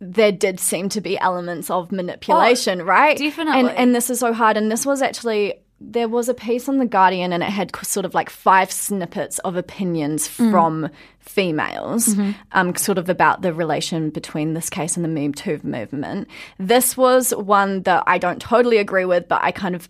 there 0.00 0.32
did 0.32 0.60
seem 0.60 0.88
to 0.90 1.00
be 1.00 1.18
elements 1.18 1.70
of 1.70 1.90
manipulation, 1.92 2.82
right? 2.82 3.16
Oh, 3.20 3.24
definitely. 3.24 3.60
And 3.60 3.70
and 3.70 3.94
this 3.94 4.10
is 4.10 4.20
so 4.20 4.32
hard. 4.32 4.56
And 4.56 4.70
this 4.70 4.84
was 4.86 5.02
actually 5.02 5.54
there 5.92 6.08
was 6.08 6.28
a 6.28 6.34
piece 6.34 6.68
on 6.68 6.78
the 6.78 6.86
Guardian, 6.86 7.32
and 7.32 7.42
it 7.42 7.50
had 7.50 7.74
sort 7.84 8.06
of 8.06 8.14
like 8.14 8.30
five 8.30 8.70
snippets 8.72 9.38
of 9.40 9.56
opinions 9.56 10.28
Mm. 10.28 10.50
from 10.50 10.90
females, 11.20 12.08
Mm-hmm. 12.08 12.30
um, 12.52 12.74
sort 12.76 12.98
of 12.98 13.08
about 13.08 13.42
the 13.42 13.52
relation 13.52 14.10
between 14.10 14.54
this 14.54 14.70
case 14.70 14.96
and 14.96 15.04
the 15.04 15.08
Me 15.08 15.30
Too 15.32 15.60
movement. 15.62 16.28
This 16.58 16.96
was 16.96 17.34
one 17.34 17.82
that 17.82 18.02
I 18.06 18.18
don't 18.18 18.40
totally 18.40 18.78
agree 18.78 19.04
with, 19.04 19.28
but 19.28 19.42
I 19.42 19.50
kind 19.52 19.74
of 19.74 19.88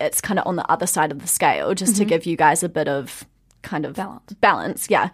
it's 0.00 0.20
kind 0.22 0.38
of 0.40 0.46
on 0.46 0.56
the 0.56 0.70
other 0.70 0.86
side 0.86 1.12
of 1.12 1.20
the 1.20 1.28
scale, 1.28 1.74
just 1.74 1.96
to 1.96 2.04
give 2.06 2.24
you 2.24 2.34
guys 2.36 2.62
a 2.62 2.68
bit 2.70 2.88
of 2.88 3.24
kind 3.62 3.84
of 3.84 3.92
Mm-hmm. 3.96 4.02
Balance. 4.02 4.34
balance 4.40 4.86
yeah. 4.90 5.10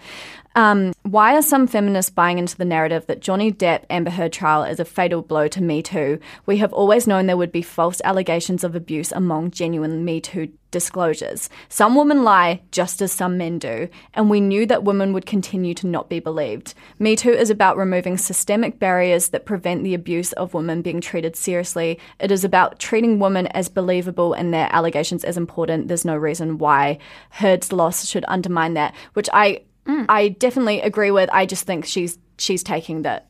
Um, 0.57 0.95
why 1.03 1.37
are 1.37 1.43
some 1.43 1.67
feminists 1.67 2.11
buying 2.11 2.39
into 2.39 2.57
the 2.57 2.65
narrative 2.65 3.07
that 3.09 3.21
Johnny 3.21 3.53
Depp 3.53 3.85
Amber 3.91 4.11
Heard 4.11 4.33
trial 4.33 4.65
is 4.65 4.81
a 4.81 4.87
fatal 4.87 5.21
blow 5.21 5.49
to 5.49 5.63
Me 5.63 5.83
Too? 5.83 6.19
We 6.47 6.57
have 6.57 6.73
always 6.73 7.07
known 7.07 7.27
there 7.27 7.37
would 7.37 7.53
be 7.53 7.61
false 7.61 8.01
allegations 8.05 8.65
of 8.65 8.75
abuse 8.75 9.13
among 9.13 9.51
genuine 9.51 10.03
Me 10.03 10.19
Too 10.19 10.51
disclosures. 10.71 11.51
Some 11.69 11.95
women 11.95 12.25
lie 12.25 12.63
just 12.73 13.03
as 13.03 13.13
some 13.13 13.37
men 13.37 13.59
do, 13.59 13.91
and 14.15 14.31
we 14.31 14.41
knew 14.41 14.65
that 14.65 14.83
women 14.83 15.13
would 15.13 15.27
continue 15.27 15.75
to 15.75 15.87
not 15.87 16.09
be 16.09 16.21
believed. 16.21 16.73
Me 16.99 17.17
Too 17.17 17.33
is 17.33 17.51
about 17.51 17.77
removing 17.77 18.17
systemic 18.17 18.79
barriers 18.79 19.29
that 19.29 19.45
prevent 19.45 19.85
the 19.85 19.93
abuse 19.93 20.33
of 20.33 20.55
women 20.55 20.81
being 20.81 21.03
treated 21.03 21.37
seriously. 21.37 21.99
It 22.19 22.31
is 22.31 22.45
about 22.45 22.79
treating 22.79 23.19
women 23.19 23.47
as 23.49 23.69
believable 23.69 24.33
and 24.33 24.55
their 24.55 24.75
allegations 24.75 25.23
as 25.23 25.37
important. 25.37 25.89
There's 25.89 26.07
no 26.07 26.17
reason 26.17 26.57
why 26.57 26.97
Heard's 27.29 27.75
loss 27.75 28.07
should 28.07 28.25
undermine 28.27 28.73
that, 28.73 28.95
which 29.13 29.29
I 29.35 29.61
I 30.09 30.29
definitely 30.29 30.81
agree 30.81 31.11
with. 31.11 31.31
I 31.33 31.47
just 31.47 31.65
think 31.67 31.85
she's 31.87 32.19
she's 32.39 32.63
taking 32.63 33.03
that 33.03 33.29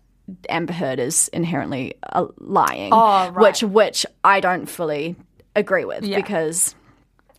Amber 0.48 0.72
Heard 0.72 0.98
is 0.98 1.28
inherently 1.28 1.94
uh, 2.12 2.26
lying, 2.38 2.90
Oh, 2.92 3.30
right. 3.30 3.36
which 3.36 3.62
which 3.62 4.06
I 4.24 4.40
don't 4.40 4.66
fully 4.66 5.16
agree 5.54 5.84
with 5.84 6.04
Yeah. 6.04 6.16
because 6.16 6.74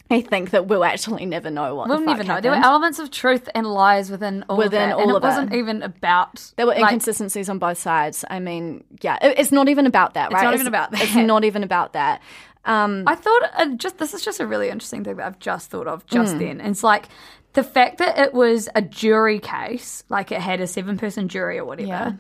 I 0.10 0.22
think 0.22 0.52
that 0.52 0.68
we'll 0.68 0.86
actually 0.86 1.26
never 1.26 1.50
know 1.52 1.76
what 1.76 1.90
We'll 1.90 2.00
never 2.00 2.24
know. 2.24 2.40
There 2.40 2.52
were 2.52 2.58
elements 2.64 2.98
of 3.00 3.12
truth 3.12 3.50
and 3.54 3.68
lies 3.68 4.10
within 4.10 4.46
all 4.48 4.56
Within 4.58 4.84
of 4.84 4.88
that. 4.90 4.94
all 4.96 5.02
and 5.02 5.12
it 5.12 5.16
it. 5.16 5.22
wasn't 5.22 5.54
even 5.54 5.84
about 5.84 6.54
There 6.56 6.66
were 6.66 6.72
like, 6.74 6.84
inconsistencies 6.84 7.50
on 7.50 7.60
both 7.60 7.78
sides. 7.78 8.24
I 8.30 8.40
mean, 8.40 8.86
yeah, 9.02 9.18
it- 9.22 9.38
it's 9.38 9.52
not 9.52 9.68
even 9.68 9.86
about 9.86 10.14
that, 10.14 10.32
right? 10.32 10.40
It's 10.40 10.44
not 10.46 10.54
even 10.54 10.68
about 10.68 10.92
that. 10.92 11.02
It's 11.02 11.16
not 11.16 11.44
even 11.44 11.64
about 11.64 11.92
that. 11.94 12.22
Um, 12.64 13.04
I 13.08 13.16
thought 13.16 13.42
uh, 13.56 13.66
just 13.76 13.98
this 13.98 14.14
is 14.14 14.24
just 14.24 14.40
a 14.40 14.48
really 14.48 14.70
interesting 14.70 15.04
thing 15.04 15.16
that 15.18 15.26
I've 15.26 15.40
just 15.40 15.70
thought 15.70 15.88
of 15.88 16.06
just 16.06 16.36
Mm. 16.36 16.40
then. 16.40 16.62
It's 16.62 16.84
like 16.84 17.08
the 17.54 17.64
fact 17.64 17.98
that 17.98 18.18
it 18.20 18.34
was 18.34 18.70
a 18.76 18.82
jury 18.82 19.40
case, 19.40 20.04
like 20.10 20.32
it 20.32 20.40
had 20.42 20.62
a 20.62 20.68
seven 20.68 20.98
person 20.98 21.28
jury 21.28 21.58
or 21.58 21.66
whatever. 21.66 21.88
Yeah. 21.88 22.12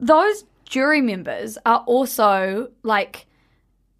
Those 0.00 0.44
jury 0.64 1.00
members 1.00 1.58
are 1.66 1.84
also 1.86 2.70
like 2.82 3.26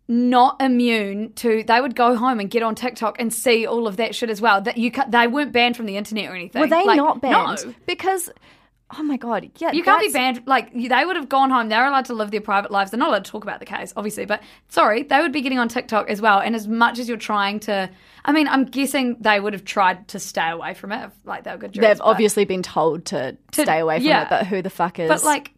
not 0.08 0.60
immune 0.60 1.32
to 1.34 1.62
they 1.62 1.80
would 1.80 1.94
go 1.94 2.16
home 2.16 2.40
and 2.40 2.50
get 2.50 2.62
on 2.62 2.74
TikTok 2.74 3.20
and 3.20 3.32
see 3.32 3.66
all 3.66 3.86
of 3.86 3.96
that 3.98 4.14
shit 4.14 4.28
as 4.30 4.40
well. 4.40 4.60
That 4.60 4.76
you 4.76 4.90
they 5.08 5.26
weren't 5.26 5.52
banned 5.52 5.76
from 5.76 5.86
the 5.86 5.96
internet 5.96 6.30
or 6.30 6.34
anything. 6.34 6.60
were 6.60 6.66
they 6.66 6.84
Like, 6.84 6.96
not 6.96 7.20
banned? 7.20 7.64
No. 7.64 7.74
Because, 7.86 8.30
oh 8.98 9.02
my 9.02 9.16
god, 9.16 9.50
yeah, 9.58 9.72
You 9.72 9.82
can't 9.82 10.00
be 10.00 10.12
banned. 10.12 10.42
Like 10.46 10.72
they 10.72 11.04
would 11.04 11.16
have 11.16 11.28
gone 11.28 11.50
home. 11.50 11.68
They're 11.68 11.86
allowed 11.86 12.06
to 12.06 12.14
live 12.14 12.30
their 12.30 12.40
private 12.40 12.70
lives. 12.70 12.90
They're 12.90 12.98
not 12.98 13.08
allowed 13.08 13.24
to 13.24 13.30
talk 13.30 13.42
about 13.42 13.60
the 13.60 13.66
case, 13.66 13.92
obviously. 13.96 14.24
But 14.24 14.42
sorry, 14.68 15.02
they 15.02 15.20
would 15.20 15.32
be 15.32 15.40
getting 15.40 15.58
on 15.58 15.68
TikTok 15.68 16.08
as 16.10 16.20
well. 16.20 16.40
And 16.40 16.54
as 16.54 16.68
much 16.68 16.98
as 16.98 17.08
you're 17.08 17.16
trying 17.16 17.60
to, 17.60 17.90
I 18.24 18.32
mean, 18.32 18.48
I'm 18.48 18.64
guessing 18.64 19.16
they 19.20 19.40
would 19.40 19.52
have 19.52 19.64
tried 19.64 20.08
to 20.08 20.18
stay 20.18 20.50
away 20.50 20.74
from 20.74 20.92
it. 20.92 21.04
If, 21.04 21.12
like 21.24 21.44
they 21.44 21.52
were 21.52 21.58
good. 21.58 21.72
jurors, 21.72 21.88
They've 21.88 22.00
obviously 22.02 22.44
been 22.44 22.62
told 22.62 23.06
to, 23.06 23.36
stay 23.52 23.78
away 23.80 23.98
from 23.98 24.06
yeah. 24.06 24.24
it, 24.24 24.30
but 24.30 24.46
who 24.46 24.62
the 24.62 24.70
fuck 24.70 24.98
is? 24.98 25.08
But 25.08 25.24
like, 25.24 25.52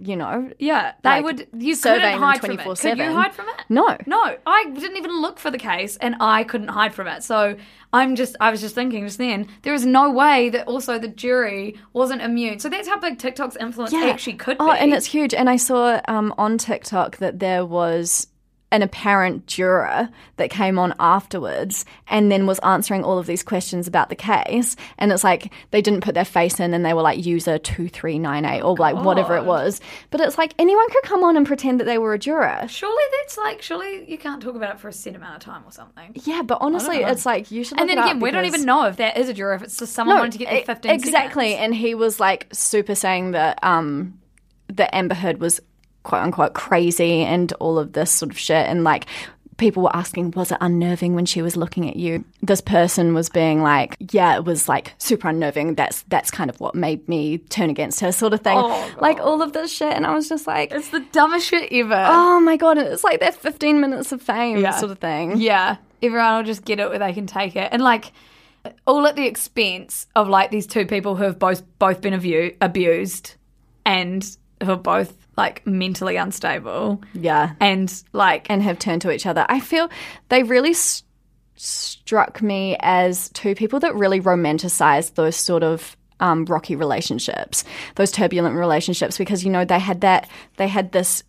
you 0.00 0.14
know, 0.14 0.50
yeah, 0.58 0.92
they 1.02 1.10
like, 1.10 1.24
would. 1.24 1.48
You 1.52 1.74
couldn't 1.76 2.18
hide 2.18 2.40
from 2.40 2.52
it. 2.52 2.60
Could 2.60 2.98
you 2.98 3.12
hide 3.12 3.34
from 3.34 3.48
it? 3.48 3.64
No. 3.68 3.96
no. 4.06 4.36
I 4.46 4.70
didn't 4.70 4.96
even 4.96 5.20
look 5.20 5.38
for 5.38 5.50
the 5.50 5.58
case, 5.58 5.96
and 5.96 6.14
I 6.20 6.44
couldn't 6.44 6.68
hide 6.68 6.94
from 6.94 7.08
it. 7.08 7.24
So 7.24 7.56
I'm 7.92 8.14
just, 8.14 8.36
I 8.40 8.50
was 8.50 8.60
just 8.60 8.74
thinking 8.74 9.04
just 9.04 9.18
then, 9.18 9.48
there 9.62 9.74
is 9.74 9.84
no 9.84 10.10
way 10.10 10.50
that 10.50 10.68
also 10.68 10.98
the 10.98 11.08
jury 11.08 11.76
wasn't 11.92 12.22
immune. 12.22 12.60
So 12.60 12.68
that's 12.68 12.86
how 12.86 13.00
big 13.00 13.18
TikTok's 13.18 13.56
influence 13.56 13.92
actually 13.92 14.34
could 14.34 14.58
be. 14.58 14.64
Oh, 14.64 14.70
and 14.70 14.92
it's 14.92 15.06
huge. 15.06 15.34
And 15.34 15.50
I 15.50 15.56
saw 15.56 16.00
um, 16.06 16.32
on 16.38 16.58
TikTok 16.58 17.16
that 17.16 17.40
there 17.40 17.66
was 17.66 18.28
an 18.70 18.82
apparent 18.82 19.46
juror 19.46 20.08
that 20.36 20.50
came 20.50 20.78
on 20.78 20.94
afterwards 21.00 21.86
and 22.06 22.30
then 22.30 22.46
was 22.46 22.58
answering 22.60 23.02
all 23.02 23.18
of 23.18 23.26
these 23.26 23.42
questions 23.42 23.86
about 23.86 24.10
the 24.10 24.16
case. 24.16 24.76
And 24.98 25.10
it's 25.10 25.24
like 25.24 25.52
they 25.70 25.80
didn't 25.80 26.02
put 26.02 26.14
their 26.14 26.24
face 26.24 26.60
in 26.60 26.74
and 26.74 26.84
they 26.84 26.92
were 26.92 27.02
like 27.02 27.24
user 27.24 27.58
2398 27.58 28.62
or 28.62 28.76
like 28.76 28.96
whatever 28.96 29.36
it 29.36 29.44
was. 29.44 29.80
But 30.10 30.20
it's 30.20 30.36
like 30.36 30.52
anyone 30.58 30.88
could 30.90 31.02
come 31.02 31.24
on 31.24 31.36
and 31.36 31.46
pretend 31.46 31.80
that 31.80 31.84
they 31.84 31.98
were 31.98 32.12
a 32.12 32.18
juror. 32.18 32.66
Surely 32.68 33.02
that's 33.20 33.38
like, 33.38 33.62
surely 33.62 34.08
you 34.10 34.18
can't 34.18 34.42
talk 34.42 34.54
about 34.54 34.74
it 34.74 34.80
for 34.80 34.88
a 34.88 34.92
set 34.92 35.16
amount 35.16 35.36
of 35.36 35.40
time 35.40 35.62
or 35.64 35.72
something. 35.72 36.12
Yeah, 36.24 36.42
but 36.42 36.58
honestly, 36.60 36.98
it's 36.98 37.24
like 37.24 37.50
you 37.50 37.64
should. 37.64 37.80
And 37.80 37.88
then 37.88 37.98
again, 37.98 38.20
we 38.20 38.30
don't 38.30 38.44
even 38.44 38.64
know 38.64 38.84
if 38.84 38.96
that 38.96 39.16
is 39.16 39.30
a 39.30 39.34
juror, 39.34 39.54
if 39.54 39.62
it's 39.62 39.76
just 39.78 39.92
someone 39.94 40.18
wanting 40.18 40.32
to 40.32 40.38
get 40.38 40.50
their 40.50 40.60
e- 40.60 40.64
15 40.64 40.90
exactly. 40.90 41.50
seconds. 41.52 41.64
And 41.64 41.74
he 41.74 41.94
was 41.94 42.20
like 42.20 42.48
super 42.52 42.94
saying 42.94 43.30
that 43.30 43.58
um 43.62 44.18
that 44.68 44.94
Amber 44.94 45.14
Heard 45.14 45.40
was 45.40 45.60
quote 46.08 46.22
unquote 46.22 46.54
crazy 46.54 47.22
and 47.22 47.52
all 47.60 47.78
of 47.78 47.92
this 47.92 48.10
sort 48.10 48.30
of 48.32 48.38
shit. 48.38 48.66
And 48.66 48.82
like 48.82 49.06
people 49.58 49.82
were 49.82 49.94
asking 49.96 50.30
was 50.32 50.52
it 50.52 50.58
unnerving 50.60 51.14
when 51.16 51.26
she 51.26 51.42
was 51.42 51.56
looking 51.56 51.88
at 51.88 51.96
you? 51.96 52.24
This 52.42 52.60
person 52.60 53.12
was 53.12 53.28
being 53.28 53.60
like 53.62 53.96
yeah 54.12 54.36
it 54.36 54.44
was 54.44 54.68
like 54.68 54.94
super 54.98 55.28
unnerving. 55.28 55.74
That's 55.74 56.02
that's 56.08 56.30
kind 56.30 56.48
of 56.48 56.58
what 56.60 56.74
made 56.74 57.06
me 57.08 57.38
turn 57.38 57.68
against 57.68 58.00
her 58.00 58.12
sort 58.12 58.32
of 58.32 58.40
thing. 58.40 58.56
Oh, 58.56 58.94
like 59.00 59.18
all 59.18 59.42
of 59.42 59.52
this 59.52 59.72
shit. 59.72 59.92
And 59.92 60.06
i 60.06 60.14
was 60.14 60.28
just 60.28 60.46
like 60.46 60.72
It's 60.72 60.88
the 60.90 61.00
dumbest 61.12 61.46
shit 61.48 61.72
ever. 61.72 62.06
oh 62.08 62.40
my 62.40 62.56
god 62.56 62.78
it's 62.78 63.04
like 63.04 63.20
that 63.20 63.34
15 63.34 63.80
minutes 63.80 64.12
of 64.12 64.22
fame 64.22 64.58
Yeah. 64.58 64.72
sort 64.78 64.92
of 64.92 64.98
thing. 64.98 65.36
Yeah, 65.40 65.76
everyone 66.02 66.36
will 66.36 66.44
just 66.44 66.64
get 66.64 66.80
it 66.80 66.88
where 66.88 66.98
they 67.00 67.12
can 67.12 67.26
take 67.26 67.54
it, 67.56 67.68
and 67.72 67.82
like 67.82 68.12
all 68.86 69.06
at 69.06 69.16
the 69.16 69.26
expense 69.26 70.06
of 70.14 70.28
like 70.28 70.50
these 70.50 70.66
two 70.66 70.84
people 70.86 71.16
who 71.16 71.24
have 71.24 71.38
both 71.38 71.62
both 71.78 72.00
been 72.00 72.14
abu- 72.14 72.54
abused 72.60 73.34
and 73.86 74.36
who 74.62 74.72
are 74.72 74.76
both 74.76 75.14
like 75.38 75.64
mentally 75.64 76.16
unstable. 76.16 77.00
Yeah. 77.14 77.52
And 77.60 77.90
like 78.12 78.50
and 78.50 78.60
have 78.62 78.78
turned 78.78 79.02
to 79.02 79.12
each 79.12 79.24
other. 79.24 79.46
I 79.48 79.60
feel 79.60 79.88
they 80.28 80.42
really 80.42 80.74
struck 81.54 82.42
me 82.42 82.76
as 82.80 83.30
two 83.30 83.54
people 83.54 83.78
that 83.80 83.94
really 83.94 84.20
romanticized 84.20 85.14
those 85.14 85.36
sort 85.36 85.62
of 85.62 85.96
um, 86.20 86.44
rocky 86.46 86.74
relationships, 86.74 87.64
those 87.94 88.10
turbulent 88.10 88.56
relationships, 88.56 89.16
because 89.16 89.44
you 89.44 89.50
know 89.50 89.64
they 89.64 89.78
had 89.78 90.00
that 90.00 90.28
they 90.56 90.66
had 90.66 90.90
this 90.90 91.22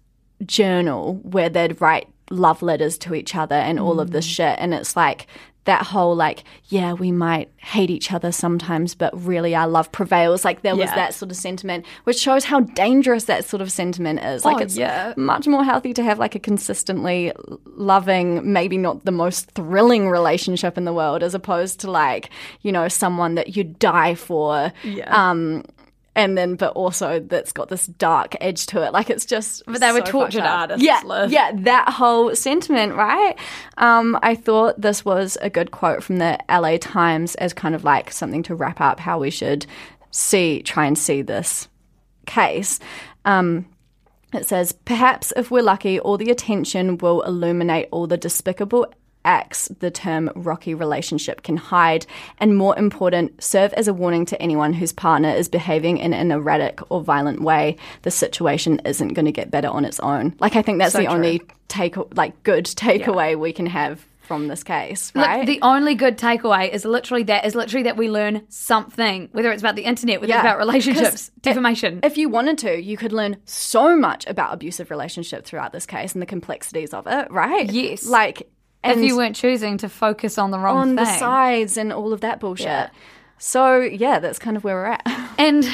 journal 0.43 1.15
where 1.17 1.49
they'd 1.49 1.79
write 1.79 2.07
love 2.31 2.63
letters 2.63 2.97
to 2.97 3.13
each 3.13 3.35
other 3.35 3.55
and 3.55 3.79
all 3.79 3.99
of 3.99 4.09
this 4.09 4.25
shit, 4.25 4.57
and 4.57 4.73
it's 4.73 4.95
like 4.95 5.27
that 5.65 5.85
whole 5.87 6.15
like 6.15 6.43
yeah 6.69 6.93
we 6.93 7.11
might 7.11 7.49
hate 7.57 7.89
each 7.89 8.11
other 8.11 8.31
sometimes 8.31 8.95
but 8.95 9.11
really 9.23 9.53
our 9.53 9.67
love 9.67 9.91
prevails 9.91 10.43
like 10.43 10.61
there 10.61 10.75
was 10.75 10.89
that 10.91 11.13
sort 11.13 11.29
of 11.29 11.37
sentiment 11.37 11.85
which 12.05 12.17
shows 12.17 12.45
how 12.45 12.61
dangerous 12.61 13.25
that 13.25 13.45
sort 13.45 13.61
of 13.61 13.71
sentiment 13.71 14.19
is 14.19 14.43
like 14.45 14.57
Oh, 14.57 14.59
it's 14.63 14.77
yeah. 14.77 15.13
much 15.15 15.47
more 15.47 15.63
healthy 15.63 15.93
to 15.93 16.03
have 16.03 16.17
like 16.17 16.33
a 16.35 16.39
consistently 16.39 17.31
loving, 17.65 18.51
maybe 18.51 18.77
not 18.77 19.05
the 19.05 19.11
most 19.11 19.51
thrilling 19.51 20.09
relationship 20.09 20.77
in 20.77 20.85
the 20.85 20.93
world, 20.93 21.23
as 21.23 21.33
opposed 21.33 21.79
to 21.81 21.91
like, 21.91 22.29
you 22.61 22.71
know, 22.71 22.87
someone 22.87 23.35
that 23.35 23.55
you 23.55 23.63
die 23.63 24.15
for. 24.15 24.71
Yeah. 24.83 25.29
Um, 25.29 25.63
and 26.15 26.37
then, 26.37 26.55
but 26.55 26.73
also 26.73 27.19
that's 27.19 27.51
got 27.51 27.69
this 27.69 27.87
dark 27.87 28.35
edge 28.41 28.65
to 28.67 28.83
it. 28.85 28.93
Like 28.93 29.09
it's 29.09 29.25
just. 29.25 29.63
But 29.65 29.79
they 29.79 29.91
were 29.91 30.01
tortured 30.01 30.43
artists, 30.43 30.83
Yeah, 31.31 31.51
yeah, 31.51 31.51
that 31.63 31.89
whole 31.89 32.35
sentiment, 32.35 32.95
right? 32.95 33.35
Um, 33.77 34.17
I 34.21 34.35
thought 34.35 34.79
this 34.79 35.05
was 35.05 35.37
a 35.41 35.49
good 35.49 35.71
quote 35.71 36.03
from 36.03 36.17
the 36.17 36.37
LA 36.49 36.77
Times 36.77 37.35
as 37.35 37.53
kind 37.53 37.75
of 37.75 37.83
like 37.83 38.11
something 38.11 38.43
to 38.43 38.55
wrap 38.55 38.81
up 38.81 38.99
how 38.99 39.19
we 39.19 39.29
should 39.29 39.65
see, 40.11 40.61
try 40.63 40.85
and 40.85 40.97
see 40.97 41.21
this 41.21 41.67
case. 42.25 42.79
Um, 43.25 43.67
it 44.33 44.45
says, 44.45 44.71
perhaps 44.71 45.33
if 45.35 45.49
we're 45.49 45.63
lucky, 45.63 45.99
all 45.99 46.17
the 46.17 46.29
attention 46.29 46.97
will 46.99 47.21
illuminate 47.21 47.87
all 47.91 48.07
the 48.07 48.17
despicable 48.17 48.91
acts 49.29 49.67
the 49.79 49.91
term 49.91 50.31
rocky 50.35 50.73
relationship 50.73 51.43
can 51.43 51.55
hide, 51.55 52.07
and 52.39 52.57
more 52.57 52.77
important, 52.77 53.41
serve 53.41 53.71
as 53.73 53.87
a 53.87 53.93
warning 53.93 54.25
to 54.25 54.41
anyone 54.41 54.73
whose 54.73 54.91
partner 54.91 55.29
is 55.29 55.47
behaving 55.47 55.99
in 55.99 56.13
an 56.13 56.31
erratic 56.31 56.79
or 56.89 57.01
violent 57.01 57.41
way. 57.41 57.77
The 58.01 58.11
situation 58.11 58.81
isn't 58.85 59.13
going 59.13 59.25
to 59.25 59.31
get 59.31 59.51
better 59.51 59.69
on 59.69 59.85
its 59.85 59.99
own. 59.99 60.35
Like, 60.39 60.55
I 60.55 60.63
think 60.63 60.79
that's 60.79 60.93
So 60.93 60.97
the 60.97 61.05
true. 61.05 61.13
only 61.13 61.41
take, 61.67 61.95
like, 62.15 62.41
good 62.43 62.65
takeaway 62.65 63.37
we 63.37 63.53
can 63.53 63.67
have 63.67 64.03
from 64.21 64.47
this 64.47 64.63
case, 64.63 65.11
right? 65.15 65.39
Look, 65.39 65.47
the 65.47 65.59
only 65.63 65.95
good 65.95 66.15
takeaway 66.15 66.71
is 66.71 66.85
literally 66.85 67.23
that 67.23 67.45
is 67.45 67.55
literally 67.55 67.83
that 67.85 67.97
we 67.97 68.11
learn 68.11 68.43
something, 68.49 69.27
whether 69.31 69.51
it's 69.51 69.63
about 69.63 69.75
the 69.75 69.85
internet, 69.85 70.21
whether 70.21 70.33
it's 70.33 70.39
about 70.39 70.59
relationships, 70.59 71.31
defamation. 71.41 72.01
If 72.03 72.15
you 72.15 72.29
wanted 72.29 72.59
to, 72.59 72.79
you 72.79 72.95
could 72.95 73.11
learn 73.11 73.37
so 73.45 73.95
much 73.97 74.27
about 74.27 74.53
abusive 74.53 74.91
relationship 74.91 75.45
throughout 75.45 75.73
this 75.73 75.87
case 75.87 76.13
and 76.13 76.21
the 76.21 76.27
complexities 76.27 76.93
of 76.93 77.07
it, 77.07 77.31
right? 77.31 77.71
Yes. 77.71 78.05
Like, 78.05 78.47
if 78.83 78.95
and 78.95 79.05
you 79.05 79.17
weren't 79.17 79.35
choosing 79.35 79.77
to 79.79 79.89
focus 79.89 80.37
on 80.37 80.51
the 80.51 80.59
wrong 80.59 80.77
on 80.77 80.87
thing. 80.87 80.95
the 80.95 81.05
sides 81.17 81.77
and 81.77 81.91
all 81.91 82.13
of 82.13 82.21
that 82.21 82.39
bullshit. 82.39 82.65
Yeah. 82.65 82.89
So 83.37 83.79
yeah, 83.79 84.19
that's 84.19 84.39
kind 84.39 84.57
of 84.57 84.63
where 84.63 84.75
we're 84.75 84.85
at. 84.85 85.05
And 85.39 85.65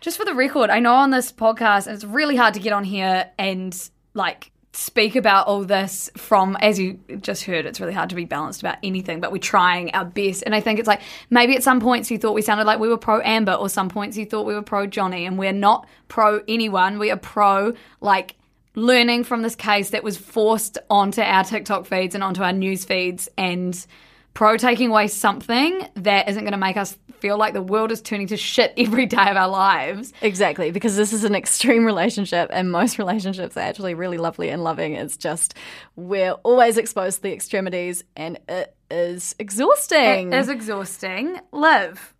just 0.00 0.18
for 0.18 0.24
the 0.24 0.34
record, 0.34 0.68
I 0.68 0.80
know 0.80 0.94
on 0.94 1.10
this 1.10 1.30
podcast, 1.30 1.86
it's 1.86 2.02
really 2.02 2.34
hard 2.34 2.54
to 2.54 2.60
get 2.60 2.72
on 2.72 2.82
here 2.82 3.30
and 3.38 3.90
like 4.14 4.50
speak 4.72 5.14
about 5.16 5.46
all 5.46 5.64
this 5.64 6.10
from, 6.16 6.56
as 6.60 6.78
you 6.78 6.98
just 7.20 7.44
heard, 7.44 7.66
it's 7.66 7.80
really 7.80 7.92
hard 7.92 8.10
to 8.10 8.16
be 8.16 8.24
balanced 8.24 8.62
about 8.62 8.78
anything, 8.82 9.20
but 9.20 9.30
we're 9.30 9.38
trying 9.38 9.94
our 9.94 10.04
best. 10.04 10.42
And 10.44 10.54
I 10.56 10.60
think 10.60 10.78
it's 10.78 10.88
like 10.88 11.02
maybe 11.30 11.54
at 11.54 11.62
some 11.62 11.78
points 11.78 12.10
you 12.10 12.18
thought 12.18 12.32
we 12.32 12.42
sounded 12.42 12.64
like 12.64 12.80
we 12.80 12.88
were 12.88 12.96
pro 12.96 13.20
Amber, 13.20 13.52
or 13.52 13.68
some 13.68 13.88
points 13.88 14.16
you 14.16 14.24
thought 14.26 14.44
we 14.44 14.54
were 14.54 14.62
pro 14.62 14.86
Johnny, 14.86 15.26
and 15.26 15.38
we're 15.38 15.52
not 15.52 15.86
pro 16.08 16.42
anyone. 16.48 16.98
We 16.98 17.10
are 17.10 17.16
pro 17.16 17.74
like 18.00 18.34
learning 18.74 19.24
from 19.24 19.42
this 19.42 19.54
case 19.54 19.90
that 19.90 20.02
was 20.02 20.16
forced 20.16 20.78
onto 20.88 21.20
our 21.20 21.44
TikTok 21.44 21.86
feeds 21.86 22.14
and 22.14 22.24
onto 22.24 22.42
our 22.42 22.52
news 22.52 22.84
feeds 22.84 23.28
and 23.36 23.86
pro 24.34 24.56
taking 24.56 24.90
away 24.90 25.08
something 25.08 25.86
that 25.96 26.28
isn't 26.28 26.42
going 26.42 26.52
to 26.52 26.58
make 26.58 26.76
us 26.76 26.96
feel 27.20 27.36
like 27.36 27.54
the 27.54 27.62
world 27.62 27.92
is 27.92 28.02
turning 28.02 28.26
to 28.26 28.36
shit 28.36 28.72
every 28.78 29.06
day 29.06 29.28
of 29.28 29.36
our 29.36 29.48
lives. 29.48 30.12
exactly, 30.20 30.70
because 30.70 30.96
this 30.96 31.12
is 31.12 31.24
an 31.24 31.34
extreme 31.34 31.84
relationship, 31.84 32.50
and 32.52 32.70
most 32.70 32.98
relationships 32.98 33.56
are 33.56 33.60
actually 33.60 33.94
really 33.94 34.18
lovely 34.18 34.48
and 34.48 34.64
loving. 34.64 34.94
It's 34.94 35.16
just 35.16 35.54
we're 35.96 36.32
always 36.32 36.76
exposed 36.78 37.18
to 37.18 37.22
the 37.22 37.32
extremities, 37.32 38.04
and 38.16 38.38
it 38.48 38.74
is 38.90 39.34
exhausting. 39.38 40.32
It 40.32 40.38
is 40.38 40.48
exhausting. 40.48 41.38
Liv, 41.52 42.14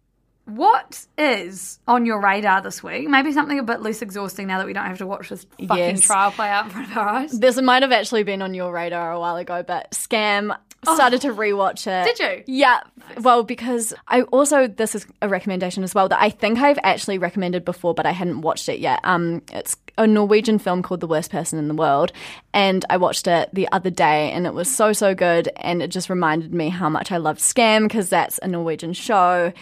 what 0.46 1.06
is 1.16 1.78
on 1.86 2.04
your 2.06 2.20
radar 2.20 2.60
this 2.62 2.82
week? 2.82 3.08
Maybe 3.08 3.32
something 3.32 3.58
a 3.58 3.62
bit 3.62 3.80
less 3.80 4.02
exhausting 4.02 4.46
now 4.48 4.58
that 4.58 4.66
we 4.66 4.72
don't 4.72 4.86
have 4.86 4.98
to 4.98 5.06
watch 5.06 5.28
this 5.28 5.46
fucking 5.60 5.76
Yes. 5.76 6.00
trial 6.02 6.30
play 6.32 6.48
out 6.48 6.64
in 6.66 6.70
front 6.70 6.90
of 6.90 6.96
our 6.96 7.08
eyes. 7.08 7.38
This 7.38 7.60
might 7.60 7.82
have 7.82 7.92
actually 7.92 8.24
been 8.24 8.42
on 8.42 8.52
your 8.54 8.72
radar 8.72 9.12
a 9.12 9.20
while 9.20 9.36
ago, 9.36 9.62
but 9.66 9.90
Skam 9.92 10.56
started 10.84 11.20
to 11.20 11.28
rewatch 11.32 11.86
it. 11.86 12.02
Oh. 12.10 12.12
Did 12.12 12.18
you? 12.18 12.54
Yeah. 12.54 12.80
Well, 13.20 13.44
because 13.44 13.94
I 14.08 14.22
also 14.22 14.66
this 14.66 14.96
is 14.96 15.06
a 15.22 15.28
recommendation 15.28 15.84
as 15.84 15.94
well 15.94 16.08
that 16.08 16.20
I 16.20 16.28
think 16.30 16.58
I've 16.58 16.78
actually 16.82 17.18
recommended 17.18 17.64
before, 17.64 17.94
but 17.94 18.04
I 18.04 18.10
hadn't 18.10 18.40
watched 18.40 18.68
it 18.68 18.80
yet. 18.80 18.98
Um, 19.04 19.42
it's 19.52 19.76
a 19.96 20.08
Norwegian 20.08 20.58
film 20.58 20.82
called 20.82 20.98
The 21.00 21.06
Worst 21.06 21.30
Person 21.30 21.58
in 21.60 21.68
the 21.68 21.74
World, 21.74 22.12
and 22.52 22.84
I 22.90 22.96
watched 22.96 23.28
it 23.28 23.50
the 23.52 23.68
other 23.70 23.90
day, 23.90 24.32
and 24.32 24.44
it 24.44 24.54
was 24.54 24.68
so 24.74 24.92
so 24.92 25.14
good, 25.14 25.50
and 25.58 25.82
it 25.82 25.88
just 25.88 26.10
reminded 26.10 26.52
me 26.52 26.68
how 26.68 26.88
much 26.88 27.12
I 27.12 27.18
loved 27.18 27.38
Skam 27.40 27.84
because 27.84 28.08
that's 28.08 28.38
a 28.42 28.48
Norwegian 28.48 28.92
show. 28.92 29.52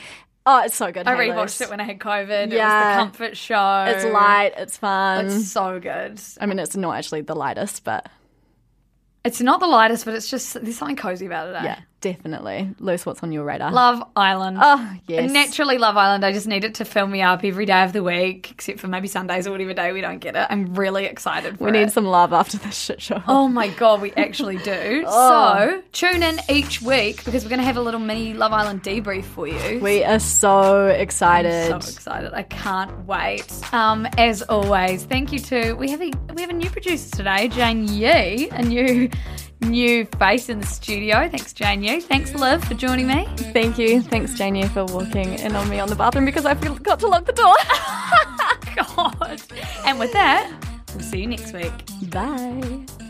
Oh, 0.46 0.62
it's 0.64 0.74
so 0.74 0.90
good. 0.90 1.06
I 1.06 1.14
Hey, 1.16 1.28
rewatched 1.28 1.60
it 1.60 1.68
when 1.70 1.80
I 1.80 1.84
had 1.84 1.98
COVID. 1.98 2.44
It 2.44 2.48
was 2.48 2.52
Yeah. 2.54 2.96
the 2.96 3.02
comfort 3.02 3.36
show. 3.36 3.84
It's 3.88 4.04
light. 4.06 4.52
It's 4.56 4.76
fun. 4.78 5.26
It's 5.26 5.50
so 5.52 5.78
good. 5.78 6.20
I 6.40 6.46
mean, 6.46 6.58
it's 6.58 6.76
not 6.76 6.96
actually 6.96 7.20
the 7.20 7.34
lightest, 7.36 7.84
but 7.84 8.08
It's 9.22 9.40
not 9.42 9.60
the 9.60 9.66
lightest, 9.66 10.06
but 10.06 10.14
it's 10.14 10.30
just 10.30 10.54
there's 10.54 10.78
something 10.78 10.96
cozy 10.96 11.26
about 11.26 11.48
it. 11.50 11.56
Eh? 11.56 11.64
yeah, 11.64 11.78
definitely. 12.00 12.70
Luce, 12.78 13.04
what's 13.06 13.22
on 13.22 13.32
your 13.32 13.44
radar? 13.44 13.70
Love 13.72 14.02
Island. 14.16 14.58
Oh, 14.60 14.92
yes. 15.06 15.30
Naturally 15.30 15.78
love 15.78 15.96
Island. 15.96 16.24
I 16.24 16.32
just 16.32 16.46
need 16.46 16.64
it 16.64 16.74
to 16.76 16.84
fill 16.84 17.06
me 17.06 17.22
up 17.22 17.44
every 17.44 17.66
day 17.66 17.82
of 17.84 17.92
the 17.92 18.02
week, 18.02 18.50
except 18.50 18.80
for 18.80 18.88
maybe 18.88 19.08
Sundays 19.08 19.46
or 19.46 19.50
whatever 19.52 19.74
day 19.74 19.92
we 19.92 20.00
don't 20.00 20.18
get 20.18 20.36
it. 20.36 20.46
I'm 20.50 20.74
really 20.74 21.04
excited 21.06 21.58
for 21.58 21.64
we 21.64 21.70
it. 21.70 21.72
need 21.74 21.92
some 21.92 22.04
love 22.06 22.32
after 22.32 22.58
this 22.58 22.76
shit 22.78 23.00
show. 23.00 23.22
Oh 23.28 23.48
my 23.48 23.68
god, 23.68 24.00
we 24.00 24.12
actually 24.12 24.58
do. 24.58 25.06
So 25.30 25.82
tune 25.92 26.22
in 26.22 26.40
each 26.48 26.80
week 26.82 27.24
because 27.24 27.44
we're 27.44 27.50
going 27.50 27.60
to 27.60 27.64
have 27.66 27.76
a 27.76 27.80
little 27.80 28.00
mini 28.00 28.32
Love 28.34 28.52
Island 28.52 28.82
debrief 28.82 29.24
for 29.24 29.46
you. 29.46 29.78
We 29.80 30.02
are 30.02 30.18
so 30.18 30.86
excited. 30.88 31.68
so 31.68 31.76
excited! 31.76 32.32
I 32.32 32.42
can't 32.44 33.06
wait. 33.06 33.46
Um, 33.72 34.06
as 34.18 34.42
always, 34.42 35.04
thank 35.04 35.32
you 35.32 35.38
to 35.40 35.74
we 35.74 35.90
have 35.90 36.00
a 36.00 36.10
we 36.34 36.40
have 36.40 36.50
a 36.50 36.54
new 36.54 36.70
producer 36.70 37.10
today, 37.16 37.48
Jane 37.48 37.86
Yee, 37.88 38.48
a 38.50 38.62
new 38.62 39.10
new 39.60 40.04
face 40.18 40.48
in 40.48 40.60
the 40.60 40.66
studio. 40.66 41.28
Thanks, 41.28 41.52
Jane 41.52 41.82
Yee. 41.82 42.00
Thanks, 42.00 42.34
Liv, 42.34 42.64
for 42.64 42.74
joining 42.74 43.06
me. 43.06 43.26
Thank 43.52 43.78
you. 43.78 44.02
Thanks, 44.02 44.34
Janie, 44.34 44.66
for 44.68 44.84
walking 44.84 45.34
in 45.34 45.54
on 45.54 45.68
me 45.68 45.80
on 45.80 45.88
the 45.88 45.96
bathroom 45.96 46.24
because 46.24 46.46
I 46.46 46.54
forgot 46.54 47.00
to 47.00 47.08
lock 47.08 47.26
the 47.26 47.32
door. 47.32 47.54
God. 48.96 49.42
And 49.86 49.98
with 49.98 50.12
that, 50.12 50.50
we'll 50.94 51.04
see 51.04 51.20
you 51.20 51.26
next 51.26 51.52
week. 51.52 51.72
Bye. 52.10 53.09